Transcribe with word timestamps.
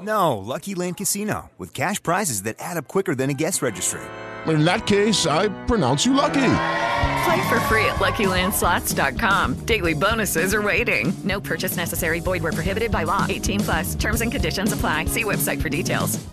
No, 0.00 0.36
Lucky 0.36 0.74
Land 0.74 0.98
Casino, 0.98 1.50
with 1.56 1.72
cash 1.72 2.02
prizes 2.02 2.42
that 2.42 2.56
add 2.58 2.76
up 2.76 2.86
quicker 2.86 3.14
than 3.14 3.30
a 3.30 3.34
guest 3.34 3.62
registry. 3.62 4.02
In 4.46 4.64
that 4.64 4.86
case, 4.86 5.26
I 5.26 5.48
pronounce 5.66 6.04
you 6.04 6.12
lucky. 6.12 6.34
Play 6.34 7.48
for 7.48 7.58
free 7.60 7.84
at 7.86 7.96
LuckyLandSlots.com. 7.96 9.54
Daily 9.66 9.94
bonuses 9.94 10.54
are 10.54 10.62
waiting. 10.62 11.12
No 11.24 11.40
purchase 11.40 11.76
necessary. 11.76 12.20
Void 12.20 12.42
where 12.42 12.52
prohibited 12.52 12.90
by 12.92 13.04
law. 13.04 13.26
18 13.28 13.60
plus. 13.60 13.94
Terms 13.94 14.20
and 14.20 14.30
conditions 14.30 14.72
apply. 14.72 15.06
See 15.06 15.24
website 15.24 15.60
for 15.60 15.68
details. 15.68 16.24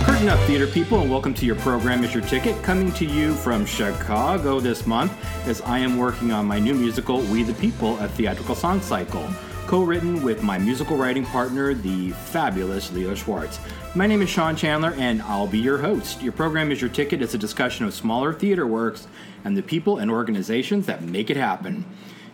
Curtain 0.00 0.30
up, 0.30 0.40
theater 0.46 0.66
people, 0.66 1.00
and 1.00 1.10
welcome 1.10 1.34
to 1.34 1.44
your 1.44 1.56
program 1.56 2.02
is 2.02 2.14
your 2.14 2.22
ticket. 2.22 2.60
Coming 2.62 2.90
to 2.92 3.04
you 3.04 3.34
from 3.34 3.66
Chicago 3.66 4.58
this 4.58 4.86
month, 4.86 5.12
as 5.46 5.60
I 5.62 5.78
am 5.78 5.98
working 5.98 6.32
on 6.32 6.46
my 6.46 6.58
new 6.58 6.74
musical, 6.74 7.20
We 7.22 7.42
the 7.42 7.52
People, 7.54 7.98
a 7.98 8.08
theatrical 8.08 8.54
song 8.54 8.80
cycle 8.80 9.28
co-written 9.68 10.22
with 10.22 10.42
my 10.42 10.56
musical 10.56 10.96
writing 10.96 11.26
partner, 11.26 11.74
the 11.74 12.08
fabulous 12.12 12.90
Leo 12.90 13.14
Schwartz. 13.14 13.60
My 13.94 14.06
name 14.06 14.22
is 14.22 14.30
Sean 14.30 14.56
Chandler, 14.56 14.94
and 14.96 15.20
I'll 15.20 15.46
be 15.46 15.58
your 15.58 15.76
host. 15.76 16.22
Your 16.22 16.32
program 16.32 16.72
is 16.72 16.80
your 16.80 16.88
ticket. 16.88 17.20
It's 17.20 17.34
a 17.34 17.38
discussion 17.38 17.84
of 17.84 17.92
smaller 17.92 18.32
theater 18.32 18.66
works 18.66 19.06
and 19.44 19.54
the 19.54 19.62
people 19.62 19.98
and 19.98 20.10
organizations 20.10 20.86
that 20.86 21.02
make 21.02 21.28
it 21.28 21.36
happen. 21.36 21.84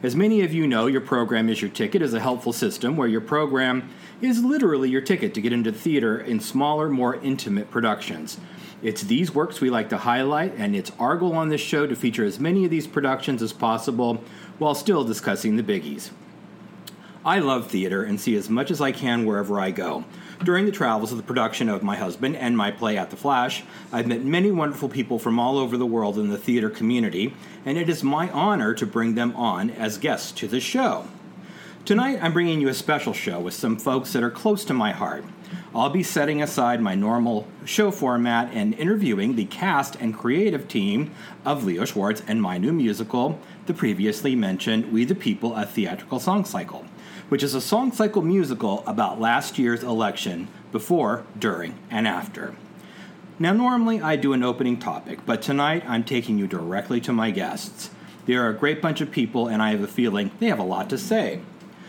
As 0.00 0.14
many 0.14 0.42
of 0.42 0.52
you 0.52 0.68
know, 0.68 0.86
your 0.86 1.00
program 1.00 1.48
is 1.48 1.60
your 1.60 1.72
ticket 1.72 2.02
is 2.02 2.14
a 2.14 2.20
helpful 2.20 2.52
system 2.52 2.96
where 2.96 3.08
your 3.08 3.20
program 3.20 3.90
is 4.20 4.44
literally 4.44 4.88
your 4.88 5.00
ticket 5.00 5.34
to 5.34 5.40
get 5.40 5.52
into 5.52 5.72
theater 5.72 6.16
in 6.16 6.38
smaller, 6.38 6.88
more 6.88 7.16
intimate 7.16 7.68
productions. 7.68 8.38
It's 8.80 9.02
these 9.02 9.34
works 9.34 9.60
we 9.60 9.70
like 9.70 9.88
to 9.88 9.98
highlight, 9.98 10.55
and 10.56 10.77
it's 10.77 10.92
our 11.00 11.16
goal 11.16 11.34
on 11.34 11.48
this 11.48 11.60
show 11.60 11.84
to 11.88 11.96
feature 11.96 12.24
as 12.24 12.38
many 12.38 12.64
of 12.64 12.70
these 12.70 12.86
productions 12.86 13.42
as 13.42 13.52
possible 13.52 14.22
while 14.60 14.77
still 14.77 15.02
discussing 15.02 15.56
the 15.56 15.64
biggies. 15.64 16.10
I 17.27 17.39
love 17.39 17.69
theater 17.69 18.03
and 18.03 18.20
see 18.20 18.36
as 18.36 18.50
much 18.50 18.70
as 18.70 18.83
I 18.83 18.92
can 18.92 19.25
wherever 19.25 19.58
I 19.58 19.70
go. 19.70 20.05
During 20.42 20.67
the 20.67 20.72
travels 20.72 21.11
of 21.11 21.17
the 21.17 21.25
production 21.25 21.70
of 21.70 21.83
my 21.83 21.97
husband 21.97 22.36
and 22.36 22.55
my 22.55 22.70
play 22.70 22.98
at 22.98 23.08
the 23.08 23.17
Flash, 23.17 23.62
I've 23.91 24.06
met 24.06 24.22
many 24.22 24.50
wonderful 24.50 24.91
people 24.91 25.19
from 25.19 25.39
all 25.39 25.56
over 25.56 25.78
the 25.78 25.86
world 25.86 26.19
in 26.19 26.28
the 26.28 26.36
theater 26.36 26.69
community, 26.69 27.33
and 27.64 27.78
it 27.78 27.89
is 27.89 28.05
my 28.05 28.28
honor 28.30 28.75
to 28.75 28.84
bring 28.84 29.14
them 29.14 29.34
on 29.36 29.70
as 29.70 29.97
guests 29.97 30.33
to 30.33 30.47
the 30.47 30.61
show. 30.61 31.06
Tonight, 31.86 32.19
I'm 32.20 32.34
bringing 32.34 32.61
you 32.61 32.69
a 32.69 32.75
special 32.75 33.14
show 33.14 33.41
with 33.41 33.55
some 33.55 33.78
folks 33.78 34.12
that 34.12 34.22
are 34.22 34.30
close 34.30 34.62
to 34.67 34.75
my 34.75 34.92
heart. 34.92 35.25
I'll 35.75 35.89
be 35.89 36.02
setting 36.02 36.42
aside 36.42 36.83
my 36.83 36.95
normal 36.95 37.46
show 37.64 37.91
format 37.91 38.52
and 38.52 38.74
interviewing 38.74 39.35
the 39.35 39.46
cast 39.46 39.96
and 39.96 40.14
creative 40.14 40.68
team 40.68 41.14
of 41.46 41.64
Leo 41.64 41.86
Schwartz 41.86 42.23
and 42.27 42.42
my 42.42 42.58
new 42.58 42.73
musical, 42.73 43.41
the 43.64 43.73
previously 43.73 44.36
mentioned 44.36 44.92
We 44.92 45.06
the 45.06 45.14
People, 45.14 45.56
a 45.56 45.64
theatrical 45.64 46.20
song 46.20 46.45
cycle 46.45 46.85
which 47.34 47.42
is 47.42 47.56
a 47.56 47.61
song 47.61 47.90
cycle 47.90 48.22
musical 48.22 48.84
about 48.86 49.20
last 49.20 49.58
year's 49.58 49.83
election 49.83 50.46
before, 50.70 51.24
during, 51.36 51.74
and 51.90 52.06
after. 52.06 52.55
Now, 53.40 53.52
normally 53.52 54.00
I 54.00 54.14
do 54.14 54.34
an 54.34 54.45
opening 54.45 54.78
topic, 54.78 55.18
but 55.27 55.42
tonight 55.42 55.83
I'm 55.84 56.05
taking 56.05 56.39
you 56.39 56.46
directly 56.46 57.00
to 57.00 57.12
my 57.12 57.33
guests. 57.33 57.90
They 58.27 58.34
are 58.34 58.48
a 58.48 58.55
great 58.55 58.80
bunch 58.80 59.00
of 59.00 59.11
people, 59.11 59.48
and 59.48 59.61
I 59.61 59.73
have 59.73 59.83
a 59.83 59.89
feeling 59.89 60.30
they 60.39 60.46
have 60.46 60.61
a 60.61 60.62
lot 60.62 60.89
to 60.90 60.96
say. 60.96 61.40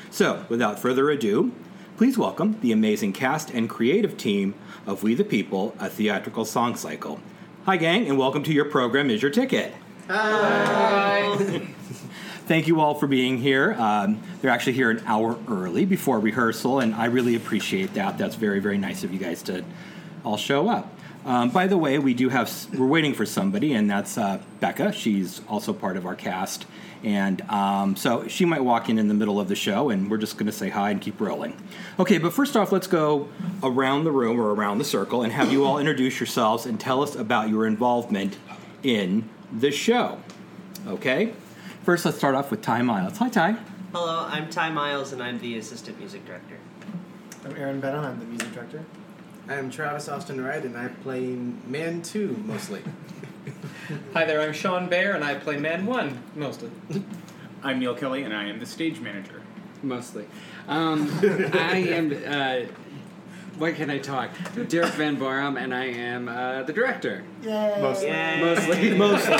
So, 0.09 0.47
without 0.49 0.79
further 0.79 1.11
ado, 1.11 1.51
please 1.95 2.17
welcome 2.17 2.59
the 2.61 2.71
amazing 2.71 3.13
cast 3.13 3.51
and 3.51 3.69
creative 3.69 4.17
team 4.17 4.55
of 4.87 5.03
We 5.03 5.13
the 5.13 5.23
People, 5.23 5.75
a 5.79 5.89
theatrical 5.89 6.45
song 6.45 6.75
cycle. 6.75 7.19
Hi, 7.65 7.77
gang, 7.77 8.07
and 8.07 8.17
welcome 8.17 8.41
to 8.41 8.51
your 8.51 8.65
program 8.65 9.11
Is 9.11 9.21
Your 9.21 9.29
Ticket. 9.29 9.75
Hi. 10.07 11.67
thank 12.45 12.67
you 12.67 12.79
all 12.79 12.95
for 12.95 13.07
being 13.07 13.37
here. 13.37 13.73
Um, 13.73 14.21
they're 14.41 14.51
actually 14.51 14.73
here 14.73 14.89
an 14.91 15.03
hour 15.05 15.37
early 15.47 15.85
before 15.85 16.19
rehearsal, 16.19 16.79
and 16.79 16.93
I 16.95 17.05
really 17.05 17.35
appreciate 17.35 17.93
that. 17.95 18.17
That's 18.17 18.35
very, 18.35 18.59
very 18.59 18.77
nice 18.77 19.03
of 19.03 19.13
you 19.13 19.19
guys 19.19 19.41
to 19.43 19.63
all 20.23 20.37
show 20.37 20.69
up. 20.69 20.91
Um, 21.25 21.49
by 21.49 21.65
the 21.65 21.77
way, 21.77 21.97
we 21.97 22.13
do 22.13 22.29
have 22.29 22.51
we're 22.77 22.85
waiting 22.85 23.15
for 23.15 23.25
somebody, 23.25 23.73
and 23.73 23.89
that's 23.89 24.17
uh, 24.17 24.39
Becca. 24.59 24.91
She's 24.91 25.41
also 25.49 25.73
part 25.73 25.97
of 25.97 26.05
our 26.05 26.15
cast, 26.15 26.67
and 27.03 27.41
um, 27.49 27.95
so 27.95 28.27
she 28.27 28.45
might 28.45 28.63
walk 28.63 28.89
in 28.89 28.99
in 28.99 29.07
the 29.07 29.15
middle 29.15 29.39
of 29.39 29.47
the 29.47 29.55
show, 29.55 29.89
and 29.89 30.09
we're 30.11 30.17
just 30.17 30.37
going 30.37 30.45
to 30.45 30.51
say 30.51 30.69
hi 30.69 30.91
and 30.91 31.01
keep 31.01 31.19
rolling. 31.19 31.57
Okay, 31.97 32.19
but 32.19 32.31
first 32.31 32.55
off, 32.55 32.71
let's 32.71 32.85
go 32.85 33.27
around 33.63 34.03
the 34.03 34.11
room 34.11 34.39
or 34.39 34.53
around 34.53 34.77
the 34.77 34.85
circle 34.85 35.23
and 35.23 35.33
have 35.33 35.51
you 35.51 35.65
all 35.65 35.79
introduce 35.79 36.19
yourselves 36.19 36.67
and 36.67 36.79
tell 36.79 37.01
us 37.01 37.15
about 37.15 37.49
your 37.49 37.65
involvement 37.65 38.37
in 38.83 39.27
the 39.51 39.71
show. 39.71 40.19
Okay. 40.87 41.33
First, 41.85 42.03
let's 42.03 42.17
start 42.17 42.33
off 42.33 42.49
with 42.49 42.63
Ty 42.63 42.81
Miles. 42.81 43.19
Hi, 43.19 43.29
Ty. 43.29 43.51
Hello, 43.93 44.25
I'm 44.27 44.49
Ty 44.49 44.71
Miles, 44.71 45.13
and 45.13 45.21
I'm 45.21 45.37
the 45.37 45.59
assistant 45.59 45.99
music 45.99 46.25
director. 46.25 46.57
I'm 47.43 47.55
Aaron 47.55 47.79
Benham. 47.79 48.03
I'm 48.03 48.17
the 48.17 48.25
music 48.25 48.51
director. 48.55 48.83
I'm 49.47 49.69
Travis 49.69 50.09
Austin 50.09 50.43
Wright, 50.43 50.65
and 50.65 50.75
I 50.75 50.87
play 50.87 51.35
Man 51.67 52.01
2 52.01 52.37
mostly. 52.43 52.81
Hi 54.13 54.25
there, 54.25 54.41
I'm 54.41 54.51
Sean 54.51 54.89
Baer, 54.89 55.13
and 55.13 55.23
I 55.23 55.35
play 55.35 55.57
Man 55.57 55.85
1 55.85 56.23
mostly. 56.35 56.71
I'm 57.63 57.77
Neil 57.77 57.93
Kelly, 57.93 58.23
and 58.23 58.33
I 58.33 58.45
am 58.45 58.57
the 58.57 58.65
stage 58.65 58.99
manager. 58.99 59.43
Mostly. 59.83 60.25
Um, 60.67 61.07
I 61.53 61.77
am. 61.77 62.11
Uh, 62.25 62.61
what 63.59 63.75
can 63.75 63.91
I 63.91 63.99
talk? 63.99 64.31
Derek 64.69 64.93
Van 64.93 65.17
Borum, 65.17 65.55
and 65.55 65.71
I 65.71 65.85
am 65.85 66.29
uh, 66.29 66.63
the 66.63 66.73
director. 66.73 67.23
Yay. 67.43 67.77
Mostly. 67.79 68.07
Yay. 68.07 68.41
Mostly. 68.41 68.97
Mostly. 68.97 69.35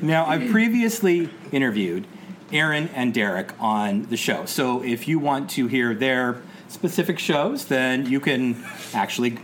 Now, 0.00 0.26
I've 0.26 0.50
previously 0.50 1.30
interviewed 1.52 2.06
Aaron 2.52 2.88
and 2.94 3.12
Derek 3.12 3.52
on 3.60 4.04
the 4.04 4.16
show. 4.16 4.44
So 4.46 4.82
if 4.82 5.08
you 5.08 5.18
want 5.18 5.50
to 5.50 5.66
hear 5.66 5.94
their 5.94 6.42
specific 6.68 7.18
shows, 7.18 7.66
then 7.66 8.06
you 8.06 8.20
can 8.20 8.64
actually 8.94 9.38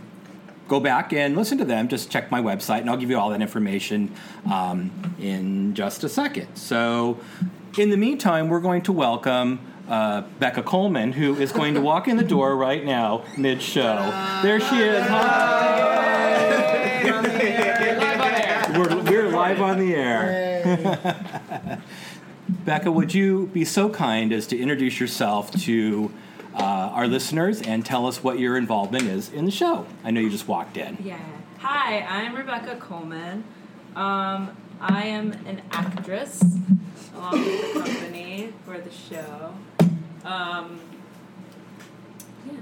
go 0.67 0.79
back 0.79 1.13
and 1.13 1.35
listen 1.35 1.57
to 1.57 1.65
them. 1.65 1.87
Just 1.87 2.09
check 2.09 2.31
my 2.31 2.41
website, 2.41 2.81
and 2.81 2.89
I'll 2.89 2.97
give 2.97 3.09
you 3.09 3.19
all 3.19 3.29
that 3.29 3.41
information 3.41 4.13
um, 4.51 5.15
in 5.19 5.73
just 5.73 6.03
a 6.03 6.09
second. 6.09 6.55
So, 6.55 7.19
in 7.77 7.89
the 7.89 7.97
meantime, 7.97 8.49
we're 8.49 8.59
going 8.59 8.81
to 8.83 8.91
welcome 8.91 9.59
uh, 9.87 10.21
Becca 10.39 10.63
Coleman, 10.63 11.11
who 11.11 11.35
is 11.35 11.51
going 11.51 11.73
to 11.73 11.81
walk 11.81 12.07
in 12.07 12.17
the 12.17 12.23
door 12.23 12.55
right 12.55 12.83
now, 12.83 13.25
mid 13.37 13.61
show. 13.61 14.09
There 14.41 14.59
she 14.59 14.77
is. 14.77 15.03
Hi. 15.05 16.12
Live 19.49 19.61
on 19.61 19.79
the 19.79 19.95
air. 19.95 21.81
Becca, 22.65 22.91
would 22.91 23.13
you 23.13 23.47
be 23.47 23.65
so 23.65 23.89
kind 23.89 24.31
as 24.31 24.47
to 24.47 24.57
introduce 24.57 24.99
yourself 24.99 25.51
to 25.63 26.11
uh, 26.53 26.61
our 26.61 27.07
listeners 27.07 27.61
and 27.61 27.85
tell 27.85 28.05
us 28.05 28.23
what 28.23 28.39
your 28.39 28.57
involvement 28.57 29.03
is 29.03 29.31
in 29.31 29.45
the 29.45 29.51
show? 29.51 29.85
I 30.03 30.11
know 30.11 30.21
you 30.21 30.29
just 30.29 30.47
walked 30.47 30.77
in. 30.77 30.97
Yeah. 31.03 31.19
Hi, 31.59 32.01
I'm 32.01 32.35
Rebecca 32.35 32.75
Coleman. 32.77 33.43
Um, 33.95 34.55
I 34.79 35.05
am 35.05 35.31
an 35.45 35.61
actress 35.71 36.43
along 37.15 37.39
with 37.39 37.73
the 37.73 37.79
company 37.79 38.53
for 38.65 38.77
the 38.77 38.91
show. 38.91 39.53
Um, 40.25 40.79
yeah. 42.45 42.53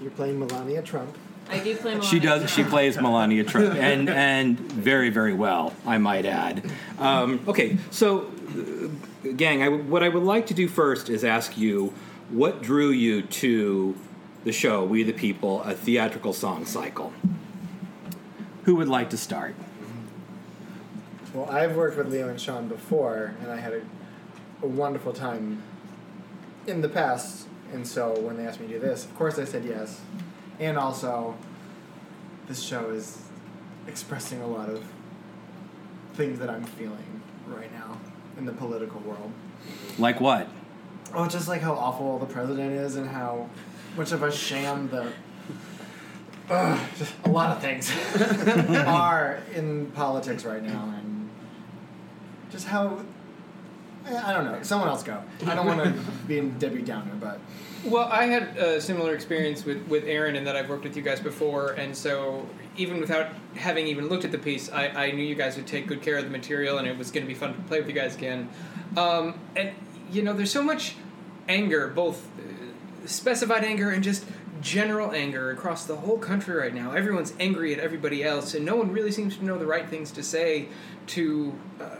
You're 0.00 0.10
playing 0.12 0.38
Melania 0.38 0.82
Trump. 0.82 1.16
I 1.50 1.58
do 1.58 1.76
play 1.76 1.90
Melania 1.94 2.08
She 2.08 2.20
does. 2.20 2.50
She 2.50 2.64
plays 2.64 2.96
Melania 3.00 3.44
Trump, 3.44 3.74
and 3.78 4.08
and 4.08 4.58
very 4.58 5.10
very 5.10 5.34
well, 5.34 5.74
I 5.86 5.98
might 5.98 6.24
add. 6.24 6.70
Um, 6.98 7.40
okay, 7.46 7.78
so 7.90 8.30
uh, 8.50 9.32
gang, 9.36 9.62
I, 9.62 9.68
what 9.68 10.02
I 10.02 10.08
would 10.08 10.22
like 10.22 10.46
to 10.46 10.54
do 10.54 10.68
first 10.68 11.08
is 11.08 11.24
ask 11.24 11.56
you 11.58 11.92
what 12.30 12.62
drew 12.62 12.90
you 12.90 13.22
to 13.22 13.96
the 14.44 14.52
show 14.52 14.84
We 14.84 15.02
the 15.02 15.12
People, 15.12 15.62
a 15.62 15.74
theatrical 15.74 16.32
song 16.32 16.66
cycle. 16.66 17.12
Who 18.64 18.76
would 18.76 18.88
like 18.88 19.10
to 19.10 19.16
start? 19.16 19.54
Well, 21.34 21.48
I've 21.50 21.76
worked 21.76 21.96
with 21.96 22.12
Leo 22.12 22.28
and 22.28 22.40
Sean 22.40 22.68
before, 22.68 23.34
and 23.40 23.50
I 23.50 23.56
had 23.56 23.72
a, 23.72 23.82
a 24.62 24.66
wonderful 24.66 25.12
time 25.12 25.62
in 26.66 26.82
the 26.82 26.88
past. 26.88 27.46
And 27.72 27.86
so 27.86 28.18
when 28.20 28.36
they 28.36 28.46
asked 28.46 28.60
me 28.60 28.66
to 28.66 28.74
do 28.74 28.78
this, 28.78 29.04
of 29.04 29.14
course 29.16 29.38
I 29.38 29.44
said 29.44 29.64
yes. 29.64 30.00
And 30.62 30.78
also, 30.78 31.34
this 32.46 32.62
show 32.62 32.90
is 32.90 33.18
expressing 33.88 34.40
a 34.42 34.46
lot 34.46 34.68
of 34.68 34.84
things 36.14 36.38
that 36.38 36.48
I'm 36.48 36.62
feeling 36.62 37.20
right 37.48 37.72
now 37.72 37.98
in 38.38 38.44
the 38.44 38.52
political 38.52 39.00
world. 39.00 39.32
Like 39.98 40.20
what? 40.20 40.46
Oh, 41.14 41.26
just 41.26 41.48
like 41.48 41.62
how 41.62 41.74
awful 41.74 42.20
the 42.20 42.26
president 42.26 42.74
is 42.74 42.94
and 42.94 43.08
how 43.08 43.50
much 43.96 44.12
of 44.12 44.22
a 44.22 44.30
sham 44.30 44.88
the. 44.88 45.12
Uh, 46.48 46.78
just 46.96 47.12
a 47.24 47.28
lot 47.28 47.56
of 47.56 47.60
things 47.60 47.90
are 48.86 49.40
in 49.54 49.86
politics 49.92 50.44
right 50.44 50.62
now, 50.62 50.94
and 50.96 51.28
just 52.52 52.68
how. 52.68 53.00
I 54.06 54.32
don't 54.32 54.44
know. 54.44 54.62
Someone 54.62 54.88
else 54.88 55.02
go. 55.02 55.22
I 55.44 55.56
don't 55.56 55.66
want 55.66 55.82
to 55.82 55.92
be 56.28 56.38
in 56.38 56.56
Debbie 56.58 56.82
Downer, 56.82 57.14
but 57.18 57.40
Well, 57.84 58.08
I 58.12 58.26
had 58.26 58.56
a 58.56 58.80
similar 58.80 59.12
experience 59.12 59.64
with, 59.64 59.88
with 59.88 60.04
Aaron 60.04 60.36
in 60.36 60.44
that 60.44 60.54
I've 60.54 60.68
worked 60.68 60.84
with 60.84 60.96
you 60.96 61.02
guys 61.02 61.18
before, 61.18 61.72
and 61.72 61.96
so 61.96 62.48
even 62.76 63.00
without 63.00 63.32
having 63.56 63.88
even 63.88 64.08
looked 64.08 64.24
at 64.24 64.30
the 64.30 64.38
piece, 64.38 64.70
I, 64.70 64.86
I 64.86 65.10
knew 65.10 65.24
you 65.24 65.34
guys 65.34 65.56
would 65.56 65.66
take 65.66 65.88
good 65.88 66.00
care 66.00 66.16
of 66.16 66.22
the 66.22 66.30
material, 66.30 66.78
and 66.78 66.86
it 66.86 66.96
was 66.96 67.10
going 67.10 67.26
to 67.26 67.28
be 67.28 67.34
fun 67.34 67.54
to 67.54 67.60
play 67.62 67.80
with 67.80 67.88
you 67.88 67.94
guys 67.94 68.14
again. 68.14 68.48
Um, 68.96 69.34
and 69.56 69.72
you 70.12 70.22
know, 70.22 70.32
there's 70.32 70.52
so 70.52 70.62
much 70.62 70.94
anger, 71.48 71.88
both 71.88 72.24
uh, 72.38 73.06
specified 73.08 73.64
anger 73.64 73.90
and 73.90 74.04
just 74.04 74.26
general 74.60 75.10
anger 75.10 75.50
across 75.50 75.84
the 75.84 75.96
whole 75.96 76.18
country 76.18 76.54
right 76.54 76.74
now. 76.74 76.92
Everyone's 76.92 77.32
angry 77.40 77.74
at 77.74 77.80
everybody 77.80 78.22
else, 78.22 78.54
and 78.54 78.64
no 78.64 78.76
one 78.76 78.92
really 78.92 79.10
seems 79.10 79.36
to 79.38 79.44
know 79.44 79.58
the 79.58 79.66
right 79.66 79.88
things 79.88 80.12
to 80.12 80.22
say 80.22 80.68
to 81.08 81.58
uh, 81.80 81.96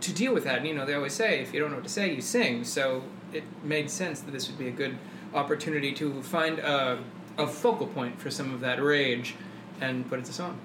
to 0.00 0.14
deal 0.14 0.32
with 0.32 0.44
that. 0.44 0.58
And 0.58 0.66
you 0.66 0.74
know, 0.74 0.86
they 0.86 0.94
always 0.94 1.12
say, 1.12 1.42
if 1.42 1.52
you 1.52 1.60
don't 1.60 1.70
know 1.70 1.76
what 1.76 1.84
to 1.84 1.92
say, 1.92 2.14
you 2.14 2.22
sing. 2.22 2.64
So 2.64 3.02
it 3.34 3.44
made 3.62 3.90
sense 3.90 4.20
that 4.20 4.30
this 4.30 4.48
would 4.48 4.58
be 4.58 4.68
a 4.68 4.72
good 4.72 4.96
opportunity 5.34 5.92
to 5.92 6.22
find 6.22 6.58
a, 6.58 7.02
a 7.38 7.46
focal 7.46 7.86
point 7.86 8.20
for 8.20 8.30
some 8.30 8.52
of 8.54 8.60
that 8.60 8.82
rage 8.82 9.34
and 9.80 10.08
put 10.08 10.18
it 10.18 10.24
to 10.26 10.32
song. 10.32 10.58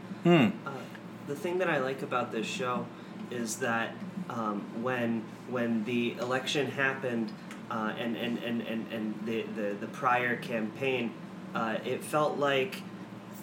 Uh, 0.65 0.71
the 1.27 1.35
thing 1.35 1.57
that 1.59 1.69
I 1.69 1.79
like 1.79 2.01
about 2.01 2.31
this 2.31 2.47
show 2.47 2.85
is 3.29 3.57
that 3.57 3.93
um, 4.29 4.61
when 4.81 5.23
when 5.49 5.83
the 5.83 6.15
election 6.19 6.67
happened 6.67 7.31
uh, 7.69 7.93
and, 7.97 8.15
and, 8.17 8.37
and, 8.39 8.61
and, 8.61 8.85
and 8.91 9.19
the, 9.25 9.43
the, 9.55 9.75
the 9.79 9.87
prior 9.87 10.35
campaign, 10.35 11.11
uh, 11.55 11.77
it 11.85 12.03
felt 12.03 12.37
like 12.37 12.81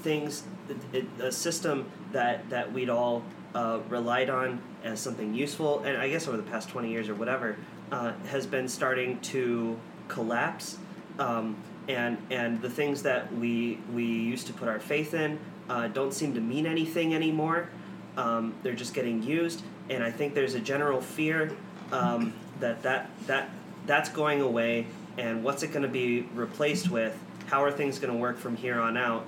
things, 0.03 0.43
it, 0.69 0.77
it, 0.93 1.07
a 1.21 1.33
system 1.33 1.87
that, 2.13 2.49
that 2.51 2.73
we'd 2.73 2.91
all 2.91 3.23
uh, 3.55 3.81
relied 3.89 4.29
on 4.31 4.61
as 4.85 5.01
something 5.01 5.35
useful, 5.35 5.81
and 5.81 5.97
I 5.97 6.09
guess 6.09 6.29
over 6.29 6.37
the 6.37 6.43
past 6.43 6.69
20 6.69 6.91
years 6.91 7.09
or 7.09 7.15
whatever, 7.15 7.57
uh, 7.91 8.13
has 8.29 8.47
been 8.47 8.69
starting 8.69 9.19
to 9.21 9.79
collapse. 10.09 10.79
Um, 11.19 11.57
and, 11.89 12.19
and 12.31 12.61
the 12.61 12.71
things 12.71 13.03
that 13.03 13.33
we, 13.35 13.79
we 13.93 14.05
used 14.05 14.47
to 14.49 14.53
put 14.53 14.69
our 14.69 14.79
faith 14.79 15.15
in 15.15 15.39
uh, 15.69 15.89
don't 15.89 16.13
seem 16.13 16.35
to 16.35 16.41
mean 16.41 16.67
anything 16.67 17.15
anymore. 17.15 17.69
Um, 18.17 18.55
they're 18.63 18.75
just 18.75 18.95
getting 18.95 19.23
used, 19.23 19.63
and 19.89 20.03
I 20.03 20.11
think 20.11 20.35
there's 20.35 20.55
a 20.55 20.61
general 20.61 21.01
fear 21.01 21.53
um, 21.93 22.33
that, 22.61 22.83
that 22.83 23.11
that 23.27 23.51
that's 23.87 24.09
going 24.09 24.41
away. 24.41 24.87
And 25.17 25.43
what's 25.45 25.63
it 25.63 25.69
going 25.69 25.83
to 25.83 25.89
be 25.89 26.23
replaced 26.35 26.91
with? 26.91 27.17
How 27.47 27.63
are 27.63 27.71
things 27.71 27.99
going 27.99 28.13
to 28.13 28.19
work 28.19 28.37
from 28.39 28.57
here 28.57 28.81
on 28.81 28.97
out? 28.97 29.25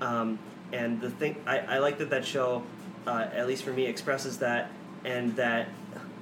Um, 0.00 0.38
and 0.72 1.00
the 1.00 1.10
thing 1.10 1.36
I, 1.46 1.58
I 1.58 1.78
like 1.78 1.98
that 1.98 2.10
that 2.10 2.24
show, 2.24 2.62
uh, 3.06 3.28
at 3.32 3.46
least 3.46 3.62
for 3.62 3.72
me, 3.72 3.86
expresses 3.86 4.38
that, 4.38 4.70
and 5.04 5.36
that 5.36 5.68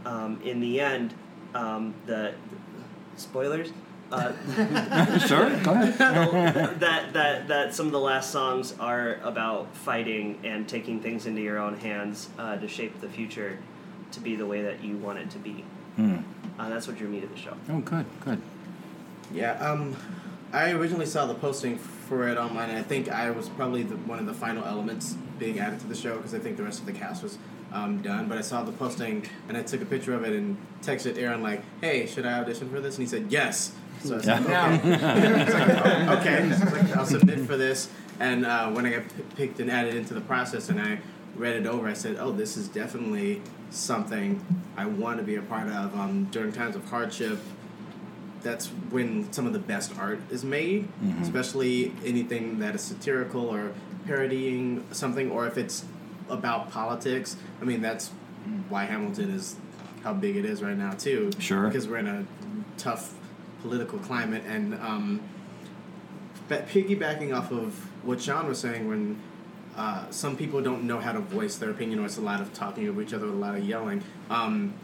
um, 0.04 0.40
in 0.44 0.60
the 0.60 0.80
end, 0.80 1.14
um, 1.54 1.94
the 2.06 2.34
spoilers. 3.16 3.70
Uh, 4.10 4.32
Sure, 5.18 5.50
go 5.60 5.72
ahead. 5.72 5.98
that 6.80 7.12
that 7.12 7.48
that 7.48 7.74
some 7.74 7.86
of 7.86 7.92
the 7.92 8.00
last 8.00 8.30
songs 8.30 8.74
are 8.80 9.16
about 9.22 9.74
fighting 9.76 10.38
and 10.44 10.68
taking 10.68 11.00
things 11.00 11.26
into 11.26 11.40
your 11.42 11.58
own 11.58 11.76
hands 11.76 12.30
uh, 12.38 12.56
to 12.56 12.68
shape 12.68 13.00
the 13.00 13.08
future 13.08 13.58
to 14.12 14.20
be 14.20 14.36
the 14.36 14.46
way 14.46 14.62
that 14.62 14.82
you 14.82 14.96
want 14.96 15.18
it 15.18 15.30
to 15.30 15.38
be. 15.38 15.64
Hmm. 15.96 16.18
Uh, 16.58 16.68
that's 16.68 16.86
what 16.86 16.96
drew 16.96 17.08
me 17.08 17.20
to 17.20 17.26
the 17.26 17.36
show. 17.36 17.54
Oh, 17.68 17.80
good, 17.80 18.06
good. 18.24 18.40
Yeah, 19.32 19.52
um, 19.58 19.94
I 20.52 20.70
originally 20.70 21.06
saw 21.06 21.26
the 21.26 21.34
posting 21.34 21.76
for 21.76 22.28
it 22.28 22.38
online, 22.38 22.70
and 22.70 22.78
I 22.78 22.82
think 22.82 23.10
I 23.10 23.30
was 23.30 23.48
probably 23.50 23.82
the, 23.82 23.96
one 23.96 24.18
of 24.18 24.26
the 24.26 24.32
final 24.32 24.64
elements 24.64 25.16
being 25.38 25.58
added 25.58 25.80
to 25.80 25.86
the 25.86 25.94
show 25.94 26.16
because 26.16 26.34
I 26.34 26.38
think 26.38 26.56
the 26.56 26.62
rest 26.62 26.80
of 26.80 26.86
the 26.86 26.92
cast 26.92 27.22
was 27.22 27.36
um, 27.72 28.00
done. 28.00 28.28
But 28.28 28.38
I 28.38 28.40
saw 28.40 28.62
the 28.62 28.72
posting, 28.72 29.26
and 29.48 29.56
I 29.56 29.62
took 29.62 29.82
a 29.82 29.84
picture 29.84 30.14
of 30.14 30.24
it 30.24 30.32
and 30.32 30.56
texted 30.82 31.18
Aaron 31.18 31.42
like, 31.42 31.62
"Hey, 31.82 32.06
should 32.06 32.24
I 32.24 32.40
audition 32.40 32.70
for 32.70 32.80
this?" 32.80 32.96
And 32.96 33.06
he 33.06 33.08
said, 33.10 33.26
"Yes." 33.28 33.72
So 34.02 34.16
I 34.18 34.20
said, 34.20 34.44
Yeah. 34.48 34.74
"Okay." 34.84 35.42
It's 35.42 35.54
like, 35.54 35.68
"Oh, 35.84 36.16
okay, 36.18 36.50
So 36.52 36.62
I 36.62 36.64
was 36.64 36.72
like, 36.72 36.96
I'll 36.96 37.06
submit 37.06 37.40
for 37.40 37.56
this. 37.56 37.88
And 38.20 38.44
uh, 38.46 38.70
when 38.70 38.84
I 38.86 38.90
got 38.90 39.02
p- 39.16 39.22
picked 39.36 39.60
and 39.60 39.70
added 39.70 39.94
into 39.94 40.14
the 40.14 40.20
process, 40.20 40.68
and 40.68 40.80
I 40.80 40.98
read 41.36 41.56
it 41.56 41.66
over, 41.66 41.88
I 41.88 41.92
said, 41.94 42.16
"Oh, 42.18 42.32
this 42.32 42.56
is 42.56 42.68
definitely 42.68 43.42
something 43.70 44.40
I 44.76 44.86
want 44.86 45.18
to 45.18 45.24
be 45.24 45.36
a 45.36 45.42
part 45.42 45.68
of." 45.68 45.94
Um, 45.98 46.24
during 46.30 46.52
times 46.52 46.74
of 46.76 46.84
hardship, 46.88 47.38
that's 48.42 48.66
when 48.90 49.30
some 49.32 49.46
of 49.46 49.52
the 49.52 49.58
best 49.58 49.96
art 49.98 50.20
is 50.30 50.44
made, 50.44 50.88
Mhm. 51.04 51.22
especially 51.22 51.92
anything 52.04 52.58
that 52.60 52.74
is 52.74 52.80
satirical 52.82 53.42
or 53.48 53.72
parodying 54.06 54.84
something, 54.92 55.30
or 55.30 55.46
if 55.46 55.56
it's 55.58 55.84
about 56.28 56.70
politics. 56.70 57.36
I 57.60 57.64
mean, 57.64 57.82
that's 57.82 58.10
why 58.68 58.84
Hamilton 58.84 59.30
is 59.30 59.56
how 60.04 60.12
big 60.14 60.36
it 60.36 60.44
is 60.44 60.62
right 60.62 60.76
now 60.78 60.92
too. 60.92 61.30
Sure. 61.38 61.66
because 61.66 61.86
we're 61.88 61.98
in 61.98 62.06
a 62.06 62.24
tough 62.78 63.12
political 63.62 63.98
climate, 63.98 64.42
and 64.46 64.74
um, 64.74 65.20
piggybacking 66.48 67.36
off 67.36 67.50
of 67.50 67.74
what 68.04 68.20
Sean 68.20 68.46
was 68.48 68.58
saying, 68.58 68.88
when 68.88 69.18
uh, 69.76 70.10
some 70.10 70.36
people 70.36 70.60
don't 70.62 70.84
know 70.84 70.98
how 71.00 71.12
to 71.12 71.20
voice 71.20 71.56
their 71.56 71.70
opinion, 71.70 71.98
or 72.00 72.06
it's 72.06 72.16
a 72.18 72.22
lot 72.22 72.40
of 72.40 72.52
talking 72.52 72.88
over 72.88 73.02
each 73.02 73.12
other, 73.12 73.26
with 73.26 73.34
a 73.34 73.38
lot 73.38 73.54
of 73.54 73.64
yelling. 73.64 74.02
Um, 74.30 74.74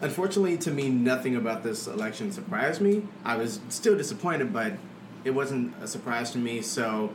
Unfortunately, 0.00 0.56
to 0.58 0.70
me, 0.70 0.88
nothing 0.88 1.34
about 1.34 1.64
this 1.64 1.88
election 1.88 2.30
surprised 2.30 2.80
me. 2.80 3.02
I 3.24 3.36
was 3.36 3.58
still 3.68 3.96
disappointed, 3.96 4.52
but 4.52 4.74
it 5.24 5.32
wasn't 5.32 5.74
a 5.82 5.88
surprise 5.88 6.30
to 6.32 6.38
me. 6.38 6.62
So, 6.62 7.12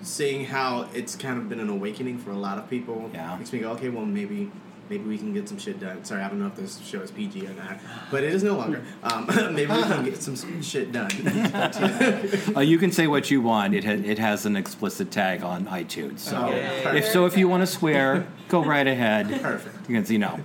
seeing 0.00 0.46
how 0.46 0.88
it's 0.94 1.14
kind 1.14 1.36
of 1.36 1.48
been 1.50 1.60
an 1.60 1.68
awakening 1.68 2.18
for 2.20 2.30
a 2.30 2.36
lot 2.38 2.56
of 2.56 2.70
people 2.70 3.10
Yeah. 3.12 3.36
makes 3.36 3.52
me 3.52 3.58
go, 3.58 3.72
okay, 3.72 3.90
well, 3.90 4.06
maybe 4.06 4.50
maybe 4.88 5.04
we 5.04 5.18
can 5.18 5.32
get 5.32 5.48
some 5.48 5.58
shit 5.58 5.78
done. 5.80 6.04
Sorry, 6.04 6.22
I 6.22 6.28
don't 6.28 6.38
know 6.40 6.46
if 6.46 6.56
this 6.56 6.78
show 6.84 7.00
is 7.00 7.10
PG 7.10 7.46
or 7.46 7.54
not, 7.54 7.78
but 8.10 8.24
it 8.24 8.32
is 8.32 8.42
no 8.42 8.56
longer. 8.56 8.82
Um, 9.02 9.26
maybe 9.54 9.72
we 9.72 9.82
can 9.82 10.04
get 10.04 10.22
some 10.22 10.62
shit 10.62 10.92
done. 10.92 11.10
Uh, 12.56 12.60
you 12.60 12.78
can 12.78 12.90
say 12.92 13.06
what 13.06 13.30
you 13.30 13.40
want. 13.40 13.74
It 13.74 13.84
ha- 13.84 13.90
it 13.92 14.18
has 14.18 14.46
an 14.46 14.56
explicit 14.56 15.10
tag 15.10 15.42
on 15.42 15.66
iTunes. 15.66 16.20
So 16.20 16.36
Oh, 16.48 16.92
if 16.94 17.06
so, 17.06 17.26
if 17.26 17.36
you 17.36 17.48
want 17.48 17.62
to 17.62 17.66
swear, 17.66 18.26
go 18.48 18.64
right 18.64 18.86
ahead. 18.86 19.28
Perfect. 19.42 19.88
You 19.88 19.94
can 19.96 20.04
see 20.04 20.18
no. 20.18 20.40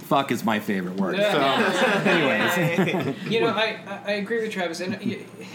Fuck 0.00 0.30
is 0.32 0.44
my 0.44 0.60
favorite 0.60 0.96
word. 0.96 1.16
So, 1.16 1.22
anyways, 2.04 3.16
you 3.30 3.40
know, 3.40 3.48
I, 3.48 3.78
I 3.86 4.00
I 4.06 4.10
agree 4.12 4.40
with 4.42 4.50
Travis, 4.52 4.80
and 4.80 4.94
y- 5.00 5.18
I'm 5.40 5.46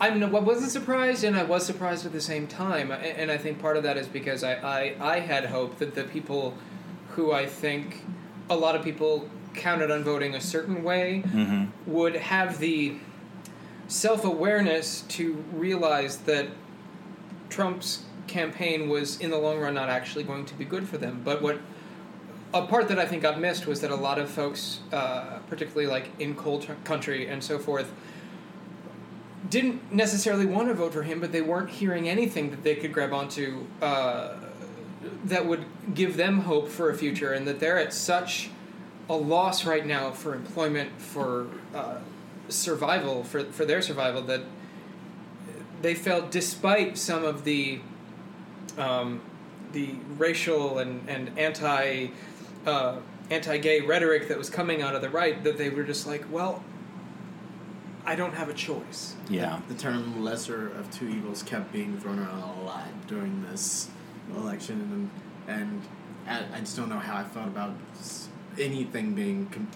I 0.00 0.10
wasn't 0.10 0.70
surprised, 0.70 1.24
and 1.24 1.36
I 1.36 1.44
was 1.44 1.64
surprised 1.64 2.04
at 2.04 2.12
the 2.12 2.20
same 2.20 2.46
time, 2.46 2.90
and 2.90 3.30
I 3.30 3.38
think 3.38 3.58
part 3.60 3.76
of 3.76 3.82
that 3.84 3.96
is 3.96 4.06
because 4.06 4.44
I, 4.44 4.54
I, 4.54 4.94
I 5.16 5.20
had 5.20 5.46
hope 5.46 5.78
that 5.78 5.94
the 5.94 6.04
people 6.04 6.54
who 7.10 7.32
I 7.32 7.46
think 7.46 8.04
a 8.50 8.56
lot 8.56 8.74
of 8.76 8.82
people 8.84 9.28
counted 9.54 9.90
on 9.90 10.04
voting 10.04 10.34
a 10.34 10.40
certain 10.40 10.82
way 10.84 11.22
Mhm. 11.26 11.68
would 11.86 12.14
have 12.16 12.58
the 12.58 12.96
self 13.88 14.24
awareness 14.24 15.00
to 15.08 15.42
realize 15.52 16.18
that 16.18 16.48
Trump's 17.48 18.02
campaign 18.26 18.88
was 18.88 19.18
in 19.20 19.30
the 19.30 19.38
long 19.38 19.58
run 19.60 19.72
not 19.74 19.88
actually 19.88 20.24
going 20.24 20.44
to 20.44 20.54
be 20.54 20.64
good 20.64 20.86
for 20.88 20.98
them. 20.98 21.22
But 21.24 21.40
what 21.40 21.58
a 22.52 22.66
part 22.66 22.88
that 22.88 22.98
I 22.98 23.06
think 23.06 23.22
got 23.22 23.40
missed 23.40 23.66
was 23.66 23.80
that 23.80 23.90
a 23.90 23.96
lot 23.96 24.18
of 24.18 24.28
folks, 24.28 24.80
uh, 24.92 25.38
particularly 25.48 25.86
like 25.86 26.10
in 26.18 26.34
coal 26.34 26.60
tr- 26.60 26.72
country 26.84 27.26
and 27.28 27.42
so 27.42 27.58
forth, 27.58 27.92
didn't 29.50 29.92
necessarily 29.92 30.46
want 30.46 30.68
to 30.68 30.74
vote 30.74 30.92
for 30.92 31.02
him, 31.02 31.20
but 31.20 31.32
they 31.32 31.42
weren't 31.42 31.70
hearing 31.70 32.08
anything 32.08 32.50
that 32.50 32.62
they 32.62 32.74
could 32.74 32.92
grab 32.92 33.12
onto 33.12 33.66
uh, 33.82 34.34
that 35.24 35.46
would 35.46 35.64
give 35.94 36.16
them 36.16 36.40
hope 36.40 36.68
for 36.68 36.90
a 36.90 36.94
future, 36.94 37.32
and 37.32 37.46
that 37.46 37.60
they're 37.60 37.78
at 37.78 37.92
such 37.92 38.50
a 39.08 39.14
loss 39.14 39.64
right 39.64 39.86
now 39.86 40.10
for 40.10 40.34
employment, 40.34 41.00
for 41.00 41.46
uh, 41.74 41.98
survival, 42.48 43.22
for 43.24 43.44
for 43.44 43.64
their 43.64 43.82
survival 43.82 44.22
that 44.22 44.42
they 45.82 45.94
felt, 45.94 46.30
despite 46.30 46.98
some 46.98 47.24
of 47.24 47.44
the 47.44 47.80
um, 48.78 49.20
the 49.72 49.94
racial 50.16 50.78
and 50.78 51.08
and 51.08 51.38
anti 51.38 52.08
uh, 52.66 52.96
anti 53.30 53.58
gay 53.58 53.80
rhetoric 53.80 54.28
that 54.28 54.38
was 54.38 54.50
coming 54.50 54.82
out 54.82 54.94
of 54.94 55.02
the 55.02 55.10
right, 55.10 55.42
that 55.44 55.58
they 55.58 55.70
were 55.70 55.84
just 55.84 56.06
like, 56.06 56.24
well, 56.30 56.64
I 58.06 58.14
don't 58.14 58.34
have 58.34 58.48
a 58.48 58.54
choice. 58.54 59.16
yeah. 59.28 59.60
The 59.68 59.74
term 59.74 60.22
"lesser 60.22 60.68
of 60.68 60.90
two 60.90 61.08
evils" 61.08 61.42
kept 61.42 61.72
being 61.72 61.98
thrown 61.98 62.18
around 62.18 62.40
a 62.40 62.62
lot 62.62 62.86
during 63.08 63.42
this 63.50 63.88
election, 64.34 65.10
and 65.48 65.58
and 65.58 65.82
I, 66.26 66.56
I 66.56 66.60
just 66.60 66.76
don't 66.76 66.88
know 66.88 66.98
how 66.98 67.16
I 67.18 67.24
felt 67.24 67.48
about 67.48 67.74
anything 68.58 69.14
being 69.14 69.46
con- 69.46 69.68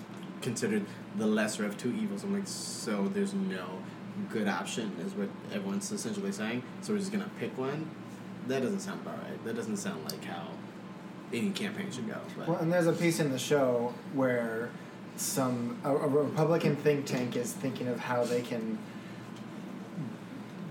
considered 0.42 0.86
the 1.16 1.26
lesser 1.26 1.64
of 1.66 1.76
two 1.76 1.92
evils. 1.92 2.22
I'm 2.24 2.32
like, 2.32 2.46
so 2.46 3.08
there's 3.08 3.34
no 3.34 3.66
good 4.30 4.48
option, 4.48 4.92
is 5.04 5.14
what 5.14 5.28
everyone's 5.52 5.90
essentially 5.90 6.32
saying. 6.32 6.62
So 6.82 6.92
we're 6.92 6.98
just 7.00 7.12
gonna 7.12 7.30
pick 7.38 7.56
one. 7.58 7.90
That 8.48 8.62
doesn't 8.62 8.80
sound 8.80 9.00
about 9.02 9.18
right. 9.18 9.44
That 9.44 9.54
doesn't 9.56 9.76
sound 9.76 10.04
like 10.04 10.24
how 10.24 10.48
any 11.32 11.50
campaign 11.50 11.90
should 11.90 12.08
go. 12.08 12.18
But 12.36 12.48
Well, 12.48 12.58
and 12.58 12.72
there's 12.72 12.86
a 12.86 12.92
piece 12.92 13.20
in 13.20 13.30
the 13.30 13.38
show 13.38 13.94
where 14.14 14.70
some 15.20 15.78
a, 15.84 15.94
a 15.94 16.08
Republican 16.08 16.76
think 16.76 17.06
tank 17.06 17.36
is 17.36 17.52
thinking 17.52 17.88
of 17.88 18.00
how 18.00 18.24
they 18.24 18.40
can 18.40 18.78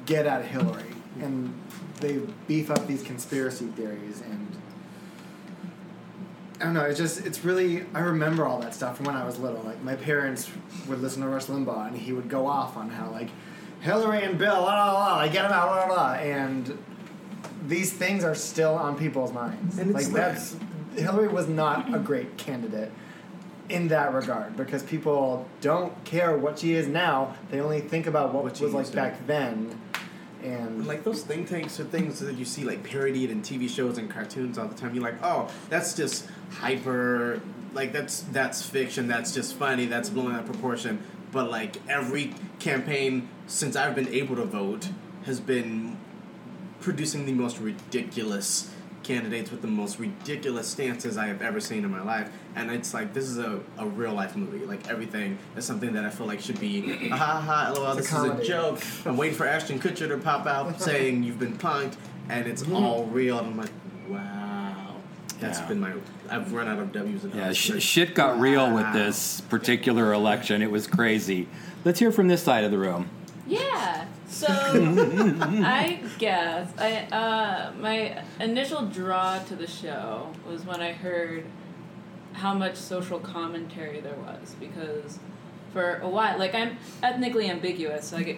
get 0.05 0.25
at 0.25 0.43
Hillary, 0.45 0.95
and 1.21 1.53
they 2.01 2.19
beef 2.47 2.71
up 2.71 2.87
these 2.87 3.03
conspiracy 3.03 3.67
theories 3.67 4.21
and. 4.21 4.47
I 6.61 6.65
don't 6.65 6.73
know. 6.73 6.83
It's 6.83 6.99
just 6.99 7.25
it's 7.25 7.45
really 7.45 7.85
I 7.93 8.01
remember 8.01 8.45
all 8.45 8.59
that 8.59 8.75
stuff 8.75 8.97
from 8.97 9.05
when 9.05 9.15
I 9.15 9.25
was 9.25 9.39
little. 9.39 9.63
Like 9.63 9.81
my 9.81 9.95
parents 9.95 10.51
would 10.89 11.01
listen 11.01 11.21
to 11.21 11.29
Rush 11.29 11.45
Limbaugh, 11.45 11.87
and 11.87 11.95
he 11.95 12.11
would 12.11 12.27
go 12.27 12.47
off 12.47 12.75
on 12.75 12.89
how 12.89 13.09
like 13.11 13.29
Hillary 13.79 14.23
and 14.23 14.37
Bill, 14.37 14.59
la 14.61 14.73
la 14.73 14.91
la, 14.91 15.15
like 15.15 15.31
get 15.31 15.43
them 15.43 15.53
out, 15.53 15.67
la 15.69 15.85
la 15.85 15.93
la, 15.93 16.13
and 16.15 16.77
these 17.65 17.93
things 17.93 18.25
are 18.25 18.35
still 18.35 18.75
on 18.75 18.97
people's 18.97 19.31
minds. 19.31 19.77
And 19.77 19.93
like 19.93 20.07
that's 20.07 20.57
Hillary 20.97 21.29
was 21.29 21.47
not 21.47 21.95
a 21.95 21.99
great 21.99 22.35
candidate 22.35 22.91
in 23.69 23.87
that 23.89 24.13
regard 24.13 24.57
because 24.57 24.83
people 24.83 25.47
don't 25.61 26.03
care 26.03 26.37
what 26.37 26.59
she 26.59 26.73
is 26.73 26.87
now. 26.87 27.35
They 27.51 27.61
only 27.61 27.81
think 27.81 28.07
about 28.07 28.33
what, 28.33 28.43
What 28.43 28.57
she 28.57 28.65
was 28.65 28.73
like 28.73 28.81
used 28.81 28.91
to 28.91 28.97
back 28.97 29.27
then. 29.27 29.79
And 30.43 30.87
like 30.87 31.03
those 31.03 31.21
think 31.23 31.49
tanks 31.49 31.79
are 31.79 31.83
things 31.83 32.19
that 32.19 32.35
you 32.35 32.45
see 32.45 32.63
like 32.63 32.83
parodied 32.83 33.29
in 33.29 33.41
TV 33.41 33.69
shows 33.69 33.97
and 33.97 34.09
cartoons 34.09 34.57
all 34.57 34.67
the 34.67 34.75
time. 34.75 34.93
You're 34.95 35.03
like, 35.03 35.21
oh, 35.21 35.51
that's 35.69 35.93
just 35.93 36.27
hyper, 36.51 37.41
like 37.73 37.91
that's 37.91 38.21
that's 38.21 38.63
fiction. 38.63 39.07
That's 39.07 39.33
just 39.33 39.55
funny. 39.55 39.85
That's 39.85 40.09
blown 40.09 40.33
out 40.33 40.41
of 40.41 40.45
proportion. 40.45 41.03
But 41.31 41.51
like 41.51 41.77
every 41.87 42.33
campaign 42.59 43.29
since 43.47 43.75
I've 43.75 43.95
been 43.95 44.07
able 44.07 44.37
to 44.37 44.45
vote 44.45 44.89
has 45.25 45.39
been 45.39 45.97
producing 46.79 47.25
the 47.25 47.33
most 47.33 47.59
ridiculous 47.59 48.73
candidates 49.03 49.51
with 49.51 49.61
the 49.61 49.67
most 49.67 49.99
ridiculous 49.99 50.67
stances 50.67 51.17
I 51.17 51.27
have 51.27 51.41
ever 51.41 51.59
seen 51.59 51.83
in 51.85 51.91
my 51.91 52.01
life. 52.01 52.29
And 52.55 52.69
it's 52.71 52.93
like 52.93 53.13
this 53.13 53.25
is 53.25 53.37
a, 53.37 53.59
a 53.77 53.85
real 53.85 54.13
life 54.13 54.35
movie. 54.35 54.65
Like 54.65 54.87
everything 54.89 55.37
is 55.55 55.65
something 55.65 55.93
that 55.93 56.05
I 56.05 56.09
feel 56.09 56.27
like 56.27 56.39
should 56.41 56.59
be 56.59 57.09
ah, 57.11 57.15
ha 57.17 57.41
ha 57.41 57.73
lol. 57.75 57.97
It's 57.97 58.11
a 58.11 58.15
This 58.15 58.23
is 58.23 58.39
a 58.39 58.43
joke. 58.51 58.81
I'm 59.05 59.17
waiting 59.17 59.35
for 59.37 59.45
Ashton 59.47 59.79
Kutcher 59.79 60.07
to 60.07 60.17
pop 60.17 60.45
out 60.45 60.81
saying 60.81 61.23
you've 61.23 61.39
been 61.39 61.57
punked, 61.57 61.95
and 62.29 62.47
it's 62.47 62.63
Mm-hmm. 62.63 62.75
all 62.75 63.05
real. 63.05 63.39
And 63.39 63.47
I'm 63.47 63.57
like, 63.57 63.71
wow. 64.09 64.95
That's 65.39 65.59
Yeah. 65.59 65.67
been 65.67 65.79
my. 65.79 65.93
I've 66.29 66.51
run 66.53 66.67
out 66.67 66.79
of 66.79 66.91
W's 66.91 67.23
and 67.23 67.33
Yeah, 67.33 67.53
sh- 67.53 67.81
shit 67.81 68.13
got 68.13 68.39
real 68.39 68.71
with 68.73 68.91
this 68.93 69.41
particular 69.41 70.13
election. 70.13 70.61
It 70.61 70.69
was 70.69 70.85
crazy. 70.85 71.47
Let's 71.85 71.99
hear 71.99 72.11
from 72.11 72.27
this 72.27 72.43
side 72.43 72.63
of 72.65 72.71
the 72.71 72.77
room. 72.77 73.09
Yeah. 73.47 74.05
So 74.39 74.47
I 74.49 75.99
guess 76.17 76.71
I 76.77 77.07
uh, 77.11 77.73
my 77.77 78.23
initial 78.39 78.85
draw 78.85 79.39
to 79.39 79.55
the 79.55 79.67
show 79.67 80.31
was 80.47 80.65
when 80.65 80.81
I 80.81 80.93
heard 80.93 81.45
how 82.33 82.53
much 82.53 82.77
social 82.77 83.19
commentary 83.19 83.99
there 83.99 84.15
was 84.15 84.55
because 84.59 85.19
for 85.73 85.97
a 85.97 86.07
while 86.07 86.39
like 86.39 86.55
I'm 86.55 86.77
ethnically 87.03 87.49
ambiguous 87.49 88.07
so 88.09 88.17
I 88.17 88.23
get 88.23 88.37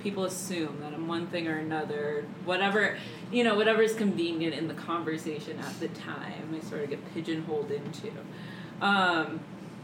people 0.00 0.24
assume 0.24 0.80
that 0.80 0.92
I'm 0.92 1.06
one 1.06 1.28
thing 1.28 1.46
or 1.46 1.58
another 1.58 2.24
whatever 2.44 2.96
you 3.30 3.44
know 3.44 3.54
whatever 3.54 3.82
is 3.82 3.94
convenient 3.94 4.54
in 4.54 4.66
the 4.66 4.74
conversation 4.74 5.58
at 5.60 5.78
the 5.78 5.88
time 5.88 6.56
I 6.56 6.60
sort 6.68 6.82
of 6.82 6.90
get 6.90 7.14
pigeonholed 7.14 7.70
into. 7.70 8.10
Um, 8.80 9.40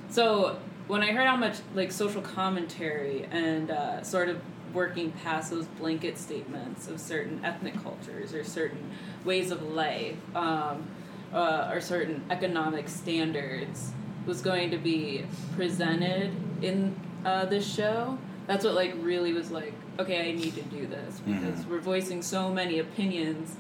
so 0.09 0.59
when 0.89 1.03
I 1.03 1.13
heard 1.13 1.27
how 1.27 1.37
much 1.37 1.59
like 1.75 1.93
social 1.93 2.23
commentary 2.23 3.29
and 3.31 3.71
uh, 3.71 4.03
sort 4.03 4.29
of 4.29 4.41
working 4.75 5.13
past 5.23 5.51
those 5.51 5.67
blanket 5.67 6.19
statements 6.19 6.89
of 6.89 7.01
certain 7.01 7.43
ethnic 7.45 7.81
cultures 7.83 8.35
or 8.35 8.45
certain 8.45 8.91
ways 9.25 9.51
of 9.51 9.63
life 9.63 10.17
um, 10.35 10.87
uh, 11.33 11.71
or 11.73 11.81
certain 11.81 12.23
economic 12.31 12.89
standards 12.89 13.93
was 14.27 14.41
going 14.41 14.71
to 14.71 14.79
be 14.79 15.25
presented 15.55 16.31
in 16.63 16.95
uh, 17.25 17.45
this 17.47 17.67
show, 17.73 18.19
that's 18.47 18.65
what 18.65 18.75
like 18.75 18.95
really 19.01 19.33
was 19.33 19.51
like, 19.51 19.73
okay, 19.99 20.29
I 20.29 20.33
need 20.33 20.55
to 20.55 20.63
do 20.63 20.87
this 20.87 21.21
because 21.21 21.61
Mhm. 21.61 21.69
we're 21.69 21.81
voicing 21.81 22.21
so 22.23 22.51
many 22.51 22.79
opinions 22.79 23.57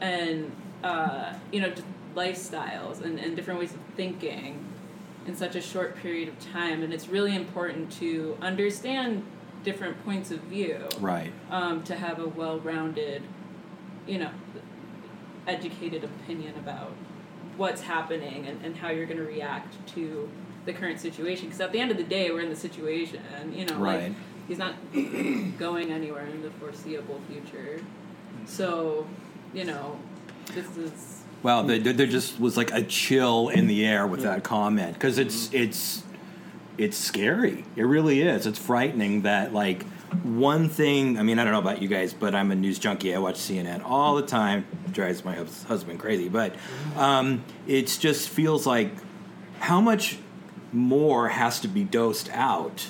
and 0.00 0.50
uh, 0.84 1.32
you 1.52 1.60
know 1.60 1.72
lifestyles 2.14 3.02
and, 3.02 3.18
and 3.18 3.36
different 3.36 3.58
ways 3.60 3.72
of 3.74 3.80
thinking 3.96 4.64
in 5.26 5.36
such 5.36 5.56
a 5.56 5.60
short 5.60 5.96
period 5.96 6.28
of 6.28 6.38
time 6.52 6.82
and 6.82 6.92
it's 6.92 7.08
really 7.08 7.34
important 7.36 7.90
to 7.92 8.36
understand 8.40 9.22
different 9.64 10.02
points 10.04 10.30
of 10.30 10.40
view 10.40 10.78
Right. 11.00 11.32
um, 11.50 11.82
to 11.84 11.94
have 11.96 12.18
a 12.18 12.28
well-rounded 12.28 13.22
you 14.06 14.18
know 14.18 14.30
educated 15.46 16.04
opinion 16.04 16.54
about 16.58 16.92
what's 17.56 17.82
happening 17.82 18.46
and, 18.46 18.64
and 18.64 18.76
how 18.76 18.90
you're 18.90 19.06
going 19.06 19.18
to 19.18 19.24
react 19.24 19.74
to 19.94 20.28
the 20.64 20.72
current 20.72 21.00
situation. 21.00 21.46
Because 21.46 21.60
at 21.60 21.72
the 21.72 21.80
end 21.80 21.90
of 21.90 21.96
the 21.96 22.04
day 22.04 22.30
we're 22.30 22.40
in 22.42 22.50
the 22.50 22.56
situation 22.56 23.20
and 23.34 23.54
you 23.54 23.64
know 23.64 23.78
like 23.80 24.00
Right. 24.02 24.14
he's 24.46 24.58
not 24.58 24.74
going 25.58 25.90
anywhere 25.90 26.26
in 26.26 26.42
the 26.42 26.50
foreseeable 26.52 27.20
future. 27.28 27.80
So 28.46 29.06
you 29.54 29.64
know 29.64 29.98
this 30.54 30.76
is 30.76 31.22
Well, 31.42 31.62
there, 31.64 31.78
there 31.78 32.06
just 32.06 32.38
was 32.40 32.56
like 32.56 32.70
a 32.72 32.82
chill 32.82 33.48
in 33.48 33.66
the 33.66 33.84
air 33.86 34.06
with 34.06 34.22
that 34.22 34.44
comment 34.44 34.94
because 34.94 35.18
it's 35.18 35.52
it's 35.52 36.02
it's 36.78 36.96
scary. 36.96 37.64
It 37.76 37.82
really 37.82 38.22
is. 38.22 38.46
It's 38.46 38.58
frightening 38.58 39.22
that 39.22 39.52
like 39.52 39.84
one 40.22 40.68
thing. 40.68 41.18
I 41.18 41.22
mean, 41.22 41.38
I 41.38 41.44
don't 41.44 41.52
know 41.52 41.58
about 41.58 41.82
you 41.82 41.88
guys, 41.88 42.14
but 42.14 42.34
I'm 42.34 42.50
a 42.50 42.54
news 42.54 42.78
junkie. 42.78 43.14
I 43.14 43.18
watch 43.18 43.36
CNN 43.36 43.82
all 43.84 44.14
the 44.14 44.26
time. 44.26 44.64
Drives 44.92 45.24
my 45.24 45.34
husband 45.34 45.98
crazy, 45.98 46.28
but 46.28 46.54
um, 46.96 47.44
it 47.66 47.86
just 48.00 48.28
feels 48.28 48.66
like 48.66 48.92
how 49.58 49.80
much 49.80 50.18
more 50.72 51.28
has 51.28 51.60
to 51.60 51.68
be 51.68 51.84
dosed 51.84 52.30
out 52.32 52.86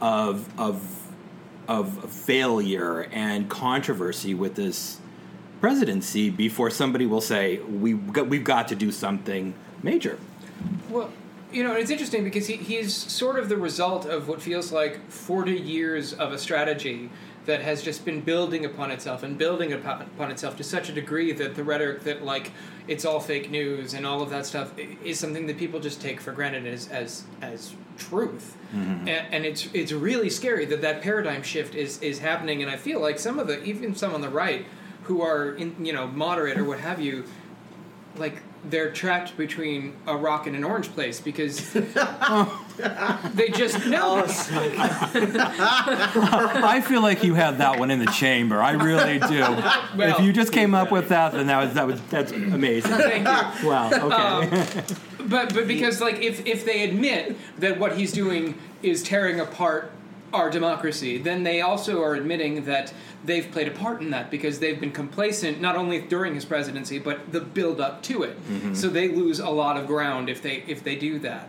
of 0.00 0.48
of 0.58 0.94
of 1.68 2.10
failure 2.10 3.02
and 3.12 3.48
controversy 3.50 4.34
with 4.34 4.54
this 4.54 5.00
presidency 5.60 6.30
before 6.30 6.70
somebody 6.70 7.04
will 7.04 7.20
say 7.20 7.58
we 7.58 7.94
we've 7.94 8.44
got 8.44 8.68
to 8.68 8.74
do 8.74 8.90
something 8.90 9.54
major. 9.82 10.18
Well, 10.88 11.12
you 11.52 11.62
know, 11.62 11.74
it's 11.74 11.90
interesting 11.90 12.24
because 12.24 12.46
he, 12.46 12.56
he's 12.56 12.94
sort 12.94 13.38
of 13.38 13.48
the 13.48 13.56
result 13.56 14.06
of 14.06 14.28
what 14.28 14.42
feels 14.42 14.72
like 14.72 15.10
40 15.10 15.52
years 15.52 16.12
of 16.12 16.32
a 16.32 16.38
strategy 16.38 17.10
that 17.46 17.62
has 17.62 17.82
just 17.82 18.04
been 18.04 18.20
building 18.20 18.66
upon 18.66 18.90
itself 18.90 19.22
and 19.22 19.38
building 19.38 19.72
upon, 19.72 20.02
upon 20.02 20.30
itself 20.30 20.56
to 20.58 20.64
such 20.64 20.90
a 20.90 20.92
degree 20.92 21.32
that 21.32 21.54
the 21.54 21.64
rhetoric 21.64 22.02
that, 22.04 22.22
like, 22.22 22.52
it's 22.86 23.06
all 23.06 23.20
fake 23.20 23.50
news 23.50 23.94
and 23.94 24.06
all 24.06 24.20
of 24.20 24.28
that 24.28 24.44
stuff 24.44 24.72
is 24.78 25.18
something 25.18 25.46
that 25.46 25.56
people 25.56 25.80
just 25.80 26.00
take 26.00 26.20
for 26.20 26.32
granted 26.32 26.66
as, 26.66 26.88
as, 26.88 27.24
as 27.40 27.74
truth. 27.98 28.56
Mm-hmm. 28.74 29.08
And, 29.08 29.34
and 29.34 29.44
it's 29.44 29.68
it's 29.72 29.92
really 29.92 30.30
scary 30.30 30.64
that 30.66 30.80
that 30.82 31.02
paradigm 31.02 31.42
shift 31.42 31.74
is 31.74 32.00
is 32.02 32.18
happening. 32.18 32.62
And 32.62 32.70
I 32.70 32.76
feel 32.76 33.00
like 33.00 33.18
some 33.18 33.38
of 33.38 33.46
the 33.46 33.62
even 33.64 33.94
some 33.94 34.14
on 34.14 34.20
the 34.20 34.28
right 34.28 34.66
who 35.04 35.22
are 35.22 35.52
in 35.52 35.74
you 35.84 35.92
know 35.92 36.06
moderate 36.06 36.58
or 36.58 36.64
what 36.64 36.80
have 36.80 37.00
you, 37.00 37.24
like 38.16 38.42
they're 38.64 38.90
trapped 38.90 39.36
between 39.36 39.94
a 40.06 40.16
rock 40.16 40.46
and 40.46 40.56
an 40.56 40.64
orange 40.64 40.92
place 40.92 41.20
because 41.20 41.72
they 41.72 43.48
just 43.50 43.86
know. 43.86 44.24
I 46.66 46.82
feel 46.86 47.02
like 47.02 47.22
you 47.22 47.34
have 47.34 47.58
that 47.58 47.78
one 47.78 47.90
in 47.90 47.98
the 47.98 48.06
chamber. 48.06 48.62
I 48.62 48.72
really 48.72 49.18
do. 49.18 49.44
if 50.02 50.20
you 50.20 50.32
just 50.32 50.52
came 50.52 50.74
up 50.74 50.90
with 50.90 51.08
that, 51.10 51.32
then 51.32 51.46
that 51.46 51.64
was 51.64 51.74
that 51.74 51.86
was 51.86 52.00
that's 52.10 52.32
amazing. 52.32 52.92
Thank 52.92 53.26
you. 53.62 53.68
Wow. 53.68 53.90
Okay. 53.92 54.14
Um, 54.14 54.50
but 55.28 55.54
but 55.54 55.66
because 55.66 56.00
like 56.00 56.16
if 56.16 56.46
if 56.46 56.64
they 56.64 56.84
admit 56.84 57.36
that 57.58 57.78
what 57.78 57.96
he's 57.96 58.12
doing 58.12 58.58
is 58.82 59.02
tearing 59.02 59.40
apart 59.40 59.92
our 60.32 60.50
democracy, 60.50 61.18
then 61.18 61.42
they 61.42 61.60
also 61.60 62.02
are 62.02 62.14
admitting 62.14 62.64
that 62.64 62.92
they've 63.24 63.50
played 63.50 63.68
a 63.68 63.70
part 63.70 64.00
in 64.00 64.10
that 64.10 64.30
because 64.30 64.58
they've 64.58 64.80
been 64.80 64.92
complacent 64.92 65.60
not 65.60 65.76
only 65.76 66.00
during 66.00 66.34
his 66.34 66.44
presidency 66.44 66.98
but 66.98 67.32
the 67.32 67.40
build 67.40 67.80
up 67.80 68.02
to 68.02 68.22
it. 68.22 68.36
Mhm. 68.50 68.76
So 68.76 68.88
they 68.88 69.08
lose 69.08 69.40
a 69.40 69.50
lot 69.50 69.76
of 69.76 69.86
ground 69.86 70.28
if 70.28 70.42
they 70.42 70.62
if 70.66 70.84
they 70.84 70.96
do 70.96 71.18
that. 71.20 71.48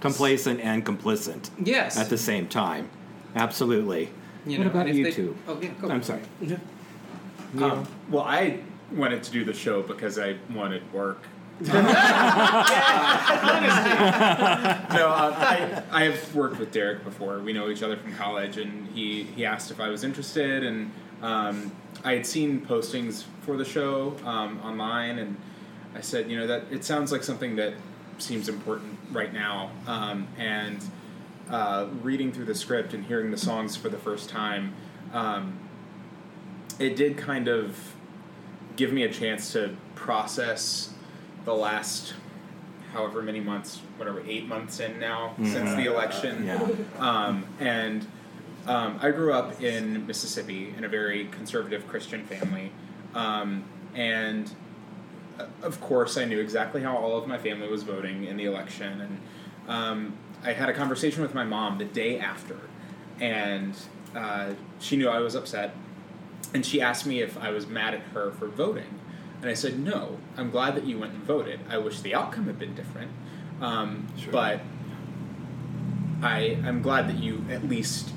Complacent 0.00 0.60
and 0.60 0.84
complicit. 0.84 1.50
Yes. 1.62 1.96
At 1.96 2.10
the 2.10 2.18
same 2.18 2.48
time. 2.48 2.90
Absolutely. 3.34 4.10
You 4.46 4.58
what 4.58 4.64
know, 4.64 4.70
about 4.70 4.94
you 4.94 5.04
they- 5.04 5.12
two? 5.12 5.36
Oh, 5.48 5.58
yeah, 5.60 5.70
go. 5.80 5.88
I'm 5.90 6.02
sorry. 6.02 6.22
Um, 7.58 7.86
well, 8.10 8.24
I 8.24 8.60
wanted 8.92 9.22
to 9.22 9.30
do 9.30 9.44
the 9.44 9.54
show 9.54 9.82
because 9.82 10.18
I 10.18 10.36
wanted 10.52 10.82
work. 10.92 11.22
no, 11.60 11.72
uh, 15.08 15.34
I, 15.38 15.82
I 15.90 16.04
have 16.04 16.34
worked 16.34 16.58
with 16.58 16.72
Derek 16.72 17.02
before. 17.02 17.38
We 17.38 17.52
know 17.52 17.70
each 17.70 17.82
other 17.82 17.96
from 17.96 18.14
college, 18.14 18.58
and 18.58 18.86
he, 18.88 19.22
he 19.24 19.44
asked 19.46 19.70
if 19.70 19.80
I 19.80 19.88
was 19.88 20.04
interested, 20.04 20.64
and 20.64 20.92
um, 21.22 21.72
I 22.04 22.12
had 22.12 22.26
seen 22.26 22.60
postings 22.60 23.24
for 23.42 23.56
the 23.56 23.64
show 23.64 24.16
um, 24.24 24.60
online, 24.62 25.18
and 25.18 25.36
I 25.94 26.02
said, 26.02 26.30
you 26.30 26.38
know, 26.38 26.46
that 26.46 26.64
it 26.70 26.84
sounds 26.84 27.10
like 27.10 27.22
something 27.22 27.56
that 27.56 27.74
seems 28.18 28.48
important 28.48 28.95
right 29.12 29.32
now. 29.32 29.70
Um, 29.86 30.28
and 30.38 30.84
uh, 31.50 31.86
reading 32.02 32.32
through 32.32 32.46
the 32.46 32.54
script 32.54 32.94
and 32.94 33.04
hearing 33.04 33.30
the 33.30 33.36
songs 33.36 33.76
for 33.76 33.88
the 33.88 33.98
first 33.98 34.28
time, 34.28 34.74
um, 35.12 35.58
it 36.78 36.96
did 36.96 37.16
kind 37.16 37.48
of 37.48 37.94
give 38.76 38.92
me 38.92 39.02
a 39.04 39.12
chance 39.12 39.52
to 39.52 39.74
process 39.94 40.90
the 41.44 41.54
last 41.54 42.14
however 42.92 43.22
many 43.22 43.40
months, 43.40 43.80
whatever, 43.96 44.22
eight 44.26 44.46
months 44.46 44.80
in 44.80 44.98
now 44.98 45.34
since 45.42 45.70
the 45.70 45.82
Mhm. 45.82 45.86
election. 45.86 46.46
Yeah. 46.46 46.68
Um, 46.98 47.44
and 47.60 48.06
um, 48.66 48.98
I 49.00 49.10
grew 49.12 49.32
up 49.32 49.62
in 49.62 50.06
Mississippi 50.06 50.74
in 50.76 50.84
a 50.84 50.88
very 50.88 51.26
conservative 51.26 51.86
Christian 51.88 52.24
family. 52.24 52.72
Um, 53.14 53.64
and 53.94 54.50
of 55.62 55.80
course, 55.80 56.16
I 56.16 56.24
knew 56.24 56.40
exactly 56.40 56.82
how 56.82 56.96
all 56.96 57.16
of 57.16 57.26
my 57.26 57.38
family 57.38 57.68
was 57.68 57.82
voting 57.82 58.24
in 58.24 58.36
the 58.36 58.44
election. 58.44 59.00
And 59.00 59.20
um, 59.68 60.16
I 60.44 60.52
had 60.52 60.68
a 60.68 60.72
conversation 60.72 61.22
with 61.22 61.34
my 61.34 61.44
mom 61.44 61.78
the 61.78 61.84
day 61.84 62.18
after. 62.18 62.58
And 63.20 63.74
uh, 64.14 64.54
she 64.78 64.96
knew 64.96 65.08
I 65.08 65.20
was 65.20 65.34
upset. 65.34 65.74
And 66.54 66.64
she 66.64 66.80
asked 66.80 67.06
me 67.06 67.20
if 67.20 67.36
I 67.36 67.50
was 67.50 67.66
mad 67.66 67.94
at 67.94 68.00
her 68.14 68.30
for 68.30 68.48
voting. 68.48 69.00
And 69.40 69.50
I 69.50 69.54
said, 69.54 69.78
no, 69.78 70.18
I'm 70.36 70.50
glad 70.50 70.74
that 70.76 70.84
you 70.84 70.98
went 70.98 71.12
and 71.12 71.22
voted. 71.22 71.60
I 71.68 71.78
wish 71.78 72.00
the 72.00 72.14
outcome 72.14 72.46
had 72.46 72.58
been 72.58 72.74
different. 72.74 73.10
Um, 73.60 74.06
But 74.30 74.60
I, 76.22 76.58
I'm 76.64 76.82
glad 76.82 77.08
that 77.08 77.18
you 77.18 77.44
at 77.50 77.68
least 77.68 78.12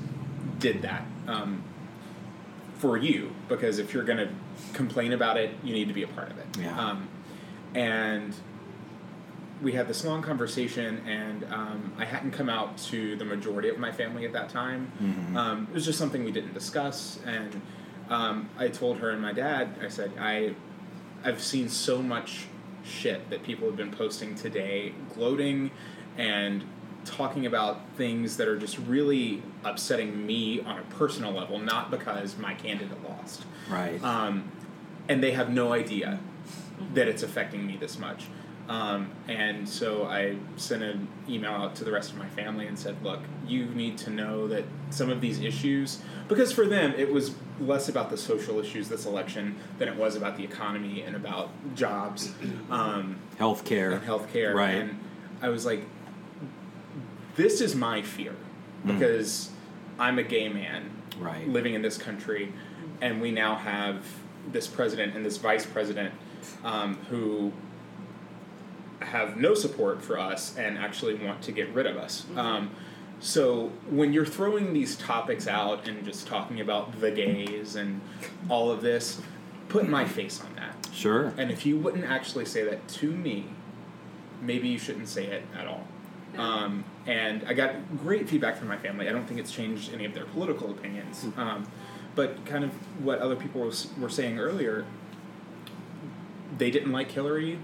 did 0.58 0.82
that 0.82 1.04
um, 1.26 1.62
for 2.78 2.96
you, 2.96 3.34
because 3.48 3.78
if 3.78 3.92
you're 3.92 4.04
going 4.04 4.18
to 4.18 4.28
complain 4.72 5.12
about 5.12 5.36
it, 5.36 5.50
you 5.62 5.72
need 5.72 5.88
to 5.88 5.94
be 5.94 6.02
a 6.02 6.08
part 6.08 6.30
of 6.30 6.38
it. 6.38 6.46
Yeah. 6.58 6.78
Um, 6.78 7.08
and 7.74 8.34
we 9.62 9.72
had 9.72 9.88
this 9.88 10.04
long 10.04 10.22
conversation, 10.22 11.02
and 11.06 11.44
um, 11.52 11.92
I 11.98 12.04
hadn't 12.04 12.30
come 12.30 12.48
out 12.48 12.78
to 12.88 13.16
the 13.16 13.24
majority 13.24 13.68
of 13.68 13.78
my 13.78 13.92
family 13.92 14.24
at 14.24 14.32
that 14.32 14.48
time. 14.48 14.90
Mhm. 15.02 15.36
Um, 15.36 15.66
it 15.70 15.74
was 15.74 15.84
just 15.84 15.98
something 15.98 16.24
we 16.24 16.32
didn't 16.32 16.54
discuss, 16.54 17.18
and 17.26 17.60
um, 18.08 18.48
I 18.58 18.68
told 18.68 18.98
her 18.98 19.10
and 19.10 19.20
my 19.20 19.32
dad, 19.32 19.76
I 19.82 19.88
said, 19.88 20.12
I, 20.18 20.54
I've 21.22 21.42
seen 21.42 21.68
so 21.68 22.02
much 22.02 22.46
shit 22.84 23.28
that 23.30 23.42
people 23.42 23.66
have 23.68 23.76
been 23.76 23.92
posting 23.92 24.34
today, 24.34 24.94
gloating 25.14 25.70
and 26.16 26.64
talking 27.04 27.46
about 27.46 27.80
things 27.96 28.36
that 28.36 28.48
are 28.48 28.58
just 28.58 28.78
really 28.78 29.42
upsetting 29.64 30.26
me 30.26 30.60
on 30.60 30.78
a 30.78 30.82
personal 30.82 31.32
level, 31.32 31.58
not 31.58 31.90
because 31.90 32.36
my 32.36 32.54
candidate 32.54 33.02
lost. 33.08 33.44
Right. 33.70 34.02
Um, 34.02 34.50
and 35.08 35.22
they 35.22 35.32
have 35.32 35.50
no 35.50 35.72
idea 35.72 36.20
that 36.94 37.08
it's 37.08 37.22
affecting 37.22 37.66
me 37.66 37.76
this 37.76 37.98
much. 37.98 38.26
Um, 38.68 39.10
and 39.26 39.68
so 39.68 40.04
I 40.04 40.36
sent 40.56 40.84
an 40.84 41.08
email 41.28 41.50
out 41.50 41.74
to 41.76 41.84
the 41.84 41.90
rest 41.90 42.12
of 42.12 42.18
my 42.18 42.28
family 42.28 42.68
and 42.68 42.78
said, 42.78 43.02
look, 43.02 43.18
you 43.44 43.66
need 43.66 43.98
to 43.98 44.10
know 44.10 44.46
that 44.46 44.64
some 44.90 45.10
of 45.10 45.20
these 45.20 45.40
issues, 45.40 46.00
because 46.28 46.52
for 46.52 46.66
them 46.66 46.94
it 46.96 47.12
was 47.12 47.32
less 47.58 47.88
about 47.88 48.10
the 48.10 48.16
social 48.16 48.60
issues 48.60 48.88
this 48.88 49.06
election 49.06 49.56
than 49.78 49.88
it 49.88 49.96
was 49.96 50.14
about 50.14 50.36
the 50.36 50.44
economy 50.44 51.02
and 51.02 51.16
about 51.16 51.50
jobs, 51.74 52.32
um, 52.70 53.16
Healthcare. 53.40 53.94
and 53.94 54.04
healthcare. 54.04 54.54
Right. 54.54 54.76
And 54.76 55.00
I 55.42 55.48
was 55.48 55.66
like, 55.66 55.84
this 57.36 57.60
is 57.60 57.74
my 57.74 58.02
fear 58.02 58.34
Mm. 58.84 58.98
because 58.98 59.50
I'm 59.98 60.18
a 60.18 60.22
gay 60.22 60.48
man 60.48 60.90
Right. 61.18 61.46
living 61.48 61.74
in 61.74 61.82
this 61.82 61.98
country, 61.98 62.52
and 63.02 63.20
we 63.20 63.30
now 63.30 63.56
have 63.56 64.04
this 64.50 64.66
president 64.66 65.14
and 65.14 65.24
this 65.24 65.36
vice 65.36 65.66
president 65.66 66.14
um, 66.64 66.96
who 67.10 67.52
have 69.00 69.36
no 69.36 69.54
support 69.54 70.02
for 70.02 70.18
us 70.18 70.56
and 70.56 70.78
actually 70.78 71.14
want 71.14 71.42
to 71.42 71.52
get 71.52 71.68
rid 71.74 71.86
of 71.86 71.96
us. 71.96 72.26
Um, 72.36 72.70
so 73.18 73.70
when 73.90 74.12
you're 74.14 74.24
throwing 74.26 74.72
these 74.72 74.96
topics 74.96 75.46
out 75.46 75.86
and 75.86 76.02
just 76.04 76.26
talking 76.26 76.60
about 76.60 77.00
the 77.00 77.10
gays 77.10 77.76
and 77.76 78.00
all 78.48 78.70
of 78.70 78.80
this, 78.80 79.20
put 79.68 79.88
my 79.88 80.06
face 80.06 80.40
on 80.42 80.54
that. 80.56 80.88
Sure. 80.92 81.32
And 81.36 81.50
if 81.50 81.66
you 81.66 81.76
wouldn't 81.78 82.04
actually 82.04 82.46
say 82.46 82.62
that 82.64 82.88
to 82.88 83.10
me, 83.10 83.46
maybe 84.40 84.68
you 84.68 84.78
shouldn't 84.78 85.08
say 85.08 85.26
it 85.26 85.42
at 85.58 85.66
all. 85.66 85.86
Um, 86.38 86.84
and 87.06 87.44
I 87.46 87.54
got 87.54 87.74
great 87.98 88.28
feedback 88.28 88.56
from 88.56 88.68
my 88.68 88.76
family. 88.76 89.08
I 89.08 89.12
don't 89.12 89.26
think 89.26 89.40
it's 89.40 89.52
changed 89.52 89.92
any 89.92 90.04
of 90.04 90.14
their 90.14 90.26
political 90.26 90.70
opinions. 90.70 91.26
Um, 91.36 91.66
but 92.14 92.44
kind 92.44 92.64
of 92.64 92.70
what 93.04 93.18
other 93.20 93.36
people 93.36 93.62
was, 93.62 93.88
were 93.98 94.08
saying 94.08 94.38
earlier, 94.38 94.84
they 96.58 96.70
didn't 96.70 96.92
like 96.92 97.10
Hillary 97.10 97.58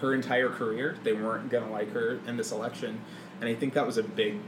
her 0.00 0.14
entire 0.14 0.50
career. 0.50 0.96
They 1.02 1.12
weren't 1.12 1.50
going 1.50 1.64
to 1.64 1.70
like 1.70 1.92
her 1.92 2.20
in 2.26 2.36
this 2.36 2.52
election. 2.52 3.00
And 3.40 3.48
I 3.48 3.54
think 3.54 3.74
that 3.74 3.86
was 3.86 3.96
a 3.98 4.02
big, 4.02 4.38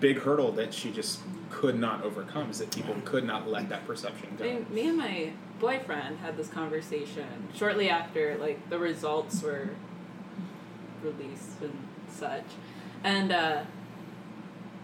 big 0.00 0.20
hurdle 0.20 0.52
that 0.52 0.72
she 0.72 0.90
just 0.90 1.20
could 1.50 1.78
not 1.78 2.02
overcome, 2.02 2.50
is 2.50 2.58
that 2.58 2.74
people 2.74 2.94
could 3.04 3.24
not 3.24 3.48
let 3.48 3.68
that 3.68 3.86
perception 3.86 4.28
I 4.34 4.36
go. 4.36 4.44
mean, 4.44 4.66
me 4.70 4.88
and 4.88 4.96
my 4.96 5.32
boyfriend 5.60 6.18
had 6.18 6.36
this 6.36 6.48
conversation 6.48 7.48
shortly 7.54 7.88
after 7.88 8.36
like 8.36 8.68
the 8.68 8.78
results 8.78 9.42
were 9.42 9.70
released 11.02 11.60
and 11.62 11.85
such, 12.16 12.44
and 13.04 13.32
uh, 13.32 13.62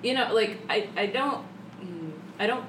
you 0.03 0.15
know, 0.15 0.33
like 0.35 0.59
I 0.69 0.89
I 0.97 1.07
don't 1.07 1.45
mm, 1.81 2.13
I 2.39 2.47
don't 2.47 2.67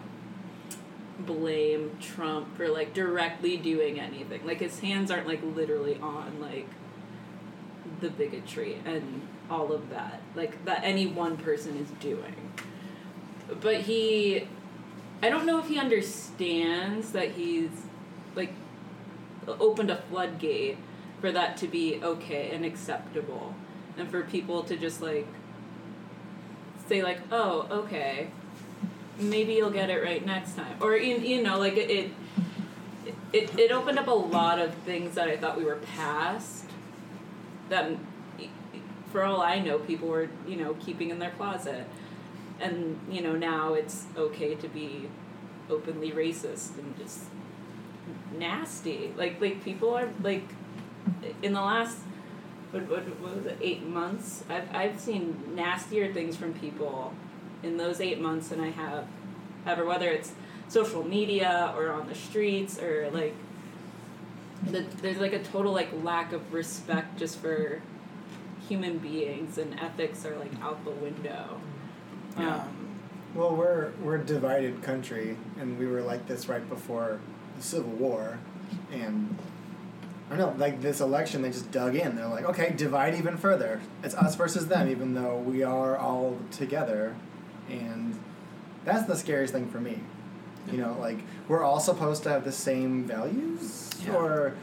blame 1.19 1.97
Trump 2.01 2.55
for 2.57 2.67
like 2.69 2.93
directly 2.93 3.57
doing 3.57 3.99
anything. 3.99 4.45
Like 4.45 4.59
his 4.59 4.79
hands 4.79 5.11
aren't 5.11 5.27
like 5.27 5.41
literally 5.43 5.97
on 6.01 6.39
like 6.41 6.67
the 7.99 8.09
bigotry 8.09 8.77
and 8.85 9.27
all 9.49 9.71
of 9.73 9.89
that 9.89 10.21
like 10.35 10.63
that 10.65 10.81
any 10.83 11.05
one 11.05 11.37
person 11.37 11.77
is 11.77 11.89
doing. 12.01 12.53
But 13.61 13.81
he 13.81 14.47
i 15.23 15.29
don't 15.29 15.45
know 15.45 15.57
if 15.57 15.67
he 15.67 15.79
understands 15.79 17.13
that 17.13 17.31
he's 17.31 17.69
like 18.35 18.53
opened 19.47 19.89
a 19.89 19.95
floodgate 19.95 20.77
for 21.21 21.31
that 21.31 21.55
to 21.57 21.67
be 21.67 21.99
okay 22.03 22.51
and 22.51 22.65
acceptable 22.65 23.55
and 23.97 24.09
for 24.09 24.23
people 24.23 24.63
to 24.63 24.75
just 24.75 25.01
like 25.01 25.27
say 26.87 27.01
like 27.03 27.19
oh 27.31 27.67
okay 27.69 28.29
maybe 29.19 29.53
you'll 29.53 29.69
get 29.69 29.89
it 29.89 30.03
right 30.03 30.25
next 30.25 30.55
time 30.55 30.75
or 30.81 30.97
you, 30.97 31.17
you 31.17 31.41
know 31.41 31.59
like 31.59 31.77
it, 31.77 31.89
it 31.89 32.11
it 33.31 33.59
it 33.59 33.71
opened 33.71 33.99
up 33.99 34.07
a 34.07 34.11
lot 34.11 34.59
of 34.59 34.73
things 34.79 35.15
that 35.15 35.27
i 35.27 35.37
thought 35.37 35.57
we 35.57 35.63
were 35.63 35.77
past 35.95 36.65
that 37.69 37.89
for 39.13 39.23
all 39.23 39.41
I 39.41 39.59
know, 39.59 39.77
people 39.77 40.09
were, 40.09 40.27
you 40.47 40.57
know, 40.57 40.73
keeping 40.73 41.11
in 41.11 41.19
their 41.19 41.29
closet. 41.29 41.85
And, 42.59 42.99
you 43.09 43.21
know, 43.21 43.33
now 43.33 43.75
it's 43.75 44.07
okay 44.17 44.55
to 44.55 44.67
be 44.67 45.07
openly 45.69 46.11
racist 46.11 46.77
and 46.79 46.97
just 46.97 47.25
nasty. 48.35 49.13
Like, 49.15 49.39
like 49.39 49.63
people 49.63 49.93
are, 49.93 50.09
like, 50.23 50.43
in 51.43 51.53
the 51.53 51.61
last, 51.61 51.99
what, 52.73 52.89
what, 52.89 53.03
what 53.21 53.35
was 53.37 53.45
it, 53.45 53.57
eight 53.61 53.85
months, 53.87 54.43
I've, 54.49 54.75
I've 54.75 54.99
seen 54.99 55.55
nastier 55.55 56.11
things 56.11 56.35
from 56.35 56.53
people 56.53 57.13
in 57.61 57.77
those 57.77 58.01
eight 58.01 58.19
months 58.19 58.49
than 58.49 58.59
I 58.59 58.71
have 58.71 59.05
ever, 59.65 59.85
whether 59.85 60.09
it's 60.09 60.33
social 60.67 61.03
media 61.03 61.73
or 61.77 61.91
on 61.91 62.07
the 62.07 62.15
streets 62.15 62.79
or, 62.79 63.09
like, 63.11 63.35
the, 64.63 64.81
there's 65.01 65.17
like 65.17 65.33
a 65.33 65.43
total 65.43 65.73
like 65.73 65.89
lack 66.03 66.31
of 66.31 66.53
respect 66.53 67.19
just 67.19 67.39
for 67.39 67.81
human 68.69 68.97
beings 68.97 69.57
and 69.57 69.77
ethics 69.79 70.25
are 70.25 70.37
like 70.37 70.51
out 70.61 70.83
the 70.85 70.91
window. 70.91 71.59
Um, 72.37 72.43
Well, 73.35 73.55
we're 73.55 73.91
we're 74.01 74.17
a 74.17 74.23
divided 74.23 74.81
country, 74.83 75.37
and 75.59 75.77
we 75.77 75.87
were 75.87 76.01
like 76.01 76.27
this 76.27 76.47
right 76.47 76.67
before 76.69 77.19
the 77.57 77.63
Civil 77.63 77.91
War, 77.93 78.39
and 78.91 79.37
I 80.33 80.37
don't 80.37 80.57
know, 80.57 80.65
like 80.65 80.81
this 80.81 80.99
election, 80.99 81.43
they 81.43 81.49
just 81.51 81.71
dug 81.71 81.95
in. 81.95 82.15
They're 82.15 82.27
like, 82.27 82.45
okay, 82.45 82.73
divide 82.75 83.13
even 83.13 83.37
further. 83.37 83.79
It's 84.03 84.15
us 84.15 84.35
versus 84.35 84.67
them, 84.67 84.89
even 84.89 85.13
though 85.13 85.37
we 85.37 85.61
are 85.61 85.95
all 85.95 86.39
together, 86.49 87.15
and 87.69 88.17
that's 88.83 89.05
the 89.05 89.15
scariest 89.15 89.53
thing 89.53 89.69
for 89.69 89.79
me. 89.79 89.99
You 90.71 90.77
know, 90.79 90.97
like 90.99 91.19
we're 91.47 91.61
all 91.63 91.79
supposed 91.79 92.23
to 92.23 92.29
have 92.29 92.45
the 92.45 92.51
same 92.51 93.03
values, 93.03 93.91
or 94.11 94.55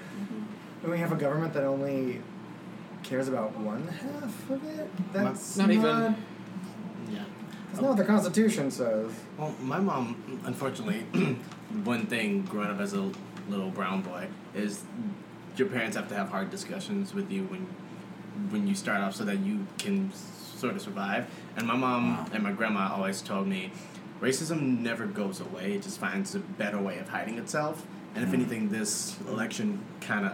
when 0.80 0.90
we 0.90 0.98
have 0.98 1.12
a 1.12 1.16
government 1.16 1.52
that 1.54 1.62
only 1.62 2.20
cares 3.04 3.28
about 3.28 3.56
one 3.56 3.86
half 3.86 4.50
of 4.50 4.64
it. 4.78 4.90
That's 5.12 5.56
Not 5.56 5.70
even- 5.70 6.16
Yeah. 7.12 7.22
That's 7.68 7.80
not 7.80 7.90
what 7.90 7.96
the 7.98 8.04
Constitution 8.04 8.72
says. 8.72 9.12
Well, 9.38 9.54
my 9.60 9.78
mom, 9.78 10.40
unfortunately, 10.44 11.00
one 11.84 12.06
thing 12.06 12.42
growing 12.42 12.70
up 12.70 12.80
as 12.80 12.92
a 12.94 13.12
little 13.48 13.70
brown 13.70 14.00
boy 14.02 14.26
is 14.54 14.82
your 15.60 15.68
parents 15.68 15.96
have 15.96 16.08
to 16.08 16.14
have 16.14 16.30
hard 16.30 16.50
discussions 16.50 17.14
with 17.14 17.30
you 17.30 17.44
when 17.44 17.66
when 18.50 18.66
you 18.66 18.74
start 18.74 19.00
off 19.02 19.14
so 19.14 19.24
that 19.24 19.38
you 19.40 19.66
can 19.78 20.10
sort 20.12 20.74
of 20.74 20.80
survive. 20.80 21.26
And 21.56 21.66
my 21.66 21.76
mom 21.76 22.28
and 22.32 22.42
my 22.42 22.52
grandma 22.52 22.90
always 22.92 23.20
told 23.20 23.46
me 23.46 23.70
racism 24.20 24.80
never 24.80 25.06
goes 25.06 25.40
away, 25.40 25.74
it 25.74 25.82
just 25.82 26.00
finds 26.00 26.34
a 26.34 26.38
better 26.38 26.78
way 26.80 26.98
of 26.98 27.08
hiding 27.08 27.38
itself. 27.38 27.86
And 28.14 28.24
if 28.24 28.30
Mm. 28.30 28.34
anything, 28.34 28.68
this 28.70 29.16
election 29.28 29.78
kind 30.00 30.24
of 30.26 30.32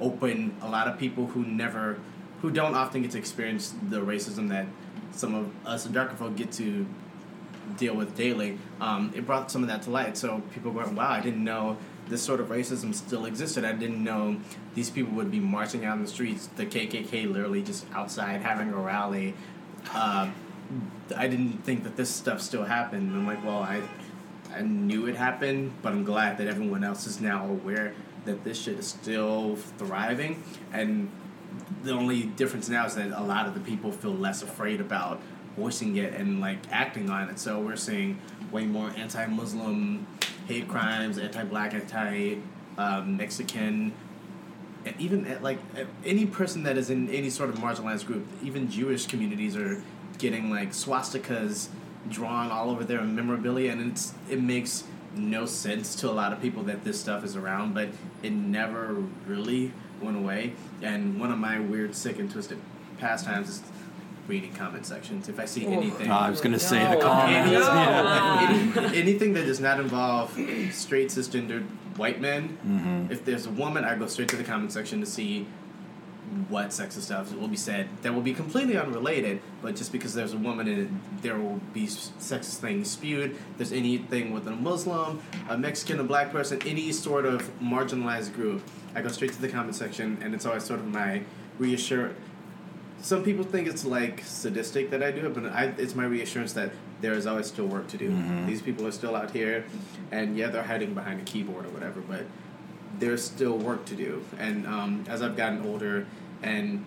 opened 0.00 0.56
a 0.60 0.68
lot 0.68 0.88
of 0.88 0.98
people 0.98 1.26
who 1.28 1.44
never, 1.44 1.98
who 2.42 2.50
don't 2.50 2.74
often 2.74 3.02
get 3.02 3.12
to 3.12 3.18
experience 3.18 3.72
the 3.88 4.00
racism 4.00 4.48
that 4.50 4.66
some 5.12 5.34
of 5.34 5.46
us 5.64 5.86
in 5.86 5.92
darker 5.92 6.16
folk 6.16 6.36
get 6.36 6.50
to 6.52 6.86
deal 7.78 7.94
with 7.94 8.14
daily, 8.16 8.58
um, 8.80 9.12
it 9.16 9.24
brought 9.26 9.50
some 9.50 9.62
of 9.62 9.68
that 9.68 9.82
to 9.82 9.90
light. 9.90 10.16
So 10.16 10.42
people 10.52 10.70
were, 10.72 10.86
wow, 10.88 11.10
I 11.10 11.20
didn't 11.20 11.44
know 11.44 11.76
this 12.08 12.22
sort 12.22 12.40
of 12.40 12.48
racism 12.48 12.94
still 12.94 13.24
existed. 13.24 13.64
I 13.64 13.72
didn't 13.72 14.02
know 14.02 14.36
these 14.74 14.90
people 14.90 15.14
would 15.14 15.30
be 15.30 15.40
marching 15.40 15.84
out 15.84 15.96
in 15.96 16.02
the 16.02 16.08
streets, 16.08 16.48
the 16.56 16.66
KKK 16.66 17.30
literally 17.30 17.62
just 17.62 17.86
outside 17.94 18.42
having 18.42 18.72
a 18.72 18.76
rally. 18.76 19.34
Uh, 19.92 20.30
I 21.16 21.28
didn't 21.28 21.64
think 21.64 21.84
that 21.84 21.96
this 21.96 22.10
stuff 22.10 22.40
still 22.40 22.64
happened. 22.64 23.14
I'm 23.14 23.26
like, 23.26 23.44
well, 23.44 23.58
I, 23.58 23.82
I 24.54 24.62
knew 24.62 25.06
it 25.06 25.16
happened, 25.16 25.72
but 25.82 25.92
I'm 25.92 26.04
glad 26.04 26.38
that 26.38 26.46
everyone 26.46 26.84
else 26.84 27.06
is 27.06 27.20
now 27.20 27.46
aware 27.46 27.94
that 28.24 28.44
this 28.44 28.62
shit 28.62 28.78
is 28.78 28.86
still 28.86 29.56
thriving. 29.78 30.42
And 30.72 31.10
the 31.82 31.92
only 31.92 32.22
difference 32.22 32.68
now 32.68 32.86
is 32.86 32.94
that 32.94 33.12
a 33.12 33.22
lot 33.22 33.46
of 33.46 33.54
the 33.54 33.60
people 33.60 33.92
feel 33.92 34.14
less 34.14 34.42
afraid 34.42 34.80
about 34.80 35.20
voicing 35.56 35.96
it 35.96 36.14
and 36.14 36.40
like 36.40 36.58
acting 36.70 37.10
on 37.10 37.28
it. 37.28 37.38
So 37.38 37.60
we're 37.60 37.76
seeing 37.76 38.18
way 38.50 38.64
more 38.64 38.90
anti-Muslim 38.96 40.06
hate 40.46 40.68
crimes, 40.68 41.18
anti-black, 41.18 41.74
anti-Mexican, 41.74 43.92
and 44.84 45.00
even 45.00 45.26
uh, 45.26 45.38
like 45.40 45.58
uh, 45.76 45.84
any 46.04 46.26
person 46.26 46.64
that 46.64 46.76
is 46.76 46.90
in 46.90 47.08
any 47.08 47.30
sort 47.30 47.48
of 47.48 47.56
marginalized 47.56 48.06
group, 48.06 48.26
even 48.42 48.70
Jewish 48.70 49.06
communities 49.06 49.56
are 49.56 49.82
getting 50.18 50.50
like 50.50 50.70
swastikas 50.70 51.68
drawn 52.08 52.50
all 52.50 52.70
over 52.70 52.84
their 52.84 53.02
memorabilia, 53.02 53.72
and 53.72 53.92
it's 53.92 54.12
it 54.28 54.42
makes 54.42 54.84
no 55.16 55.46
sense 55.46 55.94
to 55.94 56.10
a 56.10 56.12
lot 56.12 56.32
of 56.32 56.42
people 56.42 56.64
that 56.64 56.84
this 56.84 57.00
stuff 57.00 57.24
is 57.24 57.36
around, 57.36 57.72
but 57.72 57.88
it 58.22 58.32
never 58.32 58.94
really 59.26 59.72
went 60.02 60.16
away. 60.16 60.52
And 60.82 61.20
one 61.20 61.30
of 61.30 61.38
my 61.38 61.60
weird, 61.60 61.94
sick, 61.94 62.18
and 62.18 62.30
twisted 62.30 62.58
pastimes 62.98 63.48
is 63.48 63.62
reading 64.26 64.52
comment 64.54 64.86
sections. 64.86 65.28
If 65.28 65.38
I 65.38 65.44
see 65.44 65.66
Oh. 65.66 65.72
anything, 65.72 66.10
I 66.10 66.30
was 66.30 66.40
gonna 66.40 66.58
say 66.58 66.78
the 66.78 66.90
Any- 66.90 67.00
comments, 67.00 67.52
yeah. 67.66 68.74
any- 68.86 68.96
anything 69.02 69.34
that 69.34 69.44
does 69.46 69.60
not 69.60 69.80
involve 69.80 70.30
straight 70.72 71.08
cisgendered 71.08 71.64
white 71.96 72.20
men. 72.20 72.56
Mhm. 72.66 73.10
If 73.12 73.24
there's 73.24 73.46
a 73.46 73.50
woman, 73.50 73.84
I 73.84 73.94
go 73.96 74.06
straight 74.06 74.28
to 74.28 74.36
the 74.36 74.44
comment 74.44 74.72
section 74.72 75.00
to 75.00 75.06
see 75.06 75.46
what 76.48 76.68
sexist 76.70 77.02
stuff 77.02 77.32
will 77.36 77.46
be 77.48 77.56
said 77.56 77.86
that 78.02 78.12
will 78.14 78.22
be 78.22 78.32
completely 78.32 78.76
unrelated, 78.76 79.40
but 79.62 79.76
just 79.76 79.92
because 79.92 80.14
there's 80.14 80.32
a 80.32 80.36
woman 80.38 80.66
in 80.66 80.80
it, 80.80 80.88
there 81.22 81.38
will 81.38 81.60
be 81.72 81.86
sexist 81.86 82.56
things 82.56 82.90
spewed. 82.90 83.32
If 83.32 83.38
there's 83.58 83.72
anything 83.72 84.32
with 84.32 84.48
a 84.48 84.50
Muslim, 84.52 85.20
a 85.48 85.56
Mexican, 85.58 86.00
a 86.00 86.04
black 86.04 86.32
person, 86.32 86.60
any 86.66 86.90
sort 86.92 87.26
of 87.26 87.50
marginalized 87.60 88.34
group, 88.34 88.62
I 88.96 89.02
go 89.02 89.08
straight 89.08 89.32
to 89.34 89.40
the 89.40 89.48
comment 89.48 89.76
section, 89.76 90.18
and 90.22 90.34
it's 90.34 90.46
always 90.46 90.64
sort 90.64 90.80
of 90.80 90.86
my 90.86 91.22
reassure. 91.58 92.12
Some 93.04 93.22
people 93.22 93.44
think 93.44 93.68
it's 93.68 93.84
like 93.84 94.24
sadistic 94.24 94.88
that 94.88 95.02
I 95.02 95.10
do 95.10 95.26
it, 95.26 95.34
but 95.34 95.44
I, 95.52 95.64
it's 95.76 95.94
my 95.94 96.06
reassurance 96.06 96.54
that 96.54 96.70
there 97.02 97.12
is 97.12 97.26
always 97.26 97.46
still 97.46 97.66
work 97.66 97.86
to 97.88 97.98
do. 97.98 98.08
Mhm. 98.10 98.46
These 98.46 98.62
people 98.62 98.86
are 98.86 98.92
still 98.92 99.14
out 99.14 99.30
here, 99.30 99.66
and 100.10 100.38
yeah, 100.38 100.48
they're 100.48 100.62
hiding 100.62 100.94
behind 100.94 101.20
a 101.20 101.24
keyboard 101.24 101.66
or 101.66 101.68
whatever, 101.68 102.00
but 102.00 102.24
there's 102.98 103.22
still 103.22 103.58
work 103.58 103.84
to 103.86 103.94
do. 103.94 104.24
And 104.38 104.66
um, 104.66 105.04
as 105.06 105.20
I've 105.20 105.36
gotten 105.36 105.66
older 105.66 106.06
and 106.42 106.86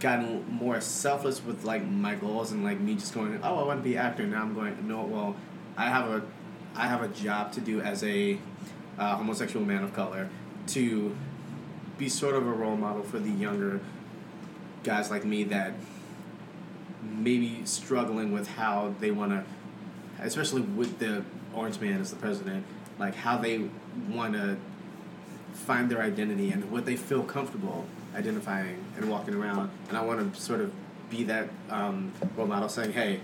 gotten 0.00 0.44
more 0.50 0.82
selfless 0.82 1.42
with 1.42 1.64
like 1.64 1.82
my 1.82 2.14
goals 2.14 2.52
and 2.52 2.62
like 2.62 2.78
me 2.78 2.94
just 2.96 3.14
going, 3.14 3.40
oh, 3.42 3.58
I 3.58 3.64
want 3.64 3.80
to 3.80 3.88
be 3.88 3.94
an 3.96 4.04
actor. 4.04 4.26
Now 4.26 4.42
I'm 4.42 4.52
going, 4.52 4.86
no, 4.86 5.00
well, 5.04 5.34
I 5.78 5.88
have 5.88 6.10
a, 6.10 6.22
I 6.76 6.88
have 6.88 7.02
a 7.02 7.08
job 7.08 7.52
to 7.52 7.60
do 7.62 7.80
as 7.80 8.04
a 8.04 8.38
uh, 8.98 9.16
homosexual 9.16 9.64
man 9.64 9.82
of 9.82 9.94
color 9.94 10.28
to 10.68 11.16
be 11.96 12.10
sort 12.10 12.34
of 12.34 12.46
a 12.46 12.52
role 12.52 12.76
model 12.76 13.02
for 13.02 13.18
the 13.18 13.30
younger 13.30 13.80
guys 14.82 15.10
like 15.10 15.24
me 15.24 15.44
that 15.44 15.72
maybe 17.02 17.62
struggling 17.64 18.32
with 18.32 18.48
how 18.48 18.94
they 19.00 19.10
want 19.10 19.32
to, 19.32 19.44
especially 20.22 20.62
with 20.62 20.98
the 20.98 21.24
orange 21.54 21.80
man 21.80 22.00
as 22.00 22.10
the 22.10 22.16
president, 22.16 22.64
like 22.98 23.14
how 23.14 23.36
they 23.38 23.68
want 24.08 24.34
to 24.34 24.56
find 25.52 25.90
their 25.90 26.00
identity 26.00 26.50
and 26.50 26.70
what 26.70 26.86
they 26.86 26.96
feel 26.96 27.22
comfortable 27.22 27.84
identifying 28.14 28.84
and 28.96 29.08
walking 29.10 29.34
around. 29.34 29.70
And 29.88 29.96
I 29.96 30.04
want 30.04 30.34
to 30.34 30.40
sort 30.40 30.60
of 30.60 30.72
be 31.10 31.24
that 31.24 31.48
um, 31.70 32.12
role 32.36 32.46
model 32.46 32.68
saying, 32.68 32.92
hey, 32.92 33.20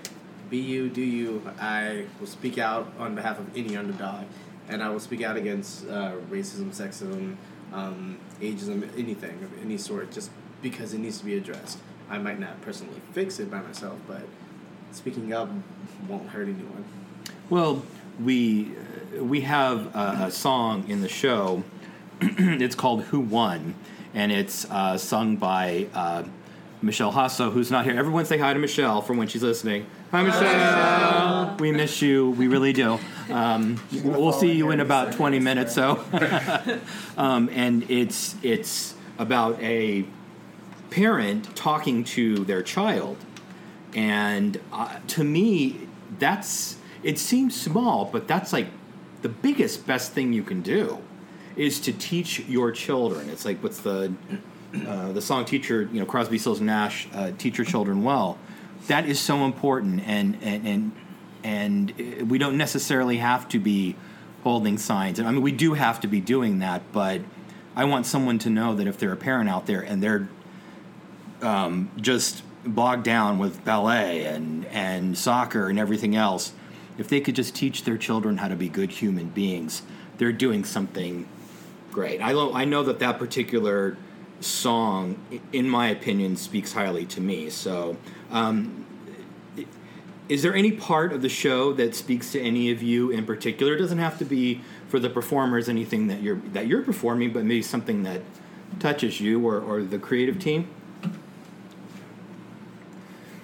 be 0.51 0.59
you, 0.59 0.89
do 0.89 1.03
you. 1.03 1.43
I 1.61 2.05
will 2.21 2.27
speak 2.27 2.59
out 2.59 2.93
on 2.99 3.15
behalf 3.15 3.39
of 3.39 3.57
any 3.57 3.77
underdog. 3.77 4.25
And 4.69 4.83
I 4.83 4.91
will 4.91 5.01
speak 5.01 5.23
out 5.23 5.37
against 5.37 5.89
uh, 5.89 6.13
racism, 6.31 6.69
sexism, 6.75 7.37
um, 7.73 8.19
ageism, 8.41 8.89
anything 8.99 9.43
of 9.43 9.65
any 9.65 9.79
sort, 9.79 10.11
just 10.11 10.31
because 10.63 10.95
it 10.95 10.99
needs 10.99 11.19
to 11.19 11.25
be 11.25 11.37
addressed. 11.37 11.79
I 12.11 12.19
might 12.19 12.39
not 12.39 12.61
personally 12.63 13.01
fix 13.13 13.39
it 13.39 13.51
by 13.51 13.61
myself, 13.61 13.99
but 14.07 14.23
speaking 14.93 15.33
up 15.33 15.51
won't 16.09 16.29
hurt 16.29 16.49
anyone. 16.49 16.85
Well, 17.51 17.83
we 18.23 18.73
uh, 19.19 19.25
we 19.25 19.43
have 19.43 19.95
a, 19.95 20.27
a 20.27 20.31
song 20.31 20.89
in 20.89 21.01
the 21.01 21.09
show. 21.09 21.63
it's 22.21 22.75
called 22.75 23.05
"Who 23.05 23.21
Won," 23.21 23.75
and 24.15 24.33
it's 24.33 24.69
uh, 24.71 24.99
sung 24.99 25.37
by 25.37 25.87
uh, 25.95 26.25
Michelle 26.83 27.13
Hasso, 27.13 27.53
who's 27.53 27.71
not 27.71 27.85
here. 27.85 27.99
Everyone 27.99 28.25
say 28.25 28.39
hi 28.39 28.53
to 28.53 28.59
Michelle 28.59 29.03
from 29.03 29.17
when 29.17 29.29
she's 29.29 29.43
listening. 29.43 29.87
Hi, 30.11 30.23
Michelle. 30.23 31.57
We 31.59 31.73
miss 31.73 32.01
you. 32.01 32.31
We 32.31 32.49
really 32.49 32.73
do. 32.73 32.99
Um, 33.31 33.81
we'll 34.03 34.33
see 34.33 34.53
you 34.53 34.71
in 34.71 34.81
about 34.81 35.13
twenty 35.13 35.39
minutes. 35.39 35.75
So, 35.75 36.03
um, 37.17 37.51
and 37.53 37.89
it's 37.91 38.35
it's 38.43 38.95
about 39.19 39.61
a 39.63 40.05
parent 40.91 41.55
talking 41.57 42.05
to 42.05 42.45
their 42.45 42.63
child. 42.63 43.17
And 43.95 44.61
uh, 44.73 44.99
to 45.09 45.25
me 45.25 45.89
that's 46.19 46.77
it 47.03 47.19
seems 47.19 47.59
small 47.59 48.07
but 48.07 48.27
that's 48.27 48.53
like 48.53 48.69
the 49.23 49.29
biggest 49.29 49.87
best 49.87 50.13
thing 50.13 50.33
you 50.33 50.43
can 50.43 50.63
do 50.63 50.99
is 51.57 51.81
to 51.81 51.93
teach 51.93 52.41
your 52.41 52.71
children. 52.71 53.29
It's 53.29 53.45
like 53.45 53.63
what's 53.63 53.81
the 53.81 54.13
uh, 54.87 55.13
the 55.13 55.23
song 55.23 55.45
teacher 55.45 55.89
you 55.93 56.01
know 56.01 56.07
crosby 56.07 56.39
stills 56.39 56.61
nash 56.61 57.09
uh, 57.15 57.33
teach 57.39 57.59
your 57.59 57.65
children 57.65 58.05
well. 58.05 58.39
That 58.87 59.07
is 59.07 59.19
so 59.19 59.45
important 59.45 60.03
and 60.07 60.39
and 60.43 60.67
and 60.67 60.93
and 61.43 61.91
uh, 61.91 62.25
we 62.25 62.39
don't 62.39 62.57
necessarily 62.57 63.19
have 63.19 63.49
to 63.49 63.59
be 63.59 63.97
holding 64.45 64.79
signs. 64.79 65.19
I 65.19 65.31
mean 65.31 65.43
we 65.43 65.53
do 65.53 65.75
have 65.75 66.01
to 66.01 66.07
be 66.09 66.21
doing 66.21 66.61
that 66.61 66.83
but 66.93 67.21
i 67.77 67.85
want 67.85 68.05
someone 68.07 68.39
to 68.41 68.51
know 68.51 68.75
that 68.75 68.87
if 68.87 68.99
they're 68.99 69.13
a 69.13 69.17
parent 69.17 69.49
out 69.49 69.67
there 69.67 69.81
and 69.81 70.03
they're 70.03 70.29
um, 71.43 71.91
just 71.97 72.43
bogged 72.65 73.05
down 73.05 73.39
with 73.39 73.65
ballet 73.65 74.25
and, 74.25 74.67
and 74.67 75.17
soccer 75.17 75.69
and 75.69 75.79
everything 75.79 76.17
else, 76.17 76.53
if 76.99 77.09
they 77.09 77.21
could 77.21 77.37
just 77.37 77.55
teach 77.55 77.85
their 77.85 77.97
children 77.97 78.39
how 78.39 78.49
to 78.49 78.57
be 78.57 78.69
good 78.69 78.91
human 78.91 79.29
beings, 79.29 79.83
they're 80.19 80.33
doing 80.33 80.65
something 80.65 81.29
great. 81.93 82.21
I, 82.21 82.33
lo- 82.33 82.53
I 82.53 82.65
know 82.65 82.83
that 82.83 82.99
that 82.99 83.19
particular 83.19 83.97
song, 84.41 85.19
in 85.53 85.69
my 85.69 85.89
opinion, 85.89 86.37
speaks 86.37 86.73
highly 86.73 87.07
to 87.07 87.21
me. 87.21 87.51
So, 87.51 87.97
um, 88.31 88.87
is 90.29 90.43
there 90.43 90.55
any 90.55 90.73
part 90.73 91.13
of 91.13 91.23
the 91.23 91.29
show 91.29 91.73
that 91.73 91.95
speaks 91.95 92.33
to 92.33 92.41
any 92.41 92.71
of 92.71 92.83
you 92.83 93.11
in 93.11 93.25
particular? 93.25 93.75
It 93.75 93.79
doesn't 93.79 93.99
have 93.99 94.19
to 94.19 94.25
be 94.25 94.61
for 94.89 94.99
the 94.99 95.09
performers, 95.09 95.69
anything 95.69 96.09
that 96.09 96.21
you're 96.21 96.41
that 96.53 96.67
you're 96.67 96.83
performing, 96.83 97.33
but 97.33 97.45
maybe 97.45 97.63
something 97.63 98.03
that 98.03 98.21
touches 98.79 99.21
you 99.21 99.47
or, 99.47 99.59
or 99.61 99.83
the 99.83 99.99
creative 99.99 100.39
team. 100.39 100.69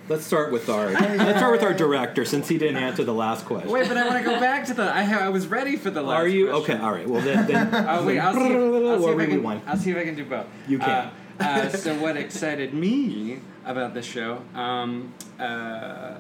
Let's 0.07 0.27
start 0.27 0.53
with 0.53 0.69
our 0.69 0.91
let's 0.91 1.39
start 1.39 1.53
with 1.53 1.63
our 1.63 1.73
director 1.73 2.27
since 2.27 2.49
he 2.49 2.59
didn't 2.59 2.77
answer 2.77 3.05
the 3.05 3.15
last 3.15 3.47
question. 3.47 3.71
Wait, 3.71 3.89
but 3.89 3.97
I 3.97 4.07
want 4.07 4.23
to 4.23 4.31
go 4.31 4.39
back 4.39 4.67
to 4.67 4.75
the. 4.75 4.83
I, 4.83 5.03
ha- 5.03 5.21
I 5.21 5.31
was 5.31 5.47
ready 5.47 5.77
for 5.77 5.91
the 5.91 6.03
last. 6.03 6.21
Are 6.21 6.29
you 6.29 6.49
question. 6.49 6.75
okay? 6.75 6.85
All 6.85 6.93
right. 6.93 7.09
Well 7.09 7.23
then, 7.23 7.47
then 7.47 7.71
oh 7.89 8.07
wait, 8.07 8.19
I'll 8.19 8.35
see. 8.35 8.41
If, 8.41 8.53
I'll, 8.87 9.01
see 9.01 9.09
if 9.09 9.19
I 9.19 9.25
can, 9.27 9.37
rewind. 9.37 9.63
I'll 9.67 9.77
see 9.79 9.91
if 9.93 9.97
I 9.97 10.05
can 10.05 10.15
do 10.15 10.27
both. 10.27 10.47
You 10.69 10.79
can. 10.79 10.91
Uh, 10.91 11.11
uh, 11.41 11.69
so 11.71 11.99
what 12.01 12.19
excited 12.19 12.75
me 12.75 13.41
about 13.65 13.95
this 13.95 14.05
show? 14.05 14.43
Um, 14.55 15.15
uh, 15.41 16.19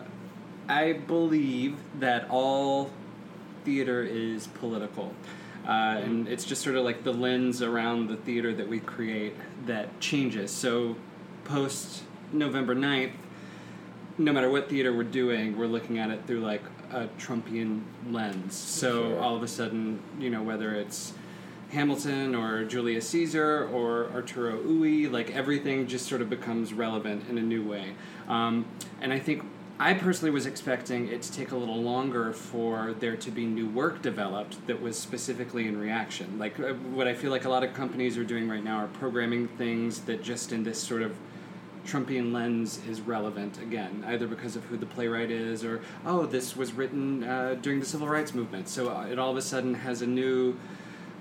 I 0.66 0.92
believe 0.94 1.76
that 2.00 2.28
all 2.30 2.90
theater 3.64 4.02
is 4.02 4.46
political. 4.46 5.12
Uh, 5.66 6.00
and 6.02 6.28
it's 6.28 6.44
just 6.44 6.62
sort 6.62 6.76
of 6.76 6.84
like 6.84 7.04
the 7.04 7.12
lens 7.12 7.62
around 7.62 8.08
the 8.08 8.16
theater 8.16 8.52
that 8.54 8.68
we 8.68 8.80
create 8.80 9.34
that 9.66 9.98
changes. 9.98 10.50
So, 10.50 10.96
post 11.44 12.02
November 12.32 12.74
9th, 12.74 13.12
no 14.18 14.32
matter 14.32 14.50
what 14.50 14.68
theater 14.68 14.92
we're 14.92 15.02
doing, 15.04 15.56
we're 15.56 15.66
looking 15.66 15.98
at 15.98 16.10
it 16.10 16.26
through 16.26 16.40
like 16.40 16.62
a 16.92 17.08
Trumpian 17.18 17.82
lens. 18.10 18.54
So, 18.54 19.10
Sure. 19.10 19.20
all 19.20 19.36
of 19.36 19.42
a 19.42 19.48
sudden, 19.48 19.98
you 20.18 20.30
know, 20.30 20.42
whether 20.42 20.72
it's 20.74 21.12
Hamilton 21.70 22.34
or 22.34 22.64
Julius 22.64 23.08
Caesar 23.08 23.68
or 23.72 24.08
Arturo 24.14 24.60
Ui, 24.64 25.08
like 25.08 25.34
everything 25.34 25.86
just 25.88 26.06
sort 26.06 26.20
of 26.22 26.30
becomes 26.30 26.72
relevant 26.72 27.28
in 27.28 27.38
a 27.38 27.42
new 27.42 27.64
way. 27.64 27.94
Um, 28.28 28.66
and 29.00 29.12
I 29.12 29.18
think 29.18 29.42
I 29.80 29.92
personally 29.94 30.30
was 30.30 30.46
expecting 30.46 31.08
it 31.08 31.22
to 31.22 31.32
take 31.32 31.50
a 31.50 31.56
little 31.56 31.82
longer 31.82 32.32
for 32.32 32.94
there 33.00 33.16
to 33.16 33.30
be 33.32 33.44
new 33.44 33.66
work 33.68 34.02
developed 34.02 34.64
that 34.68 34.80
was 34.80 34.96
specifically 34.96 35.66
in 35.66 35.76
reaction. 35.76 36.38
Like 36.38 36.60
uh, 36.60 36.74
what 36.92 37.08
I 37.08 37.14
feel 37.14 37.32
like 37.32 37.44
a 37.44 37.48
lot 37.48 37.64
of 37.64 37.74
companies 37.74 38.16
are 38.16 38.22
doing 38.24 38.48
right 38.48 38.62
now 38.62 38.76
are 38.76 38.86
programming 38.86 39.48
things 39.48 40.02
that 40.02 40.22
just 40.22 40.52
in 40.52 40.62
this 40.62 40.78
sort 40.78 41.02
of 41.02 41.16
Trumpian 41.86 42.32
lens 42.32 42.80
is 42.88 43.00
relevant 43.00 43.60
again, 43.60 44.04
either 44.06 44.26
because 44.26 44.56
of 44.56 44.64
who 44.64 44.76
the 44.76 44.86
playwright 44.86 45.30
is 45.30 45.64
or, 45.64 45.80
oh, 46.06 46.26
this 46.26 46.56
was 46.56 46.72
written 46.72 47.24
uh, 47.24 47.56
during 47.60 47.80
the 47.80 47.86
civil 47.86 48.08
rights 48.08 48.34
movement. 48.34 48.68
So 48.68 48.90
uh, 48.90 49.06
it 49.06 49.18
all 49.18 49.30
of 49.30 49.36
a 49.36 49.42
sudden 49.42 49.74
has 49.74 50.02
a 50.02 50.06
new 50.06 50.56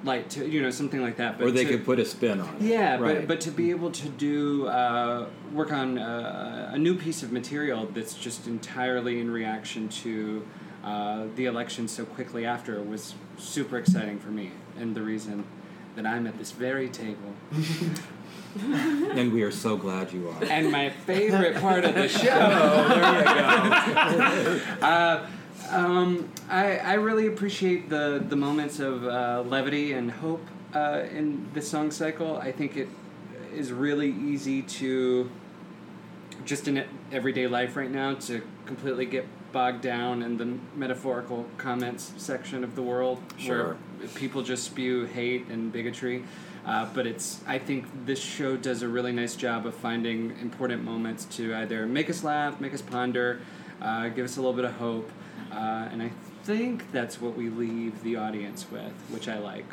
light 0.04 0.30
to, 0.32 0.48
you 0.48 0.62
know, 0.62 0.70
something 0.70 1.02
like 1.02 1.18
that. 1.18 1.42
or 1.42 1.52
they 1.52 1.64
to- 1.64 1.72
could 1.72 1.86
put 1.86 2.00
a 2.00 2.06
spin 2.06 2.40
on 2.42 2.56
it. 2.56 2.62
yeah, 2.62 2.98
right. 2.98 3.20
but, 3.20 3.28
but 3.28 3.42
to 3.42 3.52
be 3.52 3.72
able 3.72 3.92
to 3.92 4.10
do 4.10 4.68
uh, 4.68 5.28
work 5.54 5.72
on 5.72 5.98
uh, 5.98 6.72
a 6.74 6.78
new 6.78 6.96
piece 6.96 7.24
of 7.24 7.32
material 7.32 7.88
that's 7.94 8.14
just 8.16 8.48
entirely 8.48 9.20
in 9.20 9.32
reaction 9.32 9.88
to 9.90 10.46
uh, 10.84 11.26
the 11.36 11.46
election 11.46 11.88
so 11.88 12.04
quickly 12.06 12.46
after 12.46 12.82
was 12.82 13.16
super 13.38 13.78
exciting 13.78 14.20
for 14.20 14.30
me, 14.30 14.52
and 14.78 14.96
the 14.96 15.02
reason 15.02 15.46
that 15.96 16.06
I'm 16.06 16.28
at 16.28 16.38
this 16.38 16.52
very 16.52 16.90
table. 16.90 17.34
and 19.16 19.32
we 19.34 19.42
are 19.44 19.52
so 19.52 19.76
glad 19.78 20.12
you 20.14 20.30
are. 20.30 20.44
and 20.46 20.72
my 20.72 20.90
favorite 20.90 21.56
part 21.60 21.84
of 21.86 21.96
the 21.96 22.08
show. 22.20 22.24
there 22.26 23.20
you 23.20 24.60
go. 24.80 24.86
uh, 24.86 25.28
um, 25.70 26.30
I, 26.50 26.78
I 26.78 26.94
really 26.96 27.28
appreciate 27.28 27.90
the, 27.90 28.24
the 28.28 28.36
moments 28.36 28.80
of 28.80 29.06
uh, 29.06 29.44
levity 29.48 29.94
and 29.94 30.12
hope 30.12 30.46
uh, 30.76 31.04
in 31.12 31.48
the 31.54 31.62
song 31.62 31.90
cycle. 31.92 32.38
I 32.38 32.52
think 32.52 32.78
it 32.78 32.90
is 33.56 33.72
really 33.72 34.10
easy 34.12 34.62
to, 34.64 35.30
just 36.46 36.68
in 36.68 36.84
everyday 37.12 37.48
life 37.48 37.76
right 37.76 37.90
now, 37.92 38.16
to 38.16 38.42
completely 38.66 39.06
get 39.06 39.26
bogged 39.52 39.82
down 39.82 40.22
in 40.24 40.38
the 40.38 40.58
metaphorical 40.76 41.46
comments 41.58 42.12
section 42.18 42.64
of 42.64 42.76
the 42.76 42.82
world 42.82 43.22
Sure. 43.38 43.78
where 44.00 44.08
people 44.16 44.42
just 44.42 44.64
spew 44.64 45.06
hate 45.06 45.48
and 45.48 45.72
bigotry. 45.72 46.24
Uh, 46.66 46.88
but 46.94 47.06
it's 47.06 47.42
I 47.46 47.60
think 47.60 47.86
this 48.06 48.20
show 48.22 48.56
does 48.56 48.82
a 48.82 48.88
really 48.88 49.12
nice 49.12 49.36
job 49.36 49.66
of 49.66 49.76
finding 49.76 50.38
important 50.42 50.84
moments 50.84 51.26
to 51.38 51.54
either 51.56 51.86
make 51.86 52.10
us 52.10 52.24
laugh, 52.24 52.62
make 52.62 52.74
us 52.74 52.82
ponder, 52.82 53.42
uh, 53.82 54.08
give 54.10 54.26
us 54.26 54.38
a 54.38 54.40
little 54.40 54.54
bit 54.54 54.66
of 54.66 54.74
hope, 54.74 55.12
uh, 55.52 55.90
and 55.92 56.02
I 56.02 56.12
think 56.44 56.92
that's 56.92 57.20
what 57.22 57.36
we 57.36 57.50
leave 57.50 58.02
the 58.04 58.16
audience 58.16 58.66
with, 58.72 58.94
which 59.10 59.28
I 59.28 59.40
like. 59.40 59.66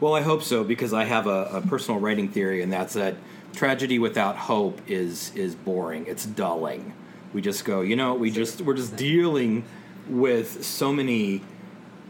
Well, 0.00 0.14
I 0.14 0.22
hope 0.22 0.42
so 0.42 0.64
because 0.64 0.92
I 0.92 1.04
have 1.04 1.26
a, 1.26 1.44
a 1.52 1.60
personal 1.60 2.00
writing 2.00 2.28
theory, 2.28 2.62
and 2.62 2.72
that's 2.72 2.94
that 2.94 3.16
tragedy 3.52 3.98
without 3.98 4.36
hope 4.36 4.80
is 4.86 5.34
is 5.34 5.54
boring. 5.54 6.06
It's 6.06 6.24
dulling. 6.24 6.94
We 7.32 7.40
just 7.40 7.64
go, 7.64 7.82
you 7.82 7.96
know, 7.96 8.14
we 8.14 8.30
just 8.30 8.62
we're 8.62 8.74
just 8.74 8.96
dealing 8.96 9.64
with 10.08 10.64
so 10.64 10.92
many, 10.92 11.42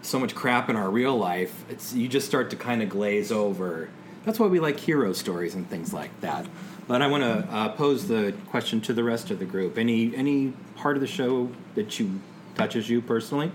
so 0.03 0.19
much 0.19 0.35
crap 0.35 0.69
in 0.69 0.77
our 0.77 0.91
real 0.91 1.17
life. 1.17 1.65
It's 1.69 1.93
you 1.93 2.09
just 2.09 2.27
start 2.27 2.51
to 2.51 2.57
kind 2.57 2.83
of 2.83 2.89
glaze 2.89 3.31
over. 3.31 3.89
That's 4.25 4.39
why 4.39 4.47
we 4.47 4.61
like 4.61 4.79
hero 4.79 5.13
stories 5.13 5.55
and 5.55 5.69
things 5.69 5.93
like 5.93 6.21
that. 6.21 6.47
But 6.87 7.03
I 7.03 7.07
want 7.07 7.23
to 7.23 7.53
uh, 7.53 7.69
pose 7.71 8.09
the 8.09 8.35
question 8.49 8.81
to 8.83 8.93
the 8.93 9.05
rest 9.05 9.31
of 9.31 9.39
the 9.39 9.45
group. 9.45 9.79
Any 9.79 10.15
any 10.17 10.53
part 10.77 10.97
of 10.97 11.01
the 11.01 11.07
show 11.07 11.51
that 11.75 11.99
you 11.99 12.21
touches 12.55 12.89
you 12.89 13.01
personally? 13.01 13.53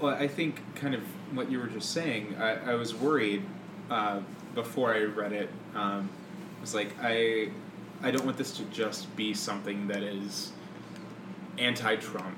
Well, 0.00 0.14
I 0.14 0.26
think 0.26 0.60
kind 0.74 0.94
of 0.94 1.02
what 1.32 1.50
you 1.50 1.58
were 1.58 1.68
just 1.68 1.90
saying. 1.90 2.34
I, 2.40 2.72
I 2.72 2.74
was 2.74 2.94
worried 2.94 3.44
uh, 3.88 4.20
before 4.54 4.92
I 4.92 5.04
read 5.04 5.32
it. 5.32 5.48
Um, 5.74 6.08
I 6.58 6.60
was 6.60 6.74
like, 6.74 6.94
I, 7.00 7.50
I 8.02 8.10
don't 8.10 8.24
want 8.24 8.36
this 8.36 8.50
to 8.56 8.64
just 8.64 9.14
be 9.14 9.32
something 9.32 9.86
that 9.88 10.02
is 10.02 10.52
anti-Trump 11.58 12.36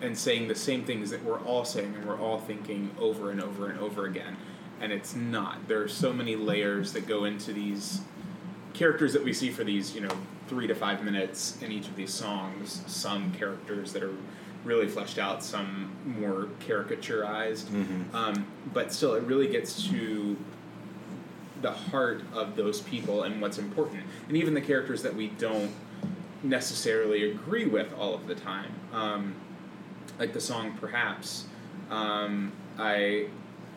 and 0.00 0.16
saying 0.16 0.48
the 0.48 0.54
same 0.54 0.84
things 0.84 1.10
that 1.10 1.24
we're 1.24 1.40
all 1.40 1.64
saying 1.64 1.94
and 1.94 2.04
we're 2.04 2.18
all 2.18 2.38
thinking 2.38 2.90
over 2.98 3.30
and 3.30 3.40
over 3.42 3.68
and 3.68 3.78
over 3.78 4.06
again. 4.06 4.36
And 4.80 4.92
it's 4.92 5.14
not. 5.14 5.68
There 5.68 5.82
are 5.82 5.88
so 5.88 6.12
many 6.12 6.36
layers 6.36 6.92
that 6.92 7.06
go 7.06 7.24
into 7.24 7.52
these 7.52 8.00
characters 8.72 9.12
that 9.12 9.24
we 9.24 9.32
see 9.32 9.50
for 9.50 9.64
these, 9.64 9.94
you 9.94 10.00
know, 10.00 10.16
three 10.48 10.66
to 10.66 10.74
five 10.74 11.02
minutes 11.02 11.60
in 11.62 11.72
each 11.72 11.86
of 11.88 11.96
these 11.96 12.12
songs. 12.12 12.82
Some 12.86 13.32
characters 13.32 13.92
that 13.92 14.02
are 14.02 14.14
really 14.64 14.88
fleshed 14.88 15.18
out, 15.18 15.42
some 15.42 15.92
more 16.04 16.48
caricaturized. 16.66 17.64
Mhm. 17.66 18.14
Um, 18.14 18.46
but 18.72 18.92
still, 18.92 19.14
it 19.14 19.22
really 19.22 19.46
gets 19.46 19.86
to 19.88 20.36
the 21.62 21.70
heart 21.70 22.22
of 22.34 22.56
those 22.56 22.80
people 22.80 23.22
and 23.22 23.40
what's 23.40 23.58
important. 23.58 24.02
And 24.28 24.36
even 24.36 24.54
the 24.54 24.60
characters 24.60 25.02
that 25.02 25.14
we 25.14 25.28
don't 25.28 25.70
necessarily 26.42 27.30
agree 27.30 27.64
with 27.64 27.92
all 27.98 28.14
of 28.14 28.26
the 28.26 28.34
time. 28.34 28.70
Um, 28.92 29.34
like 30.18 30.32
the 30.32 30.40
song 30.40 30.76
Perhaps, 30.80 31.46
um, 31.90 32.52
I, 32.78 33.26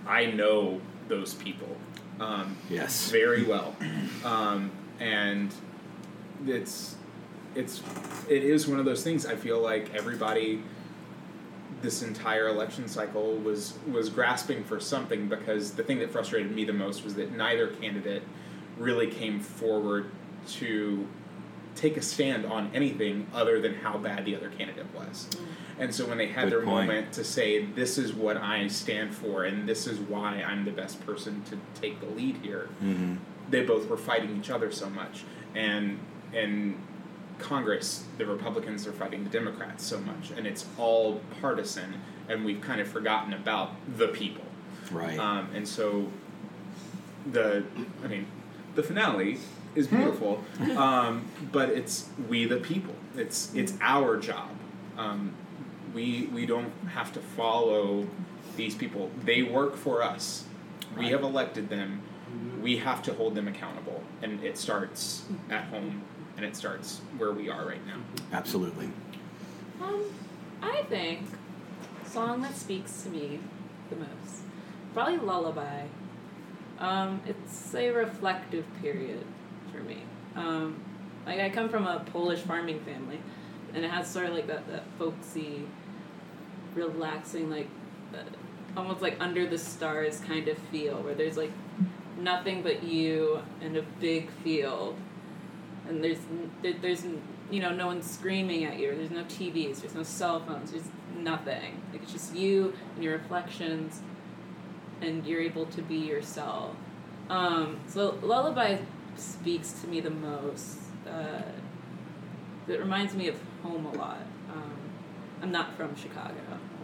I 0.05 0.27
know 0.27 0.81
those 1.07 1.33
people. 1.33 1.75
Um, 2.19 2.57
Yes. 2.69 3.11
Very 3.11 3.43
well. 3.43 3.75
Um, 4.23 4.71
and 4.99 5.53
it's 6.45 6.95
it's 7.55 7.81
it 8.29 8.43
is 8.43 8.67
one 8.67 8.79
of 8.79 8.85
those 8.85 9.03
things 9.03 9.25
I 9.25 9.35
feel 9.35 9.59
like 9.59 9.93
everybody 9.95 10.61
this 11.81 12.01
entire 12.01 12.47
election 12.47 12.87
cycle 12.87 13.35
was 13.37 13.73
was 13.91 14.09
grasping 14.09 14.63
for 14.63 14.79
something 14.79 15.27
because 15.27 15.71
the 15.71 15.83
thing 15.83 15.99
that 15.99 16.11
frustrated 16.11 16.51
me 16.51 16.65
the 16.65 16.73
most 16.73 17.03
was 17.03 17.15
that 17.15 17.31
neither 17.31 17.67
candidate 17.67 18.23
really 18.77 19.07
came 19.07 19.39
forward 19.39 20.09
to 20.47 21.07
take 21.75 21.97
a 21.97 22.01
stand 22.01 22.45
on 22.45 22.71
anything 22.73 23.27
other 23.33 23.59
than 23.61 23.75
how 23.75 23.97
bad 23.97 24.25
the 24.25 24.35
other 24.35 24.49
candidate 24.49 24.87
was. 24.95 25.27
And 25.79 25.93
so 25.93 26.05
when 26.07 26.17
they 26.17 26.27
had 26.27 26.45
Good 26.45 26.53
their 26.53 26.61
point. 26.65 26.87
moment 26.87 27.13
to 27.13 27.23
say 27.23 27.63
this 27.65 27.97
is 27.97 28.11
what 28.13 28.37
I 28.37 28.67
stand 28.67 29.13
for 29.13 29.43
and 29.43 29.67
this 29.69 29.85
is 29.87 29.99
why 29.99 30.41
I'm 30.41 30.65
the 30.65 30.71
best 30.71 31.05
person 31.05 31.43
to 31.49 31.57
take 31.79 31.99
the 31.99 32.07
lead 32.07 32.37
here 32.41 32.67
Mm-hmm. 32.83 33.15
they 33.49 33.63
both 33.63 33.87
were 33.89 33.97
fighting 33.97 34.35
each 34.37 34.49
other 34.49 34.71
so 34.71 34.89
much 34.89 35.23
and 35.55 35.99
and 36.33 36.75
Congress 37.39 38.03
the 38.17 38.25
Republicans 38.25 38.87
are 38.87 38.91
fighting 38.91 39.23
the 39.23 39.29
Democrats 39.29 39.83
so 39.85 39.99
much 39.99 40.31
and 40.35 40.47
it's 40.47 40.65
all 40.77 41.21
partisan 41.41 41.93
and 42.27 42.43
we've 42.43 42.61
kind 42.61 42.81
of 42.81 42.87
forgotten 42.87 43.33
about 43.33 43.71
the 43.97 44.07
people 44.07 44.43
Right. 44.91 45.17
um, 45.19 45.49
and 45.53 45.67
so 45.67 46.07
the 47.31 47.63
I 48.03 48.07
mean 48.07 48.25
the 48.75 48.83
finale 48.83 49.37
is 49.75 49.87
beautiful 49.87 50.43
um, 50.75 51.25
but 51.51 51.69
it's 51.69 52.09
we 52.27 52.45
the 52.45 52.57
people 52.57 52.95
it's 53.15 53.53
it's 53.53 53.73
our 53.81 54.17
job 54.17 54.49
um, 54.97 55.33
we 55.97 56.29
we 56.33 56.45
don't 56.45 56.71
have 56.97 57.09
to 57.17 57.19
follow 57.19 58.05
these 58.55 58.75
people 58.75 59.09
they 59.23 59.41
work 59.43 59.75
for 59.75 60.03
us 60.03 60.45
we 60.97 61.07
have 61.09 61.23
elected 61.23 61.69
them 61.69 62.01
we 62.61 62.77
have 62.77 63.01
to 63.01 63.11
hold 63.13 63.33
them 63.35 63.47
accountable 63.47 64.03
and 64.21 64.43
it 64.43 64.57
starts 64.57 65.25
at 65.49 65.63
home 65.65 66.03
and 66.35 66.45
it 66.45 66.55
starts 66.55 67.01
where 67.17 67.31
we 67.31 67.49
are 67.49 67.65
right 67.65 67.85
now 67.87 67.99
Absolutely. 68.31 68.89
Um, 69.81 70.03
I 70.61 70.83
think 70.83 71.21
song 72.05 72.41
that 72.41 72.55
speaks 72.55 73.03
to 73.03 73.09
me 73.09 73.39
the 73.89 73.95
most 73.95 74.41
probably 74.93 75.17
lullaby. 75.17 75.83
Um, 76.79 77.21
it's 77.25 77.73
a 77.75 77.89
reflective 77.91 78.65
period 78.81 79.25
for 79.71 79.79
me. 79.79 79.99
Um, 80.35 80.79
like 81.25 81.39
I 81.39 81.49
come 81.49 81.69
from 81.69 81.85
a 81.87 81.99
Polish 82.11 82.39
farming 82.39 82.79
family, 82.81 83.19
and 83.73 83.83
it 83.85 83.91
has 83.91 84.07
sort 84.07 84.25
of 84.27 84.33
like 84.33 84.47
that 84.47 84.67
that 84.67 84.83
folksy, 84.97 85.63
relaxing 86.77 87.49
like. 87.49 87.67
Uh, 88.13 88.23
almost 88.77 89.01
like 89.01 89.17
under 89.19 89.47
the 89.47 89.57
stars 89.57 90.19
kind 90.19 90.47
of 90.47 90.57
feel 90.71 91.01
where 91.01 91.15
there's 91.15 91.35
like 91.35 91.51
nothing 92.19 92.61
but 92.61 92.83
you 92.83 93.39
and 93.61 93.75
a 93.75 93.81
big 93.99 94.29
field 94.43 94.95
and 95.87 96.03
there's 96.03 96.19
there, 96.61 96.73
there's 96.81 97.03
you 97.49 97.59
know 97.59 97.71
no 97.71 97.87
one 97.87 98.01
screaming 98.01 98.65
at 98.65 98.77
you 98.77 98.93
there's 98.95 99.11
no 99.11 99.23
tvs 99.23 99.81
there's 99.81 99.95
no 99.95 100.03
cell 100.03 100.39
phones 100.39 100.71
there's 100.71 100.89
nothing 101.17 101.81
like 101.91 102.03
it's 102.03 102.11
just 102.11 102.35
you 102.35 102.73
and 102.95 103.03
your 103.03 103.13
reflections 103.17 104.01
and 105.01 105.25
you're 105.25 105.41
able 105.41 105.65
to 105.65 105.81
be 105.81 105.97
yourself 105.97 106.75
um, 107.29 107.79
so 107.87 108.17
lullaby 108.21 108.77
speaks 109.15 109.71
to 109.73 109.87
me 109.87 109.99
the 109.99 110.09
most 110.09 110.79
uh, 111.09 111.41
it 112.67 112.79
reminds 112.79 113.15
me 113.15 113.27
of 113.27 113.35
home 113.63 113.85
a 113.85 113.91
lot 113.93 114.21
um, 114.51 114.77
I'm 115.41 115.51
not 115.51 115.75
from 115.77 115.95
Chicago. 115.95 116.33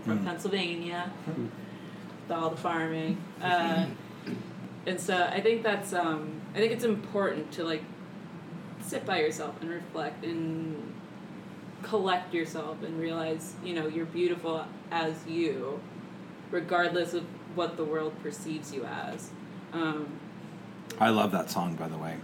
I'm 0.05 0.17
from 0.17 0.19
Mm. 0.19 0.25
Pennsylvania. 0.25 1.11
with 1.27 2.31
all 2.37 2.49
the 2.51 2.57
farming. 2.57 3.17
Uh, 3.41 3.85
and 4.85 4.99
so 4.99 5.23
I 5.25 5.41
think 5.41 5.61
that's 5.63 5.93
um, 5.93 6.41
I 6.55 6.57
think 6.59 6.71
it's 6.71 6.83
important 6.85 7.51
to 7.53 7.63
like 7.63 7.83
sit 8.81 9.05
by 9.05 9.19
yourself 9.19 9.59
and 9.61 9.69
reflect 9.69 10.23
and 10.23 10.93
collect 11.81 12.33
yourself 12.33 12.81
and 12.83 12.97
realize 12.99 13.55
you 13.63 13.73
know 13.73 13.87
you're 13.87 14.05
beautiful 14.05 14.65
as 14.91 15.25
you, 15.27 15.79
regardless 16.51 17.13
of 17.13 17.23
what 17.55 17.75
the 17.77 17.83
world 17.83 18.13
perceives 18.23 18.73
you 18.73 18.85
as. 18.85 19.29
Um, 19.73 20.07
I 20.99 21.09
love 21.09 21.31
that 21.31 21.49
song, 21.49 21.75
by 21.75 21.87
the 21.89 21.97
way. 21.97 22.17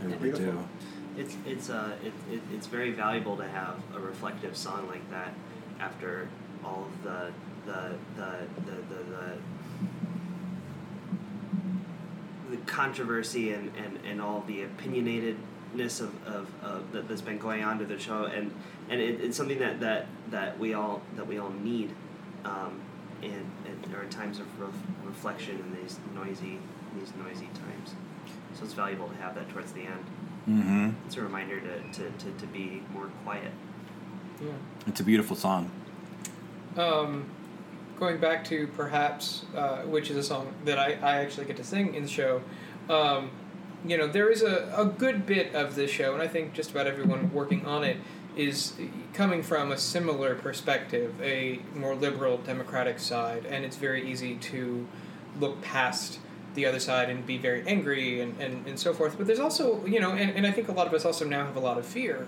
I 0.00 0.04
really 0.06 0.18
Beautiful. 0.30 0.52
do. 0.52 1.20
It's 1.22 1.36
it's 1.46 1.70
uh 1.70 1.92
it, 2.04 2.12
it, 2.32 2.42
it's 2.52 2.66
very 2.66 2.90
valuable 2.90 3.36
to 3.36 3.46
have 3.48 3.76
a 3.94 4.00
reflective 4.00 4.56
song 4.56 4.88
like 4.88 5.08
that 5.10 5.32
after 5.80 6.28
all 6.66 6.86
of 6.86 7.02
the 7.02 7.32
the 7.66 7.94
the 8.16 8.30
the 8.66 8.72
the, 8.72 9.02
the, 9.04 9.32
the 12.50 12.56
controversy 12.66 13.52
and, 13.52 13.72
and, 13.76 13.98
and 14.04 14.20
all 14.20 14.44
the 14.46 14.64
opinionatedness 14.64 16.00
of, 16.00 16.26
of, 16.26 16.48
of 16.62 16.92
that, 16.92 17.08
that's 17.08 17.20
been 17.20 17.38
going 17.38 17.64
on 17.64 17.78
to 17.78 17.84
the 17.84 17.98
show 17.98 18.24
and 18.24 18.52
and 18.88 19.00
it, 19.00 19.20
it's 19.20 19.36
something 19.36 19.58
that, 19.58 19.80
that, 19.80 20.06
that 20.30 20.58
we 20.58 20.74
all 20.74 21.02
that 21.16 21.26
we 21.26 21.38
all 21.38 21.50
need 21.50 21.92
um, 22.44 22.80
in, 23.22 23.44
in 23.64 23.94
or 23.94 24.02
in 24.02 24.10
times 24.10 24.38
of 24.38 24.60
ref, 24.60 24.74
reflection 25.04 25.58
in 25.58 25.82
these 25.82 25.98
noisy 26.14 26.58
these 26.98 27.12
noisy 27.18 27.46
times. 27.46 27.94
So 28.54 28.64
it's 28.64 28.74
valuable 28.74 29.08
to 29.08 29.16
have 29.16 29.34
that 29.34 29.50
towards 29.50 29.72
the 29.72 29.82
end. 29.82 30.04
Mm-hmm. 30.48 30.90
It's 31.06 31.16
a 31.16 31.20
reminder 31.20 31.60
to, 31.60 31.82
to, 31.92 32.10
to, 32.10 32.30
to 32.38 32.46
be 32.46 32.82
more 32.92 33.10
quiet. 33.24 33.50
Yeah. 34.40 34.52
It's 34.86 35.00
a 35.00 35.04
beautiful 35.04 35.36
song. 35.36 35.70
Um, 36.76 37.30
going 37.98 38.18
back 38.18 38.44
to 38.44 38.66
perhaps, 38.68 39.44
uh, 39.56 39.78
which 39.82 40.10
is 40.10 40.16
a 40.16 40.22
song 40.22 40.52
that 40.64 40.78
I, 40.78 40.98
I 41.02 41.16
actually 41.18 41.46
get 41.46 41.56
to 41.56 41.64
sing 41.64 41.94
in 41.94 42.02
the 42.02 42.08
show. 42.08 42.42
Um, 42.90 43.30
you 43.86 43.96
know, 43.96 44.06
there 44.06 44.30
is 44.30 44.42
a, 44.42 44.72
a 44.76 44.84
good 44.84 45.26
bit 45.26 45.54
of 45.54 45.74
this 45.74 45.90
show, 45.90 46.12
and 46.12 46.22
I 46.22 46.28
think 46.28 46.52
just 46.52 46.70
about 46.70 46.86
everyone 46.86 47.32
working 47.32 47.64
on 47.64 47.84
it 47.84 47.96
is 48.36 48.74
coming 49.14 49.42
from 49.42 49.72
a 49.72 49.78
similar 49.78 50.34
perspective, 50.34 51.14
a 51.22 51.60
more 51.74 51.94
liberal 51.94 52.38
democratic 52.38 52.98
side, 52.98 53.46
and 53.46 53.64
it's 53.64 53.76
very 53.76 54.10
easy 54.10 54.36
to 54.36 54.86
look 55.40 55.62
past 55.62 56.18
the 56.54 56.66
other 56.66 56.80
side 56.80 57.08
and 57.08 57.24
be 57.26 57.38
very 57.38 57.62
angry 57.66 58.20
and, 58.20 58.40
and, 58.40 58.66
and 58.66 58.78
so 58.78 58.92
forth. 58.92 59.16
But 59.16 59.26
there's 59.26 59.40
also, 59.40 59.84
you 59.86 60.00
know, 60.00 60.12
and, 60.12 60.30
and 60.30 60.46
I 60.46 60.50
think 60.50 60.68
a 60.68 60.72
lot 60.72 60.86
of 60.86 60.94
us 60.94 61.04
also 61.04 61.24
now 61.24 61.46
have 61.46 61.56
a 61.56 61.60
lot 61.60 61.78
of 61.78 61.86
fear. 61.86 62.26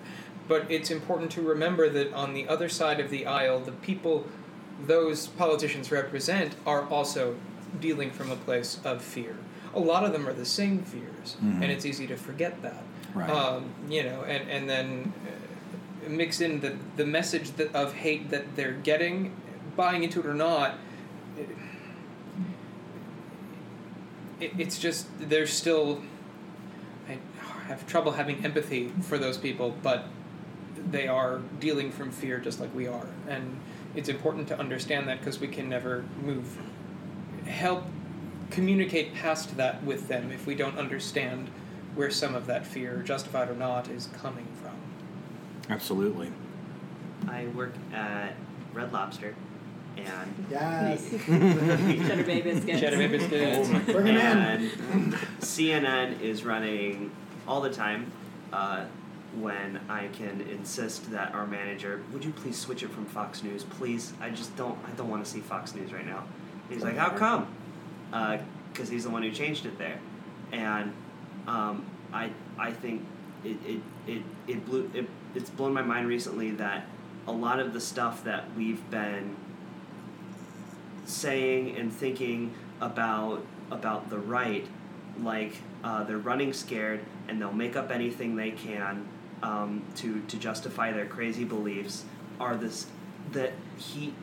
But 0.48 0.70
it's 0.70 0.90
important 0.90 1.30
to 1.32 1.42
remember 1.42 1.88
that 1.90 2.12
on 2.14 2.32
the 2.32 2.48
other 2.48 2.68
side 2.68 3.00
of 3.00 3.10
the 3.10 3.26
aisle, 3.26 3.60
the 3.60 3.72
people 3.72 4.26
those 4.86 5.26
politicians 5.26 5.90
represent 5.92 6.54
are 6.64 6.88
also 6.88 7.36
dealing 7.80 8.10
from 8.10 8.30
a 8.30 8.36
place 8.36 8.78
of 8.84 9.02
fear. 9.02 9.36
A 9.74 9.80
lot 9.80 10.04
of 10.04 10.12
them 10.12 10.26
are 10.26 10.32
the 10.32 10.46
same 10.46 10.78
fears, 10.82 11.36
Mhm. 11.42 11.62
and 11.62 11.64
it's 11.64 11.84
easy 11.84 12.06
to 12.06 12.16
forget 12.16 12.62
that. 12.62 12.82
Right. 13.14 13.28
Um, 13.28 13.66
you 13.90 14.02
know, 14.04 14.22
and, 14.22 14.48
and 14.48 14.68
then 14.70 15.12
uh, 16.06 16.08
mix 16.08 16.40
in 16.40 16.60
the, 16.60 16.76
the 16.96 17.04
message 17.04 17.50
that, 17.56 17.74
of 17.74 17.92
hate 17.94 18.30
that 18.30 18.56
they're 18.56 18.72
getting, 18.72 19.32
buying 19.76 20.02
into 20.04 20.20
it 20.20 20.26
or 20.26 20.34
not, 20.34 20.78
it, 24.40 24.52
it's 24.58 24.78
just 24.78 25.06
there's 25.18 25.52
still 25.52 26.02
I 27.08 27.18
have 27.66 27.86
trouble 27.86 28.12
having 28.12 28.44
empathy 28.44 28.92
for 29.02 29.18
those 29.18 29.36
people, 29.36 29.74
but 29.82 30.04
they 30.90 31.08
are 31.08 31.38
dealing 31.60 31.90
from 31.92 32.10
fear 32.10 32.38
just 32.38 32.60
like 32.60 32.74
we 32.74 32.86
are, 32.86 33.06
and 33.28 33.58
it's 33.94 34.08
important 34.08 34.48
to 34.48 34.58
understand 34.58 35.08
that 35.08 35.18
because 35.18 35.38
we 35.40 35.48
can 35.48 35.68
never 35.68 36.04
move 36.22 36.58
help 37.46 37.84
communicate 38.50 39.14
past 39.14 39.56
that 39.56 39.82
with 39.82 40.08
them 40.08 40.30
if 40.30 40.46
we 40.46 40.54
don't 40.54 40.78
understand 40.78 41.48
where 41.94 42.10
some 42.10 42.34
of 42.34 42.46
that 42.46 42.66
fear, 42.66 43.02
justified 43.04 43.48
or 43.48 43.54
not, 43.54 43.88
is 43.88 44.08
coming 44.20 44.46
from. 44.62 44.72
Absolutely. 45.74 46.30
I 47.28 47.46
work 47.48 47.72
at 47.92 48.34
Red 48.72 48.92
Lobster, 48.92 49.34
and 49.96 50.46
Yes. 50.50 51.10
Cheddar 51.26 52.22
Bay 52.24 52.40
biscuits. 52.40 52.80
Cheddar 52.80 52.96
Bay 52.98 53.08
biscuits. 53.08 53.68
Bring 53.92 54.08
'em 54.16 54.38
in. 54.60 54.70
and 54.92 55.12
CNN 55.40 56.20
is 56.20 56.44
running 56.44 57.10
all 57.46 57.60
the 57.60 57.72
time. 57.72 58.12
Uh, 58.52 58.84
when 59.36 59.80
I 59.88 60.08
can 60.08 60.40
insist 60.40 61.10
that 61.10 61.34
our 61.34 61.46
manager, 61.46 62.02
would 62.12 62.24
you 62.24 62.32
please 62.32 62.58
switch 62.58 62.82
it 62.82 62.90
from 62.90 63.04
Fox 63.04 63.42
News, 63.42 63.64
please? 63.64 64.12
I 64.20 64.30
just 64.30 64.56
don't, 64.56 64.78
I 64.86 64.90
don't 64.92 65.08
want 65.08 65.24
to 65.24 65.30
see 65.30 65.40
Fox 65.40 65.74
News 65.74 65.92
right 65.92 66.06
now. 66.06 66.24
He's 66.68 66.82
like, 66.82 66.96
how 66.96 67.10
come? 67.10 67.46
Because 68.72 68.88
he's 68.88 69.04
the 69.04 69.10
one 69.10 69.22
who 69.22 69.30
changed 69.30 69.66
it 69.66 69.78
there, 69.78 69.98
and 70.52 70.92
um, 71.46 71.84
I, 72.12 72.30
I 72.58 72.72
think 72.72 73.04
it, 73.44 73.56
it, 73.66 73.80
it, 74.06 74.22
it 74.46 74.66
blew, 74.66 74.90
it, 74.94 75.08
it's 75.34 75.50
blown 75.50 75.72
my 75.72 75.82
mind 75.82 76.08
recently 76.08 76.50
that 76.52 76.86
a 77.26 77.32
lot 77.32 77.60
of 77.60 77.72
the 77.72 77.80
stuff 77.80 78.24
that 78.24 78.54
we've 78.56 78.90
been 78.90 79.36
saying 81.04 81.76
and 81.76 81.92
thinking 81.92 82.54
about 82.80 83.44
about 83.70 84.08
the 84.08 84.18
right, 84.18 84.66
like 85.22 85.56
uh, 85.84 86.02
they're 86.04 86.16
running 86.16 86.52
scared 86.54 87.00
and 87.28 87.40
they'll 87.40 87.52
make 87.52 87.76
up 87.76 87.90
anything 87.90 88.36
they 88.36 88.50
can 88.50 89.06
um, 89.42 89.82
to 89.96 90.20
to 90.22 90.36
justify 90.36 90.92
their 90.92 91.06
crazy 91.06 91.44
beliefs. 91.44 92.04
Are 92.40 92.56
this 92.56 92.86
that 93.32 93.52
he 93.76 94.14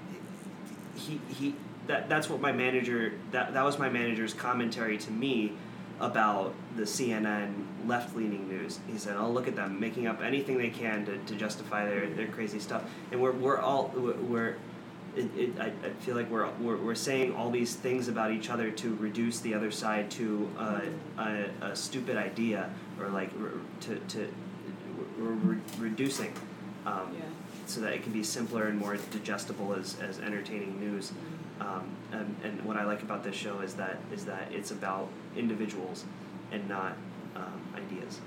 he 0.96 1.20
he 1.30 1.56
that 1.88 2.10
that's 2.10 2.30
what 2.30 2.42
my 2.42 2.52
manager 2.52 3.14
that 3.32 3.54
that 3.54 3.64
was 3.64 3.78
my 3.78 3.90
manager's 3.90 4.34
commentary 4.34 4.98
to 4.98 5.12
me 5.12 5.54
about 6.00 6.54
the 6.76 6.84
CNN 6.84 7.54
left 7.86 8.16
leaning 8.16 8.48
news. 8.50 8.80
He 8.88 8.98
said, 8.98 9.16
"Oh, 9.18 9.30
look 9.30 9.48
at 9.48 9.56
them 9.56 9.80
making 9.80 10.08
up 10.08 10.22
anything 10.22 10.58
they 10.58 10.70
can 10.70 11.06
to, 11.06 11.18
to 11.18 11.36
justify 11.36 11.86
their, 11.86 12.08
their 12.10 12.28
crazy 12.28 12.60
stuff." 12.60 12.84
And 13.12 13.22
we're 13.22 13.32
we're 13.32 13.60
all 13.60 13.92
we're, 13.96 14.56
it, 15.16 15.30
it, 15.38 15.60
I, 15.60 15.68
I 15.68 15.90
feel 16.02 16.16
like 16.16 16.30
we're, 16.30 16.50
we're, 16.60 16.76
we're 16.76 16.96
saying 16.96 17.34
all 17.36 17.50
these 17.50 17.76
things 17.76 18.10
about 18.10 18.32
each 18.32 18.50
other 18.50 18.70
to 18.72 18.96
reduce 18.96 19.40
the 19.40 19.54
other 19.54 19.72
side 19.72 20.12
to 20.12 20.50
uh, 20.58 20.82
a, 21.18 21.46
a 21.62 21.76
stupid 21.76 22.18
idea 22.18 22.70
or 23.00 23.08
like 23.08 23.32
to, 23.82 23.96
to 23.96 24.28
re- 25.18 25.58
reducing 25.78 26.34
um, 26.86 27.16
so 27.66 27.82
that 27.82 27.94
it 27.94 28.04
can 28.04 28.12
be 28.12 28.24
simpler 28.24 28.68
and 28.68 28.78
more 28.78 28.98
digestible 29.12 29.74
as, 29.74 29.98
as 30.02 30.20
entertaining 30.20 30.80
news. 30.80 31.12
Um, 31.60 31.90
and, 32.12 32.36
and 32.44 32.66
what 32.66 32.78
I 32.78 32.84
like 32.84 33.02
about 33.02 33.24
this 33.24 33.36
show 33.36 33.60
is 33.62 33.76
that 33.76 33.98
is 34.12 34.26
that 34.26 34.52
it's 34.52 34.72
about 34.72 35.08
individuals 35.38 36.04
and 36.52 36.68
not 36.68 36.98
um, 37.36 37.62
ideas. 37.76 38.20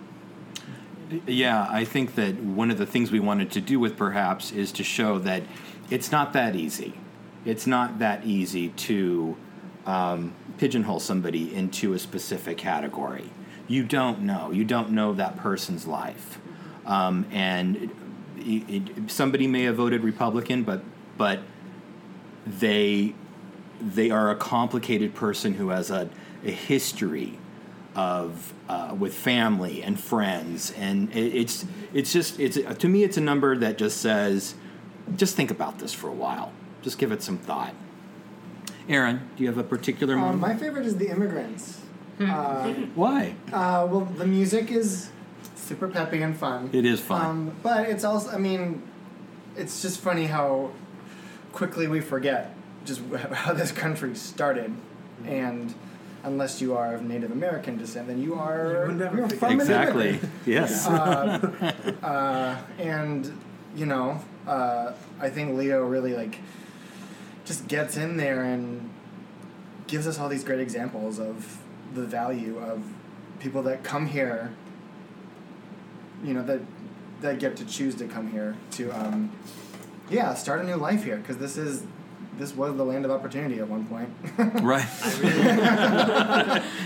Yeah, 1.26 1.66
I 1.70 1.84
think 1.84 2.14
that 2.16 2.36
one 2.36 2.70
of 2.70 2.78
the 2.78 2.86
things 2.86 3.10
we 3.10 3.20
wanted 3.20 3.50
to 3.52 3.60
do 3.60 3.80
with 3.80 3.96
perhaps 3.96 4.52
is 4.52 4.72
to 4.72 4.84
show 4.84 5.18
that 5.20 5.42
it's 5.90 6.12
not 6.12 6.32
that 6.34 6.54
easy. 6.54 6.94
It's 7.44 7.66
not 7.66 7.98
that 7.98 8.24
easy 8.24 8.68
to 8.68 9.36
um, 9.86 10.34
pigeonhole 10.58 11.00
somebody 11.00 11.54
into 11.54 11.94
a 11.94 11.98
specific 11.98 12.58
category. 12.58 13.30
You 13.66 13.84
don't 13.84 14.20
know. 14.20 14.50
You 14.50 14.64
don't 14.64 14.90
know 14.90 15.14
that 15.14 15.36
person's 15.36 15.86
life, 15.86 16.38
um, 16.88 17.26
and 17.30 17.90
it, 18.38 18.64
it, 18.68 19.10
somebody 19.10 19.46
may 19.46 19.62
have 19.64 19.76
voted 19.76 20.02
Republican, 20.02 20.64
but 20.64 20.82
but 21.16 21.40
they 22.46 23.14
they 23.80 24.10
are 24.10 24.30
a 24.30 24.36
complicated 24.36 25.14
person 25.14 25.54
who 25.54 25.68
has 25.68 25.90
a, 25.90 26.08
a 26.44 26.50
history 26.50 27.38
of 27.94 28.52
uh, 28.68 28.94
with 28.98 29.14
family 29.14 29.82
and 29.82 30.00
friends, 30.00 30.72
and 30.72 31.10
it, 31.14 31.34
it's 31.36 31.66
it's 31.92 32.12
just 32.12 32.40
it's 32.40 32.58
to 32.78 32.88
me 32.88 33.04
it's 33.04 33.16
a 33.16 33.20
number 33.20 33.56
that 33.56 33.78
just 33.78 34.00
says, 34.00 34.54
just 35.16 35.36
think 35.36 35.50
about 35.50 35.78
this 35.78 35.92
for 35.92 36.08
a 36.08 36.12
while, 36.12 36.52
just 36.82 36.98
give 36.98 37.12
it 37.12 37.22
some 37.22 37.38
thought. 37.38 37.74
Aaron, 38.88 39.28
do 39.36 39.42
you 39.42 39.48
have 39.50 39.58
a 39.58 39.62
particular 39.64 40.16
Um, 40.16 40.40
my 40.40 40.56
favorite 40.56 40.86
is 40.86 40.96
The 40.96 41.10
Immigrants. 41.10 41.82
Uh, 42.18 42.72
Why? 42.94 43.34
Uh, 43.52 43.86
well, 43.88 44.00
the 44.00 44.26
music 44.26 44.72
is 44.72 45.10
super 45.68 45.88
peppy 45.88 46.22
and 46.22 46.36
fun. 46.36 46.70
It 46.72 46.86
is 46.86 46.98
fun. 47.00 47.26
Um, 47.26 47.56
but 47.62 47.88
it's 47.88 48.02
also, 48.04 48.30
I 48.30 48.38
mean, 48.38 48.82
it's 49.56 49.82
just 49.82 50.00
funny 50.00 50.26
how 50.26 50.70
quickly 51.52 51.86
we 51.86 52.00
forget 52.00 52.54
just 52.84 53.02
how 53.32 53.52
this 53.52 53.70
country 53.70 54.14
started. 54.14 54.74
And 55.26 55.74
unless 56.24 56.60
you 56.60 56.76
are 56.76 56.94
of 56.94 57.02
Native 57.02 57.30
American 57.30 57.76
descent, 57.76 58.08
then 58.08 58.22
you 58.22 58.34
are 58.34 58.86
would 58.86 58.98
you're 58.98 59.28
from 59.28 59.52
Exactly. 59.60 60.08
immigrant. 60.10 60.32
Yes. 60.46 60.86
Uh, 60.86 61.74
uh, 62.02 62.56
and 62.78 63.30
you 63.76 63.86
know, 63.86 64.20
uh, 64.46 64.92
I 65.20 65.28
think 65.28 65.56
Leo 65.58 65.84
really 65.84 66.14
like 66.14 66.38
just 67.44 67.68
gets 67.68 67.96
in 67.96 68.16
there 68.16 68.42
and 68.42 68.88
gives 69.86 70.06
us 70.06 70.18
all 70.18 70.28
these 70.28 70.44
great 70.44 70.60
examples 70.60 71.18
of 71.18 71.58
the 71.94 72.02
value 72.02 72.58
of 72.58 72.82
people 73.40 73.62
that 73.64 73.82
come 73.82 74.06
here. 74.06 74.52
You 76.24 76.34
know 76.34 76.42
that 76.44 76.60
that 77.20 77.38
get 77.38 77.56
to 77.56 77.64
choose 77.64 77.94
to 77.96 78.06
come 78.06 78.30
here 78.30 78.56
to 78.72 78.90
um, 78.90 79.32
yeah, 80.10 80.34
start 80.34 80.60
a 80.60 80.64
new 80.64 80.76
life 80.76 81.04
here 81.04 81.16
because 81.16 81.38
this 81.38 81.56
is 81.56 81.84
this 82.38 82.54
was 82.54 82.76
the 82.76 82.84
land 82.84 83.04
of 83.04 83.10
opportunity 83.10 83.58
at 83.58 83.68
one 83.68 83.84
point. 83.86 84.08
Right. 84.62 84.86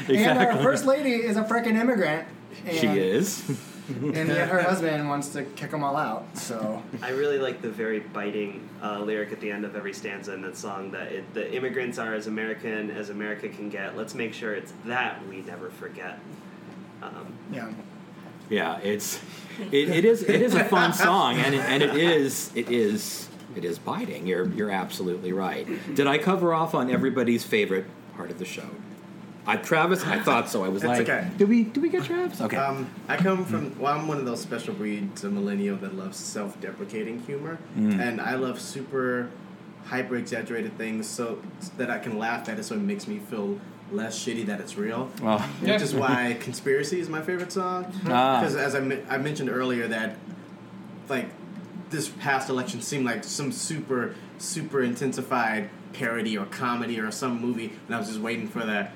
exactly. 0.09 0.25
And 0.25 0.39
our 0.39 0.63
first 0.63 0.87
lady 0.87 1.13
is 1.13 1.37
a 1.37 1.43
freaking 1.45 1.79
immigrant. 1.79 2.27
And, 2.65 2.77
She 2.77 2.87
is. 2.87 3.43
and 3.89 4.15
yet 4.29 4.49
her 4.49 4.63
husband 4.63 5.09
wants 5.09 5.29
to 5.31 5.43
kick 5.43 5.71
them 5.71 5.85
all 5.85 5.97
out. 5.97 6.25
So 6.39 6.83
I 7.03 7.11
really 7.11 7.39
like 7.39 7.61
the 7.61 7.71
very 7.71 8.01
biting 8.01 8.69
uh, 8.83 9.01
lyric 9.01 9.33
at 9.33 9.41
the 9.41 9.51
end 9.51 9.65
of 9.65 9.77
every 9.77 9.93
stanza 9.93 10.33
in 10.33 10.43
that 10.43 10.57
song 10.57 10.91
that 10.93 11.13
it, 11.13 11.35
the 11.35 11.53
immigrants 11.55 11.99
are 11.99 12.15
as 12.15 12.27
American 12.27 12.91
as 12.91 13.11
America 13.11 13.49
can 13.49 13.69
get. 13.69 13.97
Let's 13.97 14.15
make 14.15 14.33
sure 14.33 14.55
it's 14.55 14.73
that 14.87 15.27
we 15.29 15.41
never 15.43 15.71
forget. 15.71 16.19
Um, 17.03 17.35
yeah. 17.53 17.71
Yeah, 18.51 18.79
it's 18.79 19.21
it, 19.71 19.89
it 19.89 20.05
is 20.05 20.23
it 20.23 20.43
is 20.43 20.55
a 20.55 20.65
fun 20.65 20.93
song, 21.07 21.37
and 21.37 21.55
it, 21.55 21.61
and 21.61 21.83
it 21.83 21.97
is 21.97 22.51
it 22.55 22.71
is 22.71 23.29
it 23.57 23.65
is 23.65 23.79
biting. 23.79 24.27
You're 24.27 24.49
you're 24.49 24.71
absolutely 24.71 25.33
right. 25.33 25.67
Did 25.95 26.07
I 26.07 26.19
cover 26.19 26.53
off 26.55 26.75
on 26.75 26.91
everybody's 26.91 27.45
favorite 27.45 27.87
part 28.17 28.31
of 28.31 28.39
the 28.39 28.45
show? 28.45 28.69
I 29.45 29.57
Travis, 29.57 30.05
I 30.05 30.21
thought 30.21 30.49
so. 30.49 30.65
I 30.65 30.69
was 30.69 30.83
That's 30.83 31.01
like, 31.01 31.09
okay. 31.09 31.29
did 31.37 31.49
we 31.49 31.65
do 31.65 31.81
we 31.81 31.89
get 31.89 32.05
Travis? 32.05 32.41
Okay. 32.41 32.57
Um, 32.57 32.89
I 33.09 33.17
come 33.17 33.45
from. 33.45 33.77
Well, 33.79 33.93
I'm 33.99 34.07
one 34.07 34.19
of 34.19 34.25
those 34.25 34.41
special 34.41 34.73
breeds, 34.75 35.25
a 35.25 35.31
millennial 35.31 35.77
that 35.79 35.97
loves 35.97 36.17
self-deprecating 36.17 37.21
humor, 37.23 37.59
Mm. 37.77 38.01
and 38.01 38.21
I 38.21 38.37
love 38.37 38.61
super 38.61 39.29
hyper 39.87 40.15
exaggerated 40.17 40.79
things 40.79 41.09
so 41.09 41.43
that 41.77 41.91
I 41.91 41.99
can 41.99 42.17
laugh 42.19 42.49
at 42.49 42.59
it, 42.61 42.63
so 42.65 42.77
it 42.77 42.83
makes 42.83 43.09
me 43.09 43.19
feel 43.19 43.59
less 43.93 44.19
shitty 44.25 44.47
that 44.47 44.61
it's 44.61 44.77
real. 44.77 45.11
Oh. 45.23 45.39
Which 45.61 45.83
is 45.83 45.95
why 45.95 46.37
"Conspiracy" 46.41 47.01
is 47.01 47.09
my 47.09 47.23
favorite 47.23 47.53
song. 47.53 47.93
Ah. 48.07 48.41
Because 48.41 48.57
as 48.57 48.75
I, 48.75 48.79
I 49.09 49.19
mentioned 49.19 49.51
earlier, 49.51 49.89
that 49.89 50.17
like 51.09 51.29
this 51.91 52.09
past 52.09 52.49
election 52.49 52.81
seemed 52.81 53.05
like 53.05 53.25
some 53.25 53.53
super 53.53 54.15
super 54.39 54.83
intensified 54.83 55.71
parody 55.93 56.37
or 56.37 56.47
comedy 56.47 56.99
or 56.99 57.11
some 57.11 57.41
movie, 57.41 57.73
and 57.87 57.95
I 57.95 57.99
was 57.99 58.09
just 58.09 58.21
waiting 58.21 58.49
for 58.49 58.65
that. 58.65 58.93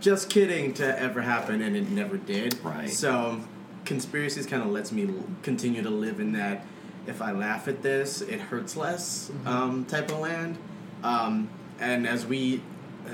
Just 0.00 0.28
kidding 0.28 0.74
to 0.74 1.00
ever 1.00 1.22
happen, 1.22 1.62
and 1.62 1.76
it 1.76 1.88
never 1.88 2.18
did. 2.18 2.58
Right. 2.62 2.90
So, 2.90 3.40
conspiracies 3.84 4.46
kind 4.46 4.62
of 4.62 4.68
lets 4.68 4.92
me 4.92 5.08
continue 5.42 5.82
to 5.82 5.90
live 5.90 6.20
in 6.20 6.32
that. 6.32 6.66
If 7.06 7.22
I 7.22 7.32
laugh 7.32 7.68
at 7.68 7.82
this, 7.82 8.20
it 8.20 8.40
hurts 8.40 8.76
less 8.76 9.30
um, 9.46 9.84
type 9.86 10.10
of 10.10 10.18
land. 10.18 10.58
Um, 11.02 11.48
and 11.78 12.06
as 12.06 12.26
we, 12.26 12.62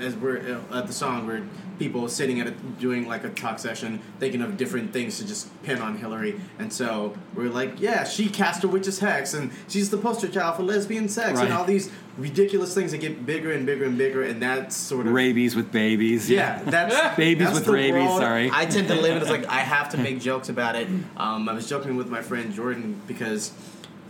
as 0.01 0.15
we're 0.15 0.59
uh, 0.71 0.79
at 0.79 0.87
the 0.87 0.93
song, 0.93 1.27
we're 1.27 1.43
people 1.79 2.07
sitting 2.07 2.39
at 2.39 2.47
it 2.47 2.79
doing 2.79 3.07
like 3.07 3.23
a 3.23 3.29
talk 3.29 3.57
session, 3.57 3.99
thinking 4.19 4.41
of 4.41 4.57
different 4.57 4.93
things 4.93 5.17
to 5.17 5.25
just 5.25 5.49
pin 5.63 5.79
on 5.79 5.97
Hillary. 5.97 6.39
And 6.59 6.71
so 6.71 7.15
we're 7.33 7.49
like, 7.49 7.79
yeah, 7.79 8.03
she 8.03 8.29
cast 8.29 8.63
a 8.63 8.67
witch's 8.67 8.99
hex, 8.99 9.33
and 9.33 9.51
she's 9.67 9.89
the 9.89 9.97
poster 9.97 10.27
child 10.27 10.57
for 10.57 10.63
lesbian 10.63 11.09
sex, 11.09 11.39
and 11.39 11.51
all 11.51 11.65
these 11.65 11.91
ridiculous 12.17 12.73
things 12.73 12.91
that 12.91 12.99
get 12.99 13.25
bigger 13.25 13.51
and 13.51 13.65
bigger 13.65 13.85
and 13.85 13.97
bigger, 13.97 14.21
and 14.23 14.41
that's 14.41 14.75
sort 14.75 15.07
of 15.07 15.13
rabies 15.13 15.55
with 15.55 15.71
babies. 15.71 16.29
yeah, 16.29 16.61
that's 16.63 17.15
babies 17.17 17.47
that's 17.47 17.59
with 17.59 17.67
rabies. 17.67 18.03
world 18.03 18.21
Sorry. 18.21 18.49
I 18.51 18.65
tend 18.65 18.87
to 18.89 18.95
live 18.95 19.15
in. 19.15 19.21
It's 19.21 19.31
like 19.31 19.45
I 19.47 19.59
have 19.59 19.89
to 19.89 19.97
make 20.07 20.19
jokes 20.19 20.49
about 20.49 20.75
it. 20.75 20.87
Um, 21.17 21.49
I 21.49 21.53
was 21.53 21.67
joking 21.67 21.95
with 21.95 22.09
my 22.09 22.21
friend 22.21 22.53
Jordan 22.53 23.01
because 23.07 23.51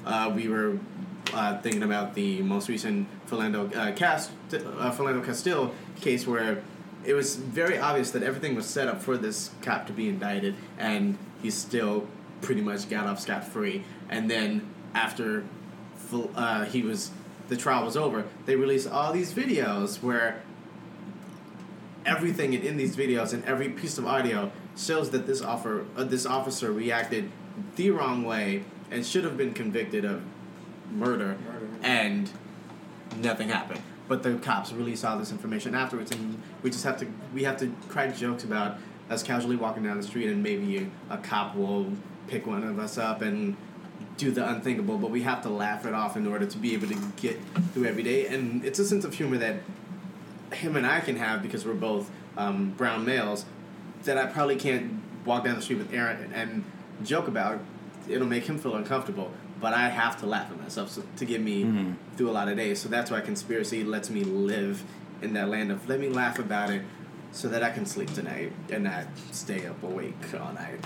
uh, 0.05 0.31
we 0.35 0.47
were 0.47 0.77
uh, 1.33 1.57
thinking 1.61 1.83
about 1.83 2.15
the 2.15 2.41
most 2.41 2.67
recent 2.67 3.07
Philando 3.31 3.73
uh, 3.75 3.93
Cast 3.93 4.31
uh, 4.53 4.91
Philando 4.91 5.23
Castile 5.23 5.73
case 6.01 6.27
where 6.27 6.61
it 7.05 7.13
was 7.13 7.35
very 7.35 7.79
obvious 7.79 8.11
that 8.11 8.23
everything 8.23 8.55
was 8.55 8.65
set 8.65 8.87
up 8.87 9.01
for 9.01 9.17
this 9.17 9.51
cop 9.61 9.87
to 9.87 9.93
be 9.93 10.09
indicted, 10.09 10.55
and 10.77 11.17
he 11.41 11.49
still 11.49 12.07
pretty 12.41 12.61
much 12.61 12.89
got 12.89 13.07
off 13.07 13.19
scot 13.19 13.43
free. 13.43 13.83
And 14.09 14.29
then 14.29 14.67
after 14.93 15.43
uh, 16.35 16.65
he 16.65 16.83
was 16.83 17.11
the 17.47 17.57
trial 17.57 17.85
was 17.85 17.97
over, 17.97 18.25
they 18.45 18.55
released 18.55 18.89
all 18.89 19.13
these 19.13 19.33
videos 19.33 20.01
where 20.01 20.41
everything 22.05 22.53
in, 22.53 22.77
these 22.77 22.95
videos 22.95 23.33
and 23.33 23.43
every 23.45 23.69
piece 23.69 23.97
of 23.97 24.05
audio 24.05 24.51
shows 24.75 25.11
that 25.11 25.27
this 25.27 25.41
offer 25.41 25.85
uh, 25.95 26.03
this 26.03 26.25
officer 26.25 26.71
reacted 26.71 27.31
the 27.75 27.91
wrong 27.91 28.23
way 28.23 28.63
and 28.89 29.05
should 29.05 29.23
have 29.23 29.37
been 29.37 29.53
convicted 29.53 30.03
of 30.05 30.21
murder. 30.91 31.37
murder, 31.45 31.67
and 31.81 32.31
nothing 33.17 33.49
happened. 33.49 33.81
But 34.07 34.23
the 34.23 34.35
cops 34.35 34.73
release 34.73 35.03
all 35.03 35.17
this 35.17 35.31
information 35.31 35.73
afterwards, 35.73 36.11
and 36.11 36.41
we 36.63 36.69
just 36.69 36.83
have 36.83 36.97
to 36.99 37.07
we 37.33 37.43
have 37.43 37.57
to 37.57 37.73
crack 37.87 38.15
jokes 38.15 38.43
about 38.43 38.77
us 39.09 39.23
casually 39.23 39.55
walking 39.55 39.83
down 39.83 39.97
the 39.97 40.03
street, 40.03 40.29
and 40.29 40.43
maybe 40.43 40.89
a 41.09 41.17
cop 41.17 41.55
will 41.55 41.91
pick 42.27 42.45
one 42.45 42.63
of 42.63 42.79
us 42.79 42.97
up 42.97 43.21
and 43.21 43.55
do 44.17 44.31
the 44.31 44.47
unthinkable. 44.47 44.97
But 44.97 45.11
we 45.11 45.21
have 45.23 45.41
to 45.43 45.49
laugh 45.49 45.85
it 45.85 45.93
off 45.93 46.17
in 46.17 46.27
order 46.27 46.45
to 46.45 46.57
be 46.57 46.73
able 46.73 46.87
to 46.87 46.97
get 47.17 47.39
through 47.73 47.85
every 47.85 48.03
day, 48.03 48.27
and 48.27 48.65
it's 48.65 48.79
a 48.79 48.85
sense 48.85 49.05
of 49.05 49.13
humor 49.13 49.37
that 49.37 49.61
him 50.53 50.75
and 50.75 50.85
I 50.85 50.99
can 50.99 51.15
have 51.15 51.41
because 51.41 51.65
we're 51.65 51.73
both 51.73 52.09
um, 52.37 52.71
brown 52.71 53.05
males 53.05 53.45
that 54.03 54.17
I 54.17 54.25
probably 54.25 54.55
can't 54.55 55.01
walk 55.25 55.45
down 55.45 55.55
the 55.55 55.61
street 55.61 55.77
with 55.77 55.93
Aaron 55.93 56.31
and 56.33 56.63
joke 57.03 57.27
about. 57.27 57.59
It'll 58.09 58.27
make 58.27 58.45
him 58.45 58.57
feel 58.57 58.75
uncomfortable, 58.75 59.31
but 59.61 59.73
I 59.73 59.89
have 59.89 60.19
to 60.21 60.25
laugh 60.25 60.51
at 60.51 60.59
myself 60.59 60.89
so, 60.91 61.03
to 61.17 61.25
get 61.25 61.39
me 61.41 61.63
Mhm. 61.63 61.93
through 62.17 62.29
a 62.29 62.33
lot 62.33 62.47
of 62.47 62.57
days. 62.57 62.79
So 62.79 62.89
that's 62.89 63.11
why 63.11 63.21
conspiracy 63.21 63.83
lets 63.83 64.09
me 64.09 64.23
live 64.23 64.83
in 65.21 65.33
that 65.33 65.49
land 65.49 65.71
of 65.71 65.87
let 65.87 65.99
me 65.99 66.09
laugh 66.09 66.39
about 66.39 66.71
it 66.71 66.81
so 67.31 67.47
that 67.47 67.63
I 67.63 67.69
can 67.69 67.85
sleep 67.85 68.11
tonight 68.13 68.51
and 68.71 68.83
not 68.85 69.05
stay 69.31 69.65
up 69.67 69.81
awake 69.83 70.15
all 70.33 70.53
night. 70.53 70.79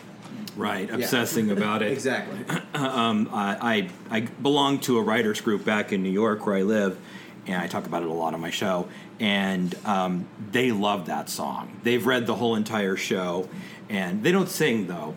Right, 0.58 0.88
Yeah. 0.90 0.96
obsessing 0.96 1.50
about 1.50 1.82
it. 1.82 1.92
Exactly. 1.96 2.40
um, 2.76 3.30
I, 3.34 3.88
I 4.12 4.18
I 4.18 4.20
belong 4.42 4.80
to 4.82 4.98
a 4.98 5.02
writers 5.02 5.40
group 5.42 5.64
back 5.66 5.94
in 5.94 6.04
New 6.04 6.12
York 6.12 6.46
where 6.46 6.56
I 6.58 6.62
live, 6.64 6.98
and 7.48 7.62
I 7.62 7.68
talk 7.68 7.86
about 7.86 8.04
it 8.04 8.10
a 8.10 8.14
lot 8.14 8.34
on 8.34 8.42
my 8.42 8.50
show. 8.52 8.88
And 9.20 9.74
um, 9.86 10.26
they 10.52 10.72
love 10.74 11.06
that 11.06 11.30
song. 11.30 11.72
They've 11.84 12.06
read 12.06 12.28
the 12.28 12.36
whole 12.36 12.56
entire 12.56 12.98
show, 12.98 13.48
and 13.90 14.22
they 14.24 14.32
don't 14.34 14.50
sing 14.50 14.88
though. 14.88 15.16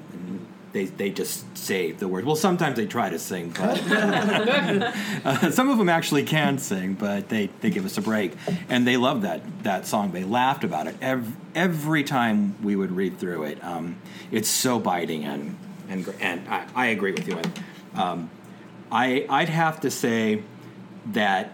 They, 0.73 0.85
they 0.85 1.11
just 1.11 1.57
say 1.57 1.93
the 1.93 2.07
words. 2.07 2.27
Well, 2.27 2.37
sometimes 2.37 2.77
they 2.77 2.87
try 2.87 3.09
to 3.11 3.19
sing, 3.19 3.51
but 3.51 3.81
uh, 3.91 5.51
some 5.51 5.71
of 5.71 5.79
them 5.79 5.89
actually 5.89 6.25
can 6.25 6.59
sing, 6.59 6.95
but 6.95 7.29
they, 7.29 7.49
they 7.61 7.71
give 7.71 7.87
us 7.87 7.97
a 7.99 8.03
break. 8.03 8.33
And 8.69 8.87
they 8.87 8.97
love 8.97 9.23
that, 9.23 9.43
that 9.65 9.87
song. 9.87 10.13
They 10.13 10.25
laughed 10.25 10.65
about 10.65 10.87
it 10.87 10.97
every, 11.01 11.35
every 11.55 12.05
time 12.05 12.63
we 12.63 12.77
would 12.77 12.93
read 12.93 13.19
through 13.19 13.45
it. 13.45 13.65
Um, 13.65 13.97
it's 14.31 14.49
so 14.49 14.79
biting, 14.79 15.25
and, 15.25 15.57
and, 15.89 16.15
and 16.21 16.49
I, 16.49 16.67
I 16.75 16.87
agree 16.89 17.13
with 17.13 17.27
you. 17.27 17.39
And, 17.39 17.65
um, 17.95 18.31
I, 18.91 19.27
I'd 19.29 19.49
have 19.49 19.81
to 19.81 19.91
say 19.91 20.43
that 21.13 21.53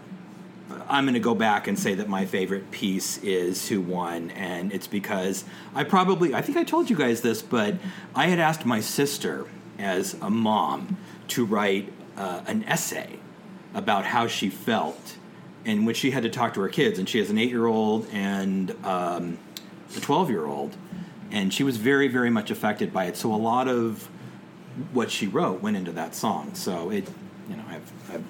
I'm 0.89 1.05
going 1.05 1.15
to 1.15 1.21
go 1.21 1.35
back 1.35 1.67
and 1.67 1.79
say 1.79 1.95
that 1.95 2.09
my 2.09 2.25
favorite 2.25 2.71
piece 2.71 3.19
is 3.19 3.69
Who 3.69 3.81
Won, 3.81 4.31
and 4.31 4.73
it's 4.73 4.87
because 4.87 5.45
I 5.75 5.85
probably, 5.85 6.35
I 6.35 6.41
think 6.41 6.57
I 6.57 6.65
told 6.65 6.89
you 6.89 6.97
guys 6.97 7.21
this, 7.21 7.43
but 7.43 7.75
I 8.15 8.29
had 8.29 8.39
asked 8.39 8.65
my 8.65 8.81
sister 8.81 9.47
as 9.79 10.15
a 10.23 10.31
mom 10.31 10.97
to 11.29 11.45
write 11.45 11.93
uh, 12.17 12.43
an 12.47 12.65
essay 12.65 13.19
about 13.75 14.05
how 14.05 14.27
she 14.27 14.49
felt 14.49 15.17
and 15.65 15.87
when 15.87 15.95
she 15.95 16.11
had 16.11 16.23
to 16.25 16.31
talk 16.31 16.55
to 16.55 16.61
her 16.61 16.69
kids, 16.69 16.99
and 16.99 17.09
she 17.09 17.19
has 17.19 17.31
an 17.31 17.39
eight 17.39 17.51
year 17.51 17.67
old 17.67 18.07
and 18.13 18.71
um, 18.85 19.39
a 19.97 20.01
12 20.01 20.31
year 20.31 20.45
old, 20.45 20.77
and 21.31 21.53
she 21.53 21.63
was 21.63 21.77
very, 21.77 22.09
very 22.09 22.31
much 22.31 22.51
affected 22.51 22.93
by 22.93 23.07
it. 23.07 23.17
So 23.17 23.35
a 23.35 23.37
lot 23.37 23.69
of 23.69 24.09
what 24.93 25.11
she 25.11 25.27
wrote 25.27 25.63
went 25.63 25.77
into 25.77 25.93
that 25.93 26.15
song. 26.15 26.55
So 26.55 26.91
it, 26.91 27.09
you 27.49 27.57
know, 27.57 27.65
I've, 27.69 27.93
I've, 28.13 28.25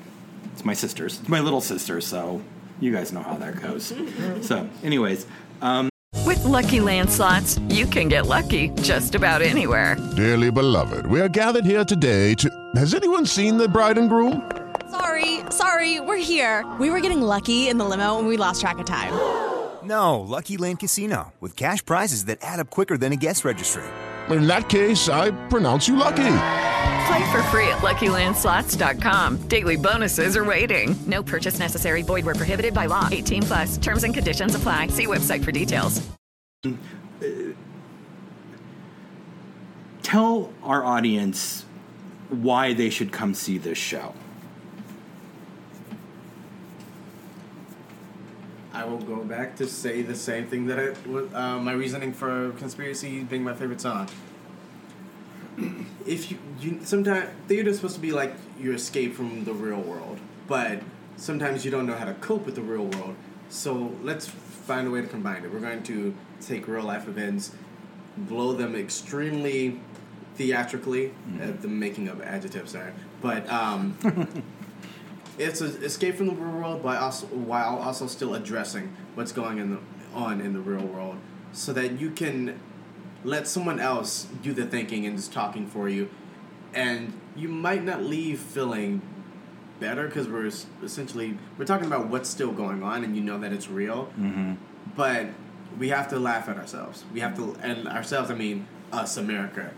it's 0.55 0.65
my 0.65 0.75
sister's, 0.75 1.21
it's 1.21 1.29
my 1.29 1.41
little 1.41 1.61
sister. 1.61 2.01
So 2.01 2.41
you 2.81 2.93
guys 2.93 3.13
know 3.13 3.23
how 3.23 3.37
that 3.37 3.61
goes. 3.61 3.93
so, 4.41 4.69
anyways, 4.83 5.27
um, 5.61 5.91
With 6.25 6.43
Lucky 6.45 6.81
Land 6.81 7.11
slots, 7.11 7.59
you 7.69 7.87
can 7.87 8.09
get 8.09 8.27
lucky 8.27 8.71
just 8.83 9.15
about 9.15 9.43
anywhere. 9.43 9.97
Dearly 10.17 10.51
beloved, 10.51 11.07
we 11.07 11.21
are 11.21 11.29
gathered 11.29 11.65
here 11.67 11.85
today 11.85 12.35
to. 12.35 12.49
Has 12.77 12.95
anyone 12.95 13.27
seen 13.27 13.57
the 13.57 13.69
bride 13.69 13.99
and 13.99 14.09
groom? 14.09 14.51
Sorry, 14.91 15.41
sorry, 15.51 16.01
we're 16.01 16.17
here. 16.23 16.65
We 16.79 16.89
were 16.91 17.01
getting 17.01 17.21
lucky 17.21 17.69
in 17.69 17.79
the 17.79 17.85
limo 17.85 18.19
and 18.19 18.29
we 18.29 18.37
lost 18.37 18.61
track 18.61 18.79
of 18.79 18.87
time. 18.87 19.13
No, 19.85 20.21
Lucky 20.21 20.57
Land 20.57 20.79
Casino, 20.79 21.35
with 21.41 21.57
cash 21.57 21.85
prizes 21.85 22.25
that 22.25 22.39
add 22.41 22.59
up 22.59 22.71
quicker 22.71 22.97
than 22.97 23.13
a 23.13 23.17
guest 23.17 23.45
registry. 23.45 23.85
In 24.31 24.47
that 24.47 24.71
case, 24.71 25.11
I 25.11 25.31
pronounce 25.49 25.87
you 25.87 25.97
lucky. 25.97 26.23
Play 27.07 27.33
for 27.33 27.43
free 27.45 27.69
at 27.69 27.79
LuckyLandSlots.com. 27.79 29.49
Daily 29.49 29.77
bonuses 29.77 30.37
are 30.37 30.45
waiting. 30.45 30.95
No 31.07 31.23
purchase 31.23 31.59
necessary. 31.59 32.03
Void 32.03 32.25
were 32.25 32.35
prohibited 32.35 32.73
by 32.73 32.87
law. 32.87 33.09
18 33.11 33.43
plus. 33.43 33.77
Terms 33.77 34.05
and 34.05 34.15
conditions 34.15 34.55
apply. 34.55 34.87
See 34.89 35.07
website 35.07 35.45
for 35.45 35.53
details. 35.53 36.01
tell 40.03 40.53
our 40.63 40.85
audience 40.85 41.65
why 42.29 42.73
they 42.73 42.89
should 42.89 43.11
come 43.11 43.35
see 43.35 43.59
this 43.59 43.77
show. 43.77 44.15
I 48.73 48.85
will 48.85 48.99
go 48.99 49.25
back 49.25 49.57
to 49.57 49.67
say 49.67 50.03
the 50.03 50.15
same 50.15 50.47
thing 50.47 50.67
that 50.67 50.79
I, 50.79 50.89
uh, 51.37 51.59
my 51.59 51.73
reasoning 51.73 52.13
for 52.13 52.53
conspiracy 52.53 53.25
being 53.25 53.43
my 53.43 53.55
favorite 53.55 53.81
song. 53.81 54.09
If 56.07 56.31
you, 56.31 56.39
you 56.61 56.81
sometimes 56.85 57.31
theater 57.49 57.71
is 57.71 57.77
supposed 57.77 57.95
to 57.95 58.01
be 58.01 58.13
like 58.13 58.35
your 58.61 58.75
escape 58.75 59.15
from 59.15 59.45
the 59.45 59.53
real 59.53 59.81
world, 59.81 60.19
but 60.47 60.83
sometimes 61.17 61.65
you 61.65 61.71
don't 61.71 61.87
know 61.87 61.95
how 61.95 62.05
to 62.05 62.15
cope 62.15 62.45
with 62.45 62.55
the 62.55 62.63
real 62.63 62.85
world. 62.85 63.15
So 63.49 63.93
let's 64.03 64.27
find 64.27 64.87
a 64.87 64.91
way 64.91 65.01
to 65.01 65.07
combine 65.07 65.45
it. 65.45 65.53
We're 65.53 65.61
going 65.61 65.83
to 65.85 66.15
take 66.41 66.67
real 66.67 66.85
life 66.85 67.09
events, 67.09 67.53
blow 68.17 68.53
them 68.53 68.75
extremely 68.75 69.81
theatrically. 70.37 71.15
Uh, 71.41 71.53
the 71.61 71.69
making 71.69 72.09
of 72.09 72.21
adjectives 72.21 72.73
there, 72.73 72.93
but 73.21 73.49
um, 73.49 73.97
it's 75.39 75.61
an 75.61 75.83
escape 75.83 76.17
from 76.17 76.27
the 76.27 76.33
real 76.33 76.53
world, 76.53 76.83
but 76.83 76.99
also 76.99 77.27
while 77.27 77.79
also 77.79 78.07
still 78.07 78.35
addressing 78.35 78.95
what's 79.15 79.33
going 79.33 79.59
in 79.59 79.71
the, 79.71 79.81
on 80.13 80.41
in 80.41 80.53
the 80.53 80.61
real 80.61 80.85
world, 80.85 81.17
so 81.53 81.73
that 81.73 82.01
you 82.01 82.11
can 82.11 82.59
let 83.25 83.47
someone 83.49 83.81
else 83.81 84.27
do 84.43 84.53
the 84.53 84.67
thinking 84.67 85.07
and 85.07 85.17
just 85.17 85.33
talking 85.33 85.67
for 85.67 85.89
you, 85.89 86.09
and 86.75 87.13
you 87.37 87.49
might 87.49 87.83
not 87.83 88.03
leave 88.03 88.39
feeling 88.41 89.01
better 89.81 90.07
because 90.07 90.29
we're 90.29 90.51
essentially 90.83 91.37
we're 91.59 91.65
talking 91.65 91.87
about 91.87 92.07
what's 92.09 92.29
still 92.29 92.53
going 92.53 92.83
on, 92.83 93.03
and 93.05 93.17
you 93.17 93.23
know 93.23 93.39
that 93.39 93.53
it's 93.53 93.69
real, 93.69 94.07
Mm-hmm. 94.19 94.55
but 94.97 95.27
we 95.79 95.89
have 95.89 96.09
to 96.09 96.19
laugh 96.21 96.49
at 96.49 96.57
ourselves. 96.57 97.05
We 97.13 97.19
have 97.21 97.35
to, 97.37 97.57
and 97.63 97.89
ourselves, 97.89 98.31
I 98.31 98.35
mean 98.35 98.67
us, 98.93 99.17
America. 99.17 99.73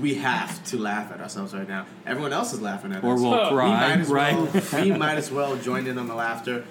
We 0.00 0.14
have 0.14 0.64
to 0.68 0.78
laugh 0.78 1.12
at 1.12 1.20
ourselves 1.20 1.52
right 1.52 1.68
now. 1.68 1.84
Everyone 2.06 2.32
else 2.32 2.54
is 2.54 2.62
laughing 2.62 2.92
at 2.92 3.04
Or 3.04 3.12
us. 3.14 3.20
Or 3.20 3.22
we'll 3.30 3.42
we 3.44 3.48
cry, 3.50 4.02
right? 4.04 4.34
Well, 4.34 4.62
we 4.82 4.90
might 4.92 5.16
as 5.18 5.30
well 5.30 5.56
join 5.56 5.86
in 5.86 5.98
on 5.98 6.06
the 6.06 6.14
laughter, 6.14 6.64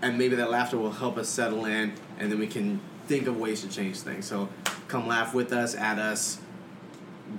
and 0.00 0.16
maybe 0.16 0.36
that 0.36 0.48
laughter 0.50 0.76
will 0.78 0.92
help 0.92 1.18
us 1.18 1.28
settle 1.28 1.64
in, 1.64 1.94
and 2.20 2.30
then 2.30 2.38
we 2.38 2.46
can 2.46 2.80
think 3.08 3.26
of 3.26 3.36
ways 3.36 3.62
to 3.62 3.68
change 3.68 3.98
things. 3.98 4.26
So, 4.26 4.48
come 4.88 5.06
laugh 5.06 5.34
with 5.34 5.52
us, 5.52 5.74
at 5.74 5.98
us. 5.98 6.40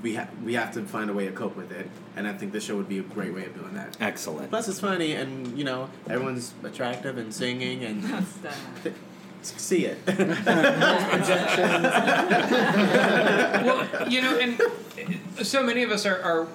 We 0.04 0.14
have 0.14 0.30
we 0.43 0.54
have 0.54 0.72
to 0.74 0.84
find 0.84 1.10
a 1.10 1.14
way 1.14 1.26
to 1.26 1.32
cope 1.32 1.56
with 1.56 1.72
it, 1.72 1.89
and 2.16 2.28
I 2.28 2.34
think 2.34 2.52
this 2.52 2.64
show 2.64 2.78
would 2.78 2.88
be 2.88 3.00
a 3.00 3.04
great 3.04 3.34
way 3.34 3.45
of 3.45 3.56
doing 3.56 3.74
that. 3.74 3.97
Excellent. 4.00 4.52
Plus, 4.52 4.68
it's 4.68 4.80
funny, 4.80 5.14
and 5.14 5.58
you 5.58 5.64
know 5.64 5.89
everyone's 6.08 6.54
attractive 6.64 7.18
and 7.18 7.34
singing, 7.34 7.84
and 7.84 8.26
see 9.41 9.86
it. 9.86 9.97
well, 13.66 14.10
you 14.10 14.22
know, 14.22 14.38
and 14.38 14.62
uh, 14.62 15.43
so 15.43 15.64
many 15.64 15.82
of 15.82 15.89
us 15.91 16.06
are, 16.06 16.22
are 16.22 16.47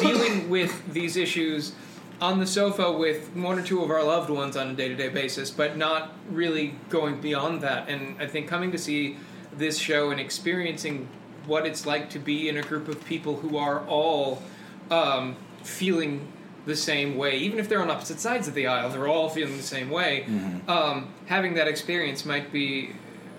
dealing 0.00 0.48
with 0.48 0.92
these 0.92 1.16
issues 1.16 1.72
on 2.20 2.38
the 2.38 2.46
sofa 2.46 2.92
with 2.92 3.34
one 3.34 3.58
or 3.58 3.62
two 3.62 3.82
of 3.82 3.90
our 3.90 4.02
loved 4.02 4.30
ones 4.30 4.56
on 4.56 4.68
a 4.68 4.74
day 4.74 4.88
to 4.88 4.94
day 4.94 5.08
basis, 5.08 5.50
but 5.50 5.76
not 5.76 6.12
really 6.30 6.74
going 6.88 7.20
beyond 7.20 7.60
that. 7.62 7.88
And 7.88 8.20
I 8.20 8.26
think 8.26 8.48
coming 8.48 8.72
to 8.72 8.78
see 8.78 9.16
this 9.56 9.78
show 9.78 10.10
and 10.10 10.20
experiencing 10.20 11.08
what 11.46 11.66
it's 11.66 11.86
like 11.86 12.10
to 12.10 12.18
be 12.18 12.48
in 12.48 12.56
a 12.56 12.62
group 12.62 12.88
of 12.88 13.04
people 13.04 13.36
who 13.36 13.56
are 13.56 13.80
all 13.86 14.42
um, 14.90 15.36
feeling 15.62 16.32
the 16.66 16.76
same 16.76 17.16
way, 17.16 17.36
even 17.38 17.58
if 17.60 17.68
they're 17.68 17.80
on 17.80 17.90
opposite 17.90 18.18
sides 18.18 18.48
of 18.48 18.54
the 18.54 18.66
aisle, 18.66 18.90
they're 18.90 19.06
all 19.06 19.28
feeling 19.28 19.56
the 19.56 19.62
same 19.62 19.88
way. 19.88 20.24
Um, 20.68 21.14
having 21.26 21.54
that 21.54 21.68
experience 21.68 22.24
might 22.24 22.50
be 22.52 22.90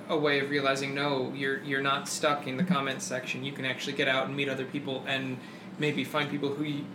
a 0.08 0.18
way 0.18 0.40
of 0.40 0.50
realizing 0.50 0.96
no, 0.96 1.34
you're 1.36 1.62
you're 1.64 1.82
not 1.82 2.08
stuck 2.08 2.48
in 2.48 2.56
the 2.56 2.64
comments 2.64 3.04
section. 3.04 3.44
You 3.44 3.52
can 3.52 3.66
actually 3.66 3.94
get 3.94 4.08
out 4.08 4.28
and 4.28 4.36
meet 4.36 4.48
other 4.48 4.64
people 4.64 5.04
and 5.06 5.38
maybe 5.78 6.06
find 6.06 6.30
people 6.30 6.50
who 6.54 6.64
you, 6.64 6.86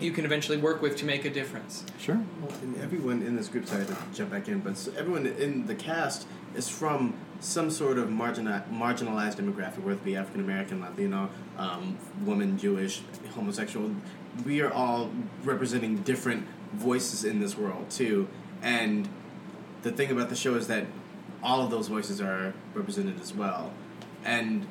you 0.00 0.12
can 0.12 0.24
eventually 0.24 0.58
work 0.58 0.80
with 0.82 0.96
to 0.96 1.04
make 1.04 1.24
a 1.24 1.30
difference. 1.30 1.84
Sure. 1.98 2.20
Well, 2.40 2.52
and 2.62 2.76
everyone 2.80 3.22
in 3.22 3.36
this 3.36 3.48
group, 3.48 3.66
sorry 3.66 3.84
to 3.86 3.96
jump 4.14 4.30
back 4.30 4.48
in, 4.48 4.60
but 4.60 4.72
s- 4.72 4.88
everyone 4.96 5.26
in 5.26 5.66
the 5.66 5.74
cast 5.74 6.26
is 6.54 6.68
from 6.68 7.14
some 7.40 7.70
sort 7.70 7.98
of 7.98 8.08
margina- 8.08 8.64
marginalized 8.72 9.36
demographic, 9.36 9.78
whether 9.78 9.92
it 9.92 10.04
be 10.04 10.16
African 10.16 10.40
American, 10.40 10.80
Latino, 10.80 11.30
um, 11.58 11.96
woman, 12.24 12.58
Jewish, 12.58 13.02
homosexual. 13.34 13.90
We 14.44 14.60
are 14.60 14.72
all 14.72 15.10
representing 15.44 15.98
different 15.98 16.46
voices 16.74 17.24
in 17.24 17.40
this 17.40 17.56
world, 17.56 17.90
too. 17.90 18.28
And 18.62 19.08
the 19.82 19.90
thing 19.90 20.10
about 20.10 20.28
the 20.28 20.36
show 20.36 20.54
is 20.54 20.66
that 20.68 20.86
all 21.42 21.62
of 21.64 21.70
those 21.70 21.88
voices 21.88 22.20
are 22.20 22.52
represented 22.74 23.20
as 23.20 23.32
well. 23.34 23.72
And 24.24 24.66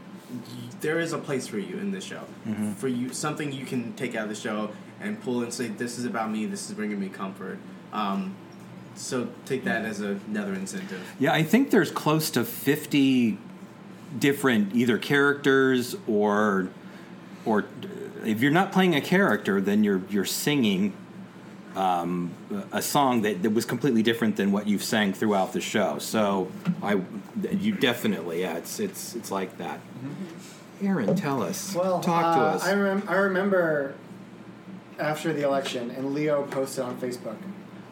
there 0.82 0.99
is 0.99 1.13
a 1.13 1.17
place 1.17 1.47
for 1.47 1.57
you 1.57 1.78
in 1.78 1.91
this 1.91 2.03
show. 2.03 2.23
Mhm. 2.45 2.75
For 2.75 2.89
you, 2.89 3.13
something 3.13 3.51
you 3.53 3.65
can 3.65 3.93
take 3.93 4.13
out 4.15 4.23
of 4.23 4.30
the 4.30 4.36
show 4.36 4.71
and 5.01 5.21
pull 5.21 5.41
and 5.41 5.53
say, 5.53 5.67
"This 5.67 5.97
is 5.97 6.05
about 6.05 6.31
me. 6.31 6.45
This 6.45 6.69
is 6.69 6.75
bringing 6.75 6.99
me 6.99 7.09
comfort." 7.09 7.57
Um, 7.93 8.35
so 8.95 9.29
take 9.45 9.63
that 9.65 9.85
as 9.85 9.99
another 9.99 10.53
incentive. 10.53 11.01
Yeah, 11.19 11.33
I 11.33 11.43
think 11.43 11.69
there's 11.69 11.91
close 11.91 12.31
to 12.31 12.43
50 12.43 13.37
different 14.17 14.75
either 14.75 14.97
characters 14.97 15.95
or 16.07 16.69
or 17.45 17.65
if 18.25 18.41
you're 18.41 18.51
not 18.51 18.71
playing 18.71 18.95
a 18.95 19.01
character, 19.01 19.61
then 19.61 19.83
you're 19.83 20.01
you're 20.09 20.25
singing 20.25 20.93
um, 21.75 22.31
a 22.71 22.81
song 22.81 23.21
that, 23.21 23.43
that 23.43 23.51
was 23.51 23.63
completely 23.63 24.01
different 24.01 24.35
than 24.35 24.51
what 24.51 24.67
you've 24.67 24.83
sang 24.83 25.13
throughout 25.13 25.53
the 25.53 25.61
show. 25.61 25.99
So 25.99 26.51
I, 26.81 26.99
you 27.51 27.73
definitely, 27.73 28.41
yeah, 28.41 28.57
it's 28.57 28.79
it's 28.79 29.15
it's 29.15 29.31
like 29.31 29.57
that. 29.59 29.79
Aaron, 30.81 31.15
tell 31.15 31.41
us. 31.41 31.73
Well, 31.73 31.99
talk 31.99 32.35
to 32.35 32.41
uh, 32.41 32.55
us. 32.55 32.63
I, 32.63 32.73
rem- 32.73 33.03
I 33.07 33.15
remember 33.15 33.95
after 34.99 35.33
the 35.33 35.43
election, 35.43 35.91
and 35.91 36.13
Leo 36.13 36.43
posted 36.43 36.83
on 36.83 36.97
Facebook, 36.99 37.37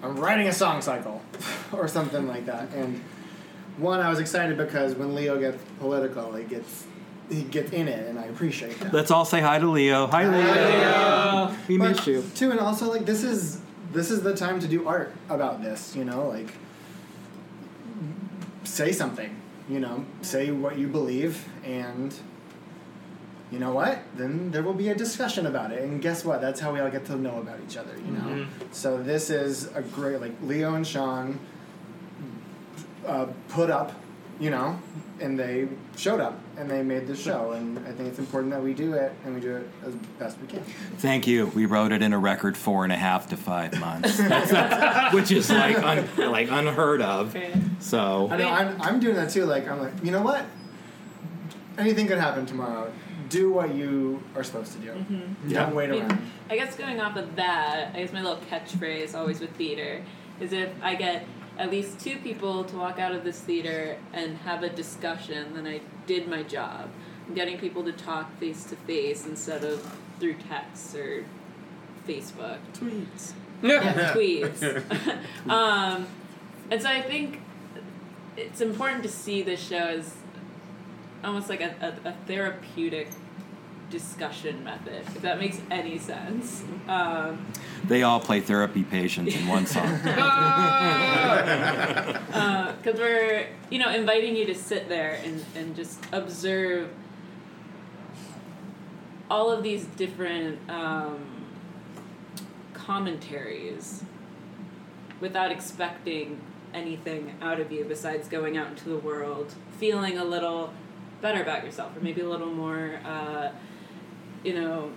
"I'm 0.03 0.15
writing 0.17 0.47
a 0.47 0.53
song 0.53 0.81
cycle," 0.81 1.21
or 1.71 1.87
something 1.87 2.27
like 2.27 2.45
that. 2.45 2.69
And 2.73 3.01
one, 3.77 3.99
I 3.99 4.09
was 4.09 4.19
excited 4.19 4.57
because 4.57 4.95
when 4.95 5.13
Leo 5.15 5.39
gets 5.39 5.61
political, 5.79 6.33
he 6.33 6.43
gets 6.45 6.85
he 7.29 7.41
gets 7.43 7.71
in 7.71 7.87
it, 7.87 8.07
and 8.07 8.19
I 8.19 8.25
appreciate 8.25 8.79
that. 8.79 8.93
Let's 8.93 9.09
all 9.11 9.25
say 9.25 9.41
hi 9.41 9.57
to 9.59 9.67
Leo. 9.69 10.07
Hi, 10.07 10.27
Leo. 10.27 11.55
We 11.67 11.77
But, 11.77 11.89
miss 11.89 12.07
you. 12.07 12.23
too, 12.35 12.51
and 12.51 12.59
also 12.59 12.89
like 12.89 13.05
this 13.05 13.23
is 13.23 13.59
this 13.91 14.11
is 14.11 14.21
the 14.21 14.35
time 14.35 14.59
to 14.59 14.67
do 14.67 14.87
art 14.87 15.11
about 15.29 15.61
this. 15.63 15.95
You 15.95 16.05
know, 16.05 16.27
like 16.27 16.53
say 18.63 18.91
something. 18.91 19.35
You 19.67 19.79
know, 19.79 20.05
say 20.21 20.51
what 20.51 20.77
you 20.77 20.87
believe, 20.87 21.47
and 21.63 22.13
you 23.55 23.61
know 23.61 23.71
what? 23.71 23.99
Then 24.17 24.51
there 24.51 24.63
will 24.63 24.73
be 24.73 24.89
a 24.89 24.95
discussion 24.95 25.45
about 25.45 25.71
it, 25.71 25.81
and 25.81 26.01
guess 26.01 26.25
what? 26.25 26.41
That's 26.41 26.59
how 26.59 26.73
we 26.73 26.81
all 26.81 26.89
get 26.89 27.05
to 27.05 27.15
know 27.15 27.37
about 27.39 27.57
each 27.65 27.77
other. 27.77 27.95
You 28.05 28.11
know. 28.11 28.19
Mhm. 28.19 28.47
So 28.71 29.01
this 29.01 29.29
is 29.29 29.69
a 29.73 29.81
great 29.81 30.19
like 30.19 30.33
Leo 30.43 30.75
and 30.75 30.85
Shaun 30.85 31.39
uh, 33.07 33.27
put 33.47 33.69
up, 33.69 33.93
you 34.41 34.49
know, 34.49 34.77
and 35.21 35.39
they 35.39 35.69
showed 35.95 36.19
up 36.19 36.37
and 36.57 36.69
they 36.69 36.83
made 36.83 37.07
the 37.07 37.15
show, 37.15 37.51
and 37.53 37.79
I 37.87 37.91
think 37.93 38.09
it's 38.09 38.19
important 38.19 38.51
that 38.51 38.61
we 38.61 38.73
do 38.73 38.91
it 38.93 39.13
and 39.23 39.35
we 39.35 39.39
do 39.39 39.55
it 39.55 39.69
as 39.85 39.93
best 40.19 40.37
we 40.41 40.47
can. 40.47 40.61
Thank 40.97 41.25
you. 41.25 41.45
We 41.55 41.65
wrote 41.65 41.93
it 41.93 42.01
in 42.01 42.11
a 42.11 42.19
record 42.19 42.57
four 42.57 42.83
and 42.83 42.91
a 42.91 42.97
half 42.97 43.29
to 43.29 43.37
five 43.37 43.79
months, 43.79 44.17
That's 44.17 44.51
not- 44.59 45.13
which 45.13 45.31
is 45.31 45.49
like 45.49 45.77
un, 45.81 46.05
like 46.29 46.49
unheard 46.51 47.01
of. 47.01 47.33
So 47.79 48.27
I 48.29 48.35
know 48.37 48.49
I'm, 48.49 48.81
I'm 48.81 48.99
doing 48.99 49.15
that 49.15 49.29
too. 49.29 49.45
Like 49.45 49.65
I'm 49.69 49.79
like, 49.79 49.93
you 50.03 50.11
know 50.11 50.21
what? 50.21 50.43
Anything 51.77 52.07
could 52.07 52.17
happen 52.19 52.45
tomorrow. 52.45 52.91
Do 53.29 53.51
what 53.51 53.73
you 53.73 54.21
are 54.35 54.43
supposed 54.43 54.73
to 54.73 54.77
do. 54.79 54.91
Mhm. 54.91 55.51
Don't 55.53 55.75
wait 55.75 55.89
I 55.89 55.91
mean, 55.93 56.01
around. 56.03 56.31
I 56.49 56.55
guess 56.57 56.75
going 56.75 56.99
off 56.99 57.15
of 57.15 57.35
that, 57.35 57.91
I 57.95 57.99
guess 57.99 58.13
my 58.13 58.21
little 58.21 58.41
catchphrase 58.49 59.15
always 59.15 59.39
with 59.39 59.51
theater 59.51 60.01
is 60.39 60.53
if 60.53 60.69
I 60.81 60.95
get 60.95 61.25
at 61.57 61.71
least 61.71 61.99
two 61.99 62.17
people 62.17 62.63
to 62.65 62.75
walk 62.77 62.99
out 62.99 63.13
of 63.13 63.23
this 63.23 63.39
theater 63.39 63.97
and 64.13 64.37
have 64.39 64.63
a 64.63 64.69
discussion, 64.69 65.53
then 65.55 65.65
I 65.65 65.81
did 66.05 66.27
my 66.27 66.43
job. 66.43 66.89
I'm 67.27 67.33
getting 67.33 67.57
people 67.57 67.83
to 67.83 67.91
talk 67.91 68.37
face 68.39 68.65
to 68.65 68.75
face 68.75 69.25
instead 69.25 69.63
of 69.63 69.97
through 70.19 70.35
text 70.49 70.95
or 70.95 71.25
Facebook. 72.07 72.57
Tweets. 72.73 73.33
Yeah, 73.63 74.11
tweets. 74.13 74.61
um, 75.49 76.07
and 76.69 76.81
so 76.81 76.89
I 76.89 77.01
think 77.01 77.39
it's 78.37 78.61
important 78.61 79.03
to 79.03 79.09
see 79.09 79.41
this 79.41 79.65
show 79.65 79.77
as 79.77 80.13
almost 81.23 81.49
like 81.49 81.61
a, 81.61 81.75
a, 81.81 82.09
a 82.09 82.13
therapeutic 82.27 83.09
discussion 83.89 84.63
method, 84.63 85.03
if 85.07 85.21
that 85.21 85.39
makes 85.39 85.59
any 85.69 85.97
sense. 85.97 86.63
Um, 86.87 87.45
they 87.85 88.03
all 88.03 88.19
play 88.19 88.41
therapy 88.41 88.83
patients 88.83 89.35
in 89.35 89.47
one 89.47 89.65
song. 89.65 89.97
because 92.77 92.99
we're 92.99 93.47
you 93.69 93.79
know 93.79 93.89
inviting 93.89 94.35
you 94.35 94.45
to 94.45 94.55
sit 94.55 94.89
there 94.89 95.19
and, 95.23 95.43
and 95.55 95.75
just 95.75 96.03
observe 96.11 96.89
all 99.29 99.51
of 99.51 99.63
these 99.63 99.85
different 99.85 100.59
um, 100.69 101.25
commentaries 102.73 104.03
without 105.19 105.51
expecting 105.51 106.39
anything 106.73 107.35
out 107.41 107.59
of 107.59 107.71
you 107.71 107.83
besides 107.85 108.27
going 108.27 108.57
out 108.57 108.67
into 108.67 108.89
the 108.89 108.97
world 108.97 109.55
feeling 109.79 110.17
a 110.17 110.23
little 110.23 110.73
better 111.25 111.41
about 111.41 111.65
yourself 111.65 111.97
or 111.97 112.01
maybe 112.01 112.21
a 112.21 112.29
little 112.29 112.51
more 112.53 112.99
uh, 113.03 113.49
you 114.43 114.53
know 114.53 114.91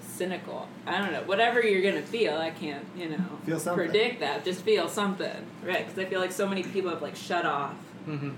cynical 0.00 0.66
i 0.88 0.98
don't 0.98 1.12
know 1.12 1.22
whatever 1.22 1.62
you're 1.62 1.82
gonna 1.88 2.04
feel 2.04 2.34
i 2.36 2.50
can't 2.50 2.84
you 2.96 3.08
know 3.08 3.24
Feel 3.46 3.60
something. 3.60 3.86
predict 3.86 4.18
that 4.18 4.44
just 4.44 4.62
feel 4.62 4.88
something 4.88 5.36
right 5.64 5.86
because 5.86 6.04
i 6.04 6.04
feel 6.04 6.18
like 6.18 6.32
so 6.32 6.48
many 6.48 6.64
people 6.64 6.90
have 6.90 7.00
like 7.00 7.14
shut 7.14 7.46
off 7.46 7.76
Mhm. 8.08 8.32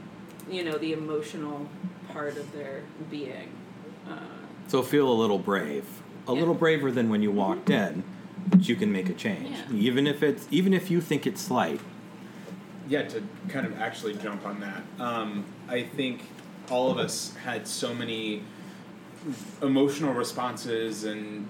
you 0.50 0.62
know 0.64 0.76
the 0.76 0.92
emotional 0.92 1.66
part 2.12 2.36
of 2.36 2.52
their 2.52 2.82
being 3.10 3.48
uh, 4.06 4.16
So 4.68 4.82
feel 4.82 5.10
a 5.10 5.14
little 5.22 5.38
brave, 5.38 5.86
a 6.28 6.32
little 6.34 6.54
braver 6.54 6.90
than 6.90 7.08
when 7.08 7.22
you 7.22 7.30
walked 7.30 7.70
in, 7.70 8.02
that 8.50 8.68
you 8.68 8.74
can 8.76 8.90
make 8.92 9.08
a 9.08 9.14
change, 9.14 9.56
Yeah. 9.70 9.88
even 9.88 10.06
if 10.06 10.22
it's 10.22 10.46
even 10.50 10.74
if 10.74 10.90
you 10.90 11.00
think 11.00 11.26
it's 11.26 11.40
slight. 11.40 11.80
yeah, 12.88 13.02
to 13.12 13.22
kind 13.48 13.64
of 13.66 13.80
actually 13.80 14.14
jump 14.16 14.44
on 14.44 14.58
that, 14.60 14.82
um, 15.08 15.44
I 15.68 15.82
think 15.84 16.16
all 16.70 16.90
of 16.90 16.98
us 16.98 17.34
had 17.44 17.66
so 17.66 17.92
many 17.94 18.42
emotional 19.60 20.14
responses 20.14 21.04
and 21.04 21.48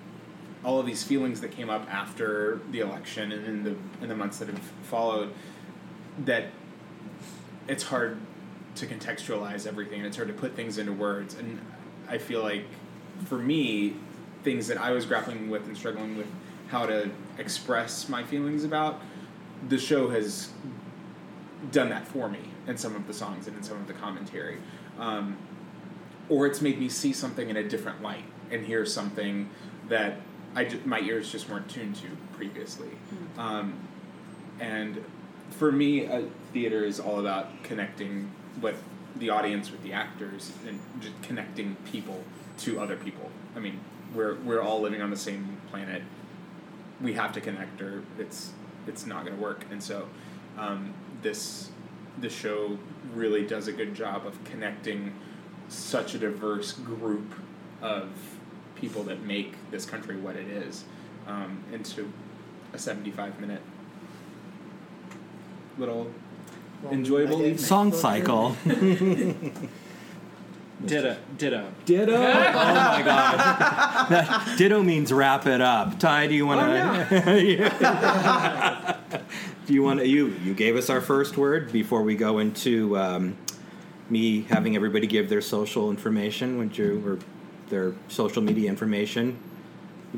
all 0.64 0.80
of 0.80 0.86
these 0.86 1.04
feelings 1.04 1.40
that 1.40 1.52
came 1.52 1.70
up 1.70 1.86
after 1.92 2.60
the 2.70 2.80
election 2.80 3.32
and 3.32 3.46
in 3.46 3.64
the 3.64 3.76
in 4.02 4.08
the 4.08 4.16
months 4.16 4.38
that 4.38 4.48
have 4.48 4.58
followed 4.82 5.32
that 6.24 6.46
it's 7.68 7.84
hard 7.84 8.18
to 8.74 8.86
contextualize 8.86 9.66
everything 9.66 9.98
and 9.98 10.06
it's 10.06 10.16
hard 10.16 10.28
to 10.28 10.34
put 10.34 10.54
things 10.54 10.78
into 10.78 10.92
words 10.92 11.34
and 11.34 11.60
I 12.08 12.18
feel 12.18 12.42
like 12.42 12.64
for 13.26 13.38
me 13.38 13.94
things 14.42 14.66
that 14.68 14.78
I 14.78 14.90
was 14.90 15.06
grappling 15.06 15.48
with 15.48 15.66
and 15.66 15.76
struggling 15.76 16.16
with 16.16 16.26
how 16.68 16.86
to 16.86 17.10
express 17.38 18.08
my 18.08 18.24
feelings 18.24 18.64
about 18.64 19.00
the 19.68 19.78
show 19.78 20.08
has 20.08 20.50
done 21.72 21.90
that 21.90 22.06
for 22.06 22.28
me 22.28 22.40
in 22.66 22.76
some 22.76 22.96
of 22.96 23.06
the 23.06 23.12
songs 23.12 23.46
and 23.46 23.56
in 23.56 23.62
some 23.62 23.76
of 23.76 23.86
the 23.86 23.92
commentary. 23.92 24.58
Um, 25.00 25.36
or 26.28 26.46
it's 26.46 26.60
made 26.60 26.78
me 26.78 26.88
see 26.88 27.12
something 27.12 27.50
in 27.50 27.56
a 27.56 27.64
different 27.64 28.02
light 28.02 28.24
and 28.52 28.64
hear 28.64 28.86
something 28.86 29.50
that 29.88 30.20
I 30.54 30.68
my 30.84 31.00
ears 31.00 31.30
just 31.30 31.48
weren't 31.48 31.68
tuned 31.68 31.96
to 31.96 32.08
previously. 32.36 32.90
Um, 33.36 33.74
and 34.60 35.04
for 35.50 35.72
me, 35.72 36.06
uh, 36.06 36.22
theater 36.52 36.84
is 36.84 37.00
all 37.00 37.18
about 37.18 37.62
connecting 37.64 38.30
with 38.60 38.82
the 39.16 39.30
audience, 39.30 39.70
with 39.70 39.82
the 39.82 39.92
actors, 39.92 40.52
and 40.66 40.80
just 41.00 41.20
connecting 41.22 41.76
people 41.90 42.22
to 42.58 42.80
other 42.80 42.96
people. 42.96 43.30
I 43.56 43.60
mean, 43.60 43.80
we're 44.14 44.34
we're 44.36 44.60
all 44.60 44.80
living 44.80 45.02
on 45.02 45.10
the 45.10 45.16
same 45.16 45.58
planet. 45.70 46.02
We 47.00 47.14
have 47.14 47.32
to 47.32 47.40
connect, 47.40 47.80
or 47.80 48.02
it's 48.18 48.52
it's 48.86 49.06
not 49.06 49.24
going 49.24 49.36
to 49.36 49.42
work. 49.42 49.64
And 49.70 49.82
so, 49.82 50.08
um, 50.58 50.94
this 51.22 51.70
the 52.18 52.28
show 52.28 52.78
really 53.14 53.46
does 53.46 53.68
a 53.68 53.72
good 53.72 53.94
job 53.94 54.26
of 54.26 54.42
connecting 54.44 55.14
such 55.68 56.14
a 56.14 56.18
diverse 56.18 56.72
group 56.72 57.34
of 57.80 58.08
people 58.74 59.02
that 59.04 59.22
make 59.22 59.54
this 59.70 59.84
country 59.84 60.16
what 60.16 60.36
it 60.36 60.48
is 60.48 60.84
um, 61.26 61.62
into 61.72 62.12
a 62.72 62.78
75 62.78 63.40
minute 63.40 63.62
little 65.78 66.10
enjoyable 66.90 67.40
evening. 67.40 67.58
Song 67.58 67.92
cycle. 67.92 68.56
Ditto. 70.86 71.16
Ditto. 71.36 71.70
Ditto. 71.84 72.14
oh 72.16 72.22
my 72.22 73.02
god. 73.04 74.08
That- 74.08 74.54
ditto 74.56 74.82
means 74.82 75.12
wrap 75.12 75.46
it 75.46 75.60
up. 75.60 75.98
Ty, 75.98 76.26
do 76.28 76.34
you 76.34 76.46
want 76.46 76.60
to? 77.10 77.70
do 79.70 79.74
you 79.74 79.84
want 79.84 80.00
to? 80.00 80.06
You 80.06 80.34
you 80.42 80.52
gave 80.52 80.74
us 80.74 80.90
our 80.90 81.00
first 81.00 81.36
word 81.36 81.70
before 81.70 82.02
we 82.02 82.16
go 82.16 82.40
into 82.40 82.98
um, 82.98 83.36
me 84.08 84.42
having 84.42 84.74
everybody 84.74 85.06
give 85.06 85.28
their 85.28 85.40
social 85.40 85.90
information. 85.90 86.58
Would 86.58 86.76
you 86.76 87.00
or 87.06 87.18
their 87.68 87.94
social 88.08 88.42
media 88.42 88.68
information? 88.68 89.38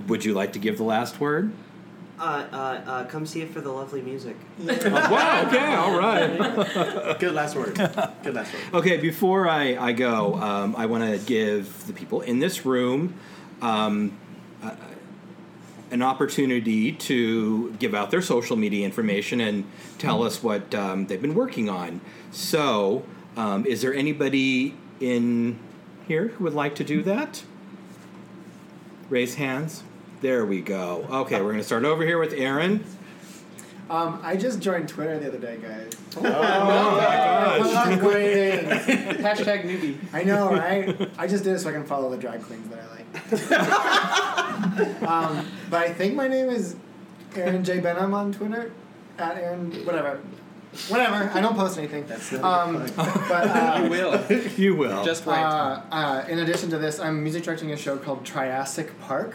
Would 0.09 0.25
you 0.25 0.33
like 0.33 0.55
to 0.55 0.59
give 0.59 0.79
the 0.79 0.85
last 0.85 1.21
word? 1.21 1.53
Uh, 2.19 2.47
uh, 2.51 2.57
uh, 2.57 3.05
come 3.05 3.27
see 3.27 3.43
it 3.43 3.51
for 3.51 3.61
the 3.61 3.71
lovely 3.71 4.01
music. 4.01 4.37
wow, 4.59 5.45
okay, 5.47 5.75
all 5.75 5.99
right. 5.99 7.19
Good 7.19 7.35
last 7.35 7.55
word. 7.55 7.75
Good 8.23 8.35
last 8.35 8.55
word. 8.55 8.63
Okay, 8.73 8.97
before 8.97 9.51
I, 9.51 9.77
I 9.77 9.93
go, 9.93 10.37
um, 10.37 10.75
I 10.77 10.87
want 10.87 11.05
to 11.05 11.19
give 11.27 11.87
the 11.87 11.93
people 11.93 12.23
in 12.23 12.39
this 12.39 12.65
room 12.65 13.19
um, 13.61 14.17
uh, 14.63 14.71
an 15.93 16.03
opportunity 16.03 16.91
to 16.91 17.71
give 17.73 17.95
out 17.95 18.11
their 18.11 18.23
social 18.23 18.57
media 18.57 18.85
information 18.85 19.41
and 19.41 19.65
tell 19.99 20.23
us 20.23 20.43
what 20.43 20.75
um, 20.75 21.07
they've 21.07 21.21
been 21.21 21.35
working 21.35 21.69
on. 21.69 22.01
So, 22.31 23.05
um, 23.37 23.67
is 23.67 23.83
there 23.83 23.95
anybody 23.95 24.75
in 25.01 25.59
here 26.09 26.29
who 26.29 26.45
would 26.45 26.55
like 26.55 26.75
to 26.77 26.85
do 26.85 27.03
that? 27.03 27.45
Raise 29.11 29.35
hands. 29.35 29.85
There 30.23 30.47
we 30.47 30.63
go. 30.63 31.07
Okay, 31.11 31.37
we're 31.37 31.49
going 31.49 31.59
to 31.59 31.65
start 31.65 31.85
over 31.85 32.05
here 32.07 32.19
with 32.19 32.33
Aaron. 32.33 32.85
Um, 33.93 34.21
I 34.23 34.37
just 34.37 34.61
joined 34.61 34.89
Twitter 34.89 35.19
the 35.19 35.29
other 35.29 35.39
day, 35.39 35.59
guys. 35.59 35.93
Oh, 36.17 36.23
my 36.23 36.31
gosh. 36.33 37.75
I'm 37.75 37.99
going 37.99 38.27
in. 38.27 38.65
Hashtag 38.65 39.65
newbie. 39.65 39.99
I 40.15 40.23
know, 40.23 40.51
right? 40.51 41.11
I 41.19 41.27
just 41.27 41.45
did 41.45 41.53
it 41.53 41.59
so 41.59 41.69
I 41.69 41.73
can 41.73 41.85
follow 41.85 42.09
the 42.09 42.17
drag 42.17 42.43
queens 42.43 42.67
that 42.71 42.79
I 42.81 42.87
like. 44.97 45.03
um, 45.07 45.47
but 45.69 45.83
I 45.83 45.93
think 45.93 46.15
my 46.15 46.27
name 46.27 46.49
is 46.49 46.75
Aaron 47.37 47.63
J. 47.63 47.81
Benham 47.81 48.15
on 48.15 48.33
Twitter. 48.33 48.73
At 49.19 49.37
Aaron, 49.37 49.71
whatever. 49.85 50.23
Whatever. 50.89 51.31
I 51.35 51.43
don't 51.43 51.55
post 51.55 51.77
anything. 51.77 52.07
That's 52.07 52.33
um, 52.33 52.91
but 52.97 53.31
uh, 53.31 53.81
You 53.85 53.91
will. 53.91 54.33
You 54.57 54.75
will. 54.75 55.05
Just 55.05 55.27
right. 55.27 55.43
Uh, 55.43 55.83
uh, 55.95 56.25
in 56.31 56.39
addition 56.39 56.71
to 56.71 56.79
this, 56.79 56.99
I'm 56.99 57.23
music 57.23 57.43
directing 57.43 57.73
a 57.73 57.77
show 57.77 57.99
called 57.99 58.25
Triassic 58.25 58.99
Parq. 59.03 59.35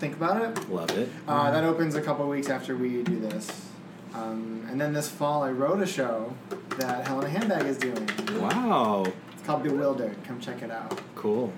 Think 0.00 0.16
about 0.16 0.40
it. 0.40 0.70
Love 0.70 0.90
it. 0.96 1.10
Uh, 1.28 1.50
that 1.50 1.62
opens 1.62 1.94
a 1.94 2.00
couple 2.00 2.26
weeks 2.26 2.48
after 2.48 2.74
we 2.74 3.02
do 3.02 3.20
this. 3.20 3.66
Um, 4.14 4.66
and 4.70 4.80
then 4.80 4.94
this 4.94 5.10
fall, 5.10 5.42
I 5.42 5.50
wrote 5.50 5.82
a 5.82 5.86
show 5.86 6.34
that 6.78 7.06
Helena 7.06 7.28
Handbag 7.28 7.66
is 7.66 7.76
doing. 7.76 8.08
Wow. 8.40 9.04
It's 9.34 9.42
called 9.42 9.62
Bewildered. 9.62 10.16
Come 10.24 10.40
check 10.40 10.62
it 10.62 10.70
out. 10.70 10.98
Cool. 11.14 11.52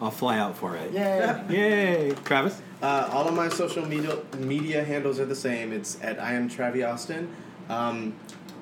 I'll 0.00 0.10
fly 0.10 0.38
out 0.38 0.56
for 0.56 0.76
it. 0.76 0.92
Yay! 0.92 1.44
Yay! 1.50 2.14
Travis? 2.24 2.62
Uh, 2.80 3.10
all 3.12 3.28
of 3.28 3.34
my 3.34 3.50
social 3.50 3.84
media 3.84 4.16
media 4.38 4.82
handles 4.82 5.20
are 5.20 5.26
the 5.26 5.36
same. 5.36 5.70
It's 5.70 6.00
at 6.00 6.18
I 6.18 6.32
am 6.32 6.48
Travi 6.48 6.88
Austin. 6.88 7.28
Um, 7.68 8.14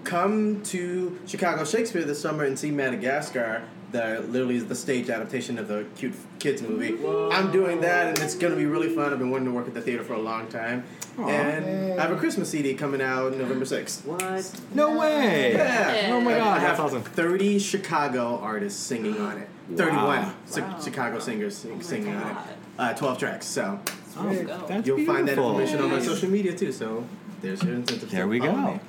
come 0.03 0.63
to 0.65 1.17
Chicago 1.27 1.65
Shakespeare 1.65 2.05
this 2.05 2.21
summer 2.21 2.43
and 2.43 2.59
see 2.59 2.73
Madagascar. 2.73 3.63
That 3.97 4.31
literally 4.31 4.57
is 4.57 4.67
the 4.67 4.75
stage 4.75 5.09
adaptation 5.09 5.59
of 5.59 5.69
the 5.69 5.87
cute 5.97 6.13
kids 6.39 6.61
movie. 6.61 6.99
I'm 7.35 7.51
doing 7.51 7.81
that, 7.81 8.09
and 8.09 8.19
it's 8.19 8.35
gonna 8.35 8.55
be 8.55 8.67
really 8.67 8.91
fun. 8.95 9.11
I've 9.11 9.19
been 9.19 9.31
wanting 9.31 9.47
to 9.47 9.53
work 9.53 9.67
at 9.69 9.73
the 9.73 9.81
theater 9.81 10.05
for 10.05 10.13
a 10.13 10.19
long 10.21 10.49
time, 10.49 10.85
Aw. 11.19 11.27
and 11.29 11.99
I 11.99 12.03
have 12.03 12.13
a 12.13 12.17
Christmas 12.17 12.51
CD 12.51 12.75
coming 12.75 13.01
out 13.01 13.35
November 13.39 13.65
sixth. 13.65 14.05
What? 14.05 14.51
No 14.75 14.99
way! 14.99 15.55
Yeah. 15.55 16.11
Oh 16.13 16.21
my 16.21 16.35
I 16.35 16.39
god, 16.39 16.61
have 16.61 16.77
that's 16.77 16.81
awesome. 16.81 17.03
30 17.03 17.59
Chicago 17.59 18.39
artists 18.43 18.79
singing 18.79 19.19
on 19.19 19.39
it. 19.39 19.49
31 19.75 20.05
Wow. 20.05 20.35
Chi- 20.55 20.81
Chicago 20.85 21.19
singers 21.19 21.57
sing, 21.57 21.81
singing 21.83 22.15
on 22.15 22.33
it. 22.33 22.37
Uh, 22.79 22.93
12 22.93 23.19
tracks. 23.19 23.47
So 23.47 23.81
Oh, 24.19 24.31
that's 24.69 24.87
you'll 24.87 24.99
find 25.07 25.27
that 25.27 25.37
beautiful. 25.37 25.59
information 25.59 25.81
on 25.81 25.91
my 25.91 26.01
social 26.01 26.29
media 26.29 26.55
too. 26.55 26.71
So 26.71 27.07
there's 27.41 27.63
your 27.63 27.75
incentive. 27.77 28.11
There 28.11 28.29
we 28.29 28.41
go. 28.41 28.53
me. 28.55 28.81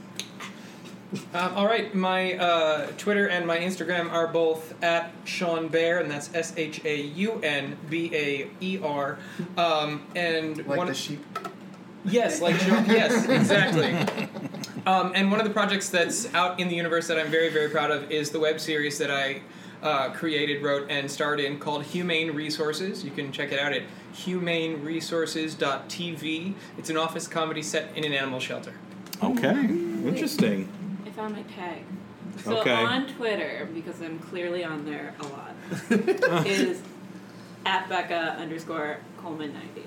Um, 1.34 1.54
all 1.56 1.66
right, 1.66 1.96
my 1.96 2.34
uh, 2.34 2.88
Twitter 2.98 3.28
and 3.28 3.48
my 3.48 3.58
Instagram 3.58 4.12
are 4.12 4.28
both 4.28 4.74
at 4.84 5.10
Shaun 5.24 5.70
Baer, 5.70 6.00
and 6.00 6.12
that's 6.12 6.30
S 6.36 6.54
H 6.58 6.84
A 6.84 6.98
U 7.02 7.40
N 7.42 7.78
B 7.90 8.12
A 8.14 8.50
E 8.60 8.78
R. 8.84 9.18
Um, 9.56 10.06
and 10.16 10.58
Like 10.58 10.78
one 10.78 10.88
the 10.88 10.94
sheep. 10.94 11.24
Yes, 12.04 12.42
like 12.42 12.58
Sean. 12.58 12.86
yes, 12.88 13.26
exactly. 13.30 13.94
Um, 14.86 15.14
and 15.16 15.32
one 15.32 15.40
of 15.40 15.48
the 15.48 15.54
projects 15.54 15.88
that's 15.90 16.28
out 16.34 16.60
in 16.60 16.68
the 16.68 16.76
universe 16.76 17.08
that 17.08 17.18
I'm 17.18 17.32
very, 17.32 17.48
very 17.50 17.70
proud 17.70 17.90
of 17.92 18.12
is 18.12 18.32
the 18.32 18.40
web 18.40 18.60
series 18.60 18.98
that 18.98 19.12
I 19.12 19.42
uh, 19.82 20.10
created, 20.12 20.62
wrote, 20.64 20.88
and 20.90 21.10
starred 21.10 21.40
in 21.40 21.58
called 21.60 21.84
Humane 21.84 22.34
Resources. 22.34 23.06
You 23.06 23.12
can 23.12 23.32
check 23.32 23.52
it 23.54 23.60
out 23.60 23.72
at 23.74 23.84
humaneresources.tv. 24.14 26.54
It's 26.78 26.90
an 26.90 26.98
office 26.98 27.28
comedy 27.28 27.62
set 27.62 27.96
in 27.96 28.04
an 28.04 28.12
animal 28.14 28.40
shelter. 28.40 28.74
Okay, 29.24 29.66
interesting. 30.06 30.68
Found 31.18 31.36
my 31.36 31.42
tag. 31.44 31.82
So 32.44 32.60
Okay. 32.60 32.72
on 32.74 33.08
Twitter, 33.08 33.68
because 33.74 34.02
I'm 34.02 34.20
clearly 34.20 34.64
on 34.64 34.86
there 34.86 35.14
a 35.20 35.24
lot, 35.24 35.56
is 36.48 36.82
at 37.66 37.90
Becca 37.90 38.38
underscore 38.40 38.98
Coleman 39.18 39.54
ninety. 39.54 39.84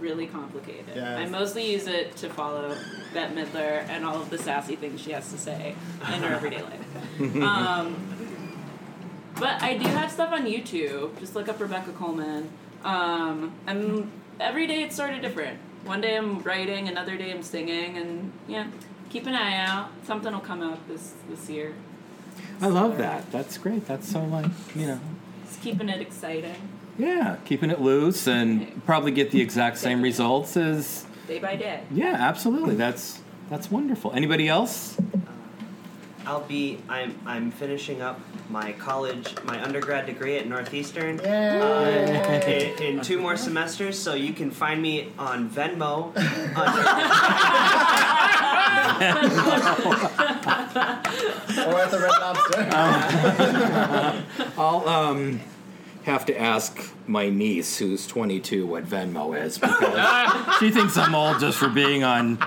Really 0.00 0.28
complicated. 0.28 0.86
Yes. 0.94 1.18
I 1.18 1.26
mostly 1.26 1.72
use 1.72 1.88
it 1.88 2.14
to 2.18 2.28
follow 2.30 2.76
Bette 3.12 3.34
Midler 3.34 3.84
and 3.88 4.04
all 4.04 4.22
of 4.22 4.30
the 4.30 4.38
sassy 4.38 4.76
things 4.76 5.00
she 5.00 5.10
has 5.10 5.28
to 5.32 5.38
say 5.38 5.74
in 6.14 6.22
her 6.22 6.34
everyday 6.36 6.62
life. 6.62 6.86
Um, 7.42 7.96
but 9.40 9.60
I 9.62 9.76
do 9.76 9.88
have 9.88 10.10
stuff 10.12 10.32
on 10.32 10.46
YouTube. 10.46 11.18
Just 11.18 11.34
look 11.34 11.48
up 11.48 11.58
Rebecca 11.60 11.90
Coleman. 11.92 12.48
Um, 12.84 13.52
I'm 13.66 14.10
every 14.40 14.66
day 14.68 14.82
it's 14.84 14.94
sort 14.96 15.10
of 15.10 15.20
different. 15.22 15.58
One 15.84 16.00
day 16.00 16.16
I'm 16.16 16.40
writing, 16.42 16.86
another 16.88 17.16
day 17.16 17.30
I'm 17.32 17.42
singing, 17.42 17.96
and 17.98 18.32
yeah, 18.46 18.66
keep 19.10 19.26
an 19.26 19.34
eye 19.34 19.56
out. 19.56 19.88
Something 20.04 20.32
will 20.32 20.40
come 20.40 20.62
out 20.62 20.86
this 20.88 21.14
this 21.28 21.48
year. 21.50 21.74
I 22.60 22.66
love 22.68 22.98
that. 22.98 23.30
That's 23.32 23.58
great. 23.58 23.86
That's 23.86 24.08
so 24.10 24.24
like 24.24 24.50
you 24.74 24.86
know. 24.86 25.00
Just 25.46 25.60
keeping 25.62 25.88
it 25.88 26.00
exciting, 26.00 26.54
Yeah, 26.98 27.36
keeping 27.44 27.70
it 27.70 27.80
loose 27.80 28.26
and 28.26 28.84
probably 28.84 29.12
get 29.12 29.30
the 29.30 29.40
exact 29.40 29.78
same 29.78 30.02
results 30.02 30.56
as. 30.56 31.06
day 31.26 31.38
by 31.38 31.56
day. 31.56 31.82
Yeah, 31.90 32.14
absolutely. 32.18 32.74
That's 32.74 33.20
that's 33.48 33.70
wonderful. 33.70 34.12
Anybody 34.12 34.46
else? 34.48 34.98
Um, 34.98 35.22
I'll 36.28 36.42
be. 36.42 36.78
I'm. 36.90 37.18
I'm 37.24 37.50
finishing 37.50 38.02
up 38.02 38.20
my 38.50 38.72
college, 38.72 39.34
my 39.44 39.64
undergrad 39.64 40.04
degree 40.04 40.36
at 40.36 40.46
Northeastern 40.46 41.20
uh, 41.20 41.22
Yay. 41.24 42.74
in, 42.76 42.98
in 42.98 43.00
two 43.00 43.18
more 43.18 43.38
semesters. 43.38 43.98
So 43.98 44.12
you 44.12 44.34
can 44.34 44.50
find 44.50 44.82
me 44.82 45.10
on 45.18 45.48
Venmo. 45.48 46.14
or 51.66 51.80
at 51.80 51.90
the 51.90 51.98
Red 51.98 52.20
Lobster. 52.20 52.68
I'll 54.58 54.86
um, 54.86 55.40
have 56.04 56.26
to 56.26 56.38
ask 56.38 56.92
my 57.06 57.30
niece, 57.30 57.78
who's 57.78 58.06
22, 58.06 58.66
what 58.66 58.84
Venmo 58.84 59.40
is 59.40 59.56
because 59.56 60.56
she 60.60 60.70
thinks 60.70 60.98
I'm 60.98 61.14
old 61.14 61.40
just 61.40 61.56
for 61.56 61.70
being 61.70 62.04
on, 62.04 62.38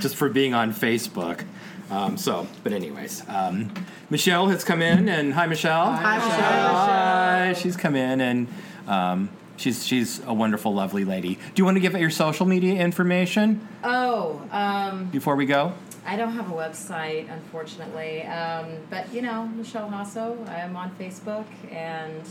just 0.00 0.16
for 0.16 0.28
being 0.28 0.54
on 0.54 0.72
Facebook. 0.72 1.44
Um, 1.90 2.16
so, 2.18 2.46
but 2.62 2.72
anyways, 2.72 3.22
um, 3.28 3.72
Michelle 4.10 4.48
has 4.48 4.62
come 4.64 4.82
in, 4.82 5.08
and 5.08 5.32
hi, 5.32 5.46
Michelle. 5.46 5.90
Hi, 5.92 6.18
Michelle. 6.18 6.74
Hi. 6.74 7.52
She's 7.54 7.76
come 7.76 7.96
in, 7.96 8.20
and 8.20 8.48
um, 8.86 9.30
she's 9.56 9.86
she's 9.86 10.20
a 10.26 10.34
wonderful, 10.34 10.74
lovely 10.74 11.04
lady. 11.04 11.34
Do 11.34 11.40
you 11.56 11.64
want 11.64 11.76
to 11.76 11.80
give 11.80 11.94
out 11.94 12.00
your 12.00 12.10
social 12.10 12.44
media 12.46 12.74
information 12.74 13.66
Oh, 13.82 14.42
um, 14.52 15.06
before 15.06 15.34
we 15.34 15.46
go? 15.46 15.72
I 16.06 16.16
don't 16.16 16.32
have 16.32 16.50
a 16.50 16.54
website, 16.54 17.30
unfortunately. 17.32 18.22
Um, 18.22 18.66
but 18.90 19.12
you 19.12 19.22
know, 19.22 19.46
Michelle 19.46 19.88
Hasso. 19.90 20.46
I'm 20.48 20.76
on 20.76 20.90
Facebook 20.96 21.46
and 21.70 22.22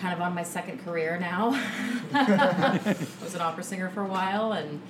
kind 0.00 0.14
of 0.14 0.20
on 0.22 0.34
my 0.34 0.42
second 0.42 0.82
career 0.84 1.18
now. 1.18 1.50
I 2.14 2.96
was 3.22 3.34
an 3.34 3.42
opera 3.42 3.62
singer 3.62 3.90
for 3.90 4.00
a 4.02 4.06
while 4.06 4.52
and 4.52 4.80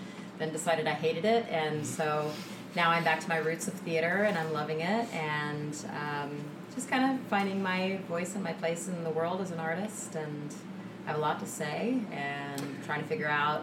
then 0.42 0.52
decided 0.52 0.86
I 0.86 0.94
hated 0.94 1.24
it, 1.24 1.46
and 1.48 1.86
so 1.86 2.30
now 2.74 2.90
I'm 2.90 3.04
back 3.04 3.20
to 3.20 3.28
my 3.28 3.36
roots 3.36 3.68
of 3.68 3.74
theater 3.74 4.24
and 4.24 4.36
I'm 4.38 4.52
loving 4.52 4.80
it 4.80 5.12
and 5.12 5.76
um, 5.90 6.30
just 6.74 6.88
kind 6.88 7.12
of 7.12 7.20
finding 7.26 7.62
my 7.62 7.98
voice 8.08 8.34
and 8.34 8.42
my 8.42 8.54
place 8.54 8.88
in 8.88 9.04
the 9.04 9.10
world 9.10 9.40
as 9.40 9.50
an 9.50 9.60
artist 9.60 10.14
and 10.14 10.54
I 11.04 11.10
have 11.10 11.18
a 11.18 11.20
lot 11.20 11.40
to 11.40 11.46
say 11.46 11.98
and 12.10 12.82
trying 12.84 13.02
to 13.02 13.06
figure 13.06 13.28
out 13.28 13.62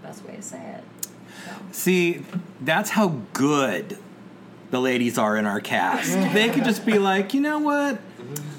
the 0.00 0.08
best 0.08 0.24
way 0.24 0.36
to 0.36 0.42
say 0.42 0.78
it. 0.78 0.84
See, 1.72 2.24
that's 2.60 2.90
how 2.90 3.20
good 3.32 3.98
the 4.70 4.80
ladies 4.80 5.18
are 5.18 5.36
in 5.36 5.46
our 5.46 5.60
cast. 5.60 6.12
they 6.32 6.48
could 6.48 6.64
just 6.64 6.86
be 6.86 6.98
like, 6.98 7.34
you 7.34 7.40
know 7.40 7.58
what? 7.58 7.98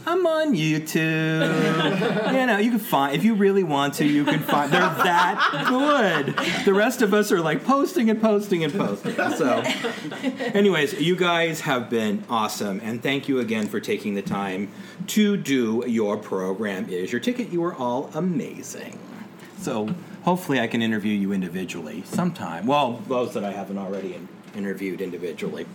I'm 0.08 0.26
on 0.28 0.54
YouTube. 0.54 0.96
you 2.32 2.46
know, 2.46 2.58
you 2.58 2.70
can 2.70 2.80
find 2.80 3.16
if 3.16 3.24
you 3.24 3.34
really 3.34 3.64
want 3.64 3.96
to, 3.96 4.06
you 4.06 4.24
can 4.24 4.40
find 4.40 4.72
they're 4.72 4.82
that 4.82 5.66
good. 5.68 6.36
The 6.66 6.74
rest 6.74 7.02
of 7.02 7.14
us 7.14 7.32
are 7.32 7.42
like 7.42 7.64
posting 7.66 8.10
and 8.10 8.22
posting 8.22 8.64
and 8.64 8.74
posting. 8.74 9.16
So 9.16 9.64
anyways, 10.54 11.02
you 11.02 11.16
guys 11.16 11.62
have 11.62 11.90
been 11.90 12.24
awesome 12.30 12.80
and 12.84 13.02
thank 13.02 13.28
you 13.28 13.40
again 13.40 13.68
for 13.68 13.80
taking 13.80 14.14
the 14.14 14.22
time 14.22 14.72
to 15.08 15.38
do 15.38 15.84
your 15.88 16.18
program 16.18 16.90
is 16.90 17.12
your 17.12 17.22
ticket. 17.22 17.50
You 17.50 17.64
are 17.64 17.74
all 17.74 18.12
amazing. 18.14 19.00
So 19.58 19.90
hopefully 20.24 20.60
I 20.60 20.68
can 20.68 20.82
interview 20.84 21.14
you 21.14 21.32
individually 21.34 22.04
sometime. 22.06 22.68
Well, 22.68 23.02
those 23.08 23.34
that 23.34 23.44
I 23.44 23.52
haven't 23.52 23.80
already 23.80 24.20
interviewed 24.56 25.02
individually. 25.02 25.66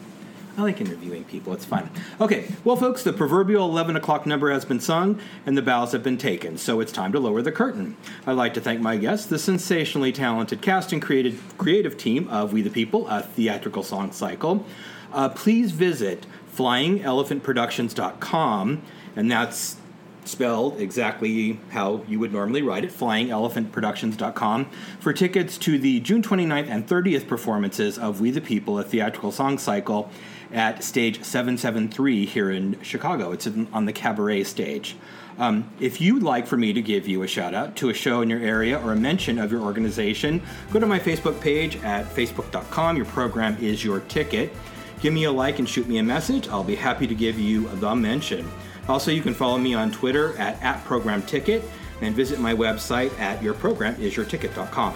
I 0.60 0.64
like 0.64 0.80
interviewing 0.82 1.24
people. 1.24 1.54
It's 1.54 1.64
fun. 1.64 1.88
Okay, 2.20 2.44
well, 2.64 2.76
folks, 2.76 3.02
the 3.02 3.14
proverbial 3.14 3.66
11 3.66 3.96
o'clock 3.96 4.26
number 4.26 4.52
has 4.52 4.66
been 4.66 4.78
sung 4.78 5.18
and 5.46 5.56
the 5.56 5.62
bows 5.62 5.92
have 5.92 6.02
been 6.02 6.18
taken, 6.18 6.58
so 6.58 6.80
it's 6.80 6.92
time 6.92 7.12
to 7.12 7.18
lower 7.18 7.40
the 7.40 7.50
curtain. 7.50 7.96
I'd 8.26 8.34
like 8.34 8.52
to 8.54 8.60
thank 8.60 8.82
my 8.82 8.98
guests, 8.98 9.24
the 9.24 9.38
sensationally 9.38 10.12
talented 10.12 10.60
cast 10.60 10.92
and 10.92 11.00
creative, 11.00 11.54
creative 11.56 11.96
team 11.96 12.28
of 12.28 12.52
We 12.52 12.60
the 12.60 12.68
People, 12.68 13.08
a 13.08 13.22
theatrical 13.22 13.82
song 13.82 14.12
cycle. 14.12 14.66
Uh, 15.14 15.30
please 15.30 15.72
visit 15.72 16.26
flyingelephantproductions.com, 16.54 18.82
and 19.16 19.30
that's 19.30 19.76
spelled 20.24 20.80
exactly 20.80 21.58
how 21.70 22.02
you 22.08 22.18
would 22.18 22.32
normally 22.32 22.62
write 22.62 22.84
it, 22.84 22.90
flyingelephantproductions.com, 22.90 24.70
for 24.98 25.12
tickets 25.12 25.58
to 25.58 25.78
the 25.78 26.00
June 26.00 26.22
29th 26.22 26.68
and 26.68 26.86
30th 26.86 27.26
performances 27.26 27.98
of 27.98 28.20
We 28.20 28.30
the 28.30 28.40
People, 28.40 28.78
a 28.78 28.84
theatrical 28.84 29.32
song 29.32 29.58
cycle, 29.58 30.10
at 30.52 30.82
stage 30.82 31.22
773 31.22 32.26
here 32.26 32.50
in 32.50 32.80
Chicago. 32.82 33.32
It's 33.32 33.46
in, 33.46 33.68
on 33.72 33.84
the 33.84 33.92
cabaret 33.92 34.44
stage. 34.44 34.96
Um, 35.38 35.70
if 35.80 36.00
you'd 36.00 36.22
like 36.22 36.46
for 36.46 36.56
me 36.56 36.72
to 36.72 36.82
give 36.82 37.08
you 37.08 37.22
a 37.22 37.26
shout 37.26 37.54
out 37.54 37.76
to 37.76 37.88
a 37.88 37.94
show 37.94 38.20
in 38.20 38.28
your 38.28 38.40
area 38.40 38.78
or 38.78 38.92
a 38.92 38.96
mention 38.96 39.38
of 39.38 39.50
your 39.50 39.62
organization, 39.62 40.42
go 40.72 40.78
to 40.80 40.86
my 40.86 40.98
Facebook 40.98 41.40
page 41.40 41.76
at 41.76 42.04
facebook.com. 42.06 42.96
Your 42.96 43.06
program 43.06 43.56
is 43.60 43.82
your 43.82 44.00
ticket. 44.00 44.52
Give 45.00 45.14
me 45.14 45.24
a 45.24 45.32
like 45.32 45.58
and 45.58 45.68
shoot 45.68 45.88
me 45.88 45.96
a 45.96 46.02
message. 46.02 46.48
I'll 46.48 46.64
be 46.64 46.74
happy 46.74 47.06
to 47.06 47.14
give 47.14 47.38
you 47.38 47.68
the 47.68 47.94
mention. 47.94 48.50
Also, 48.88 49.10
you 49.10 49.22
can 49.22 49.34
follow 49.34 49.58
me 49.58 49.74
on 49.74 49.90
Twitter 49.90 50.36
at, 50.38 50.60
at 50.62 50.84
programticket 50.84 51.62
and 52.00 52.14
visit 52.14 52.40
my 52.40 52.54
website 52.54 53.16
at 53.18 53.40
yourprogramisyourticket.com. 53.40 54.94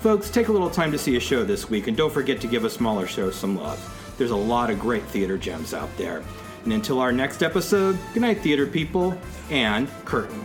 Folks, 0.00 0.30
take 0.30 0.48
a 0.48 0.52
little 0.52 0.70
time 0.70 0.92
to 0.92 0.98
see 0.98 1.16
a 1.16 1.20
show 1.20 1.44
this 1.44 1.70
week 1.70 1.86
and 1.86 1.96
don't 1.96 2.12
forget 2.12 2.40
to 2.40 2.46
give 2.46 2.64
a 2.64 2.70
smaller 2.70 3.06
show 3.06 3.30
some 3.30 3.56
love. 3.56 4.14
There's 4.18 4.30
a 4.30 4.36
lot 4.36 4.70
of 4.70 4.78
great 4.78 5.02
theater 5.04 5.38
gems 5.38 5.74
out 5.74 5.94
there. 5.96 6.22
And 6.64 6.72
until 6.72 7.00
our 7.00 7.12
next 7.12 7.42
episode, 7.42 7.98
good 8.12 8.20
night, 8.20 8.40
theater 8.40 8.66
people, 8.66 9.18
and 9.50 9.88
curtain. 10.04 10.44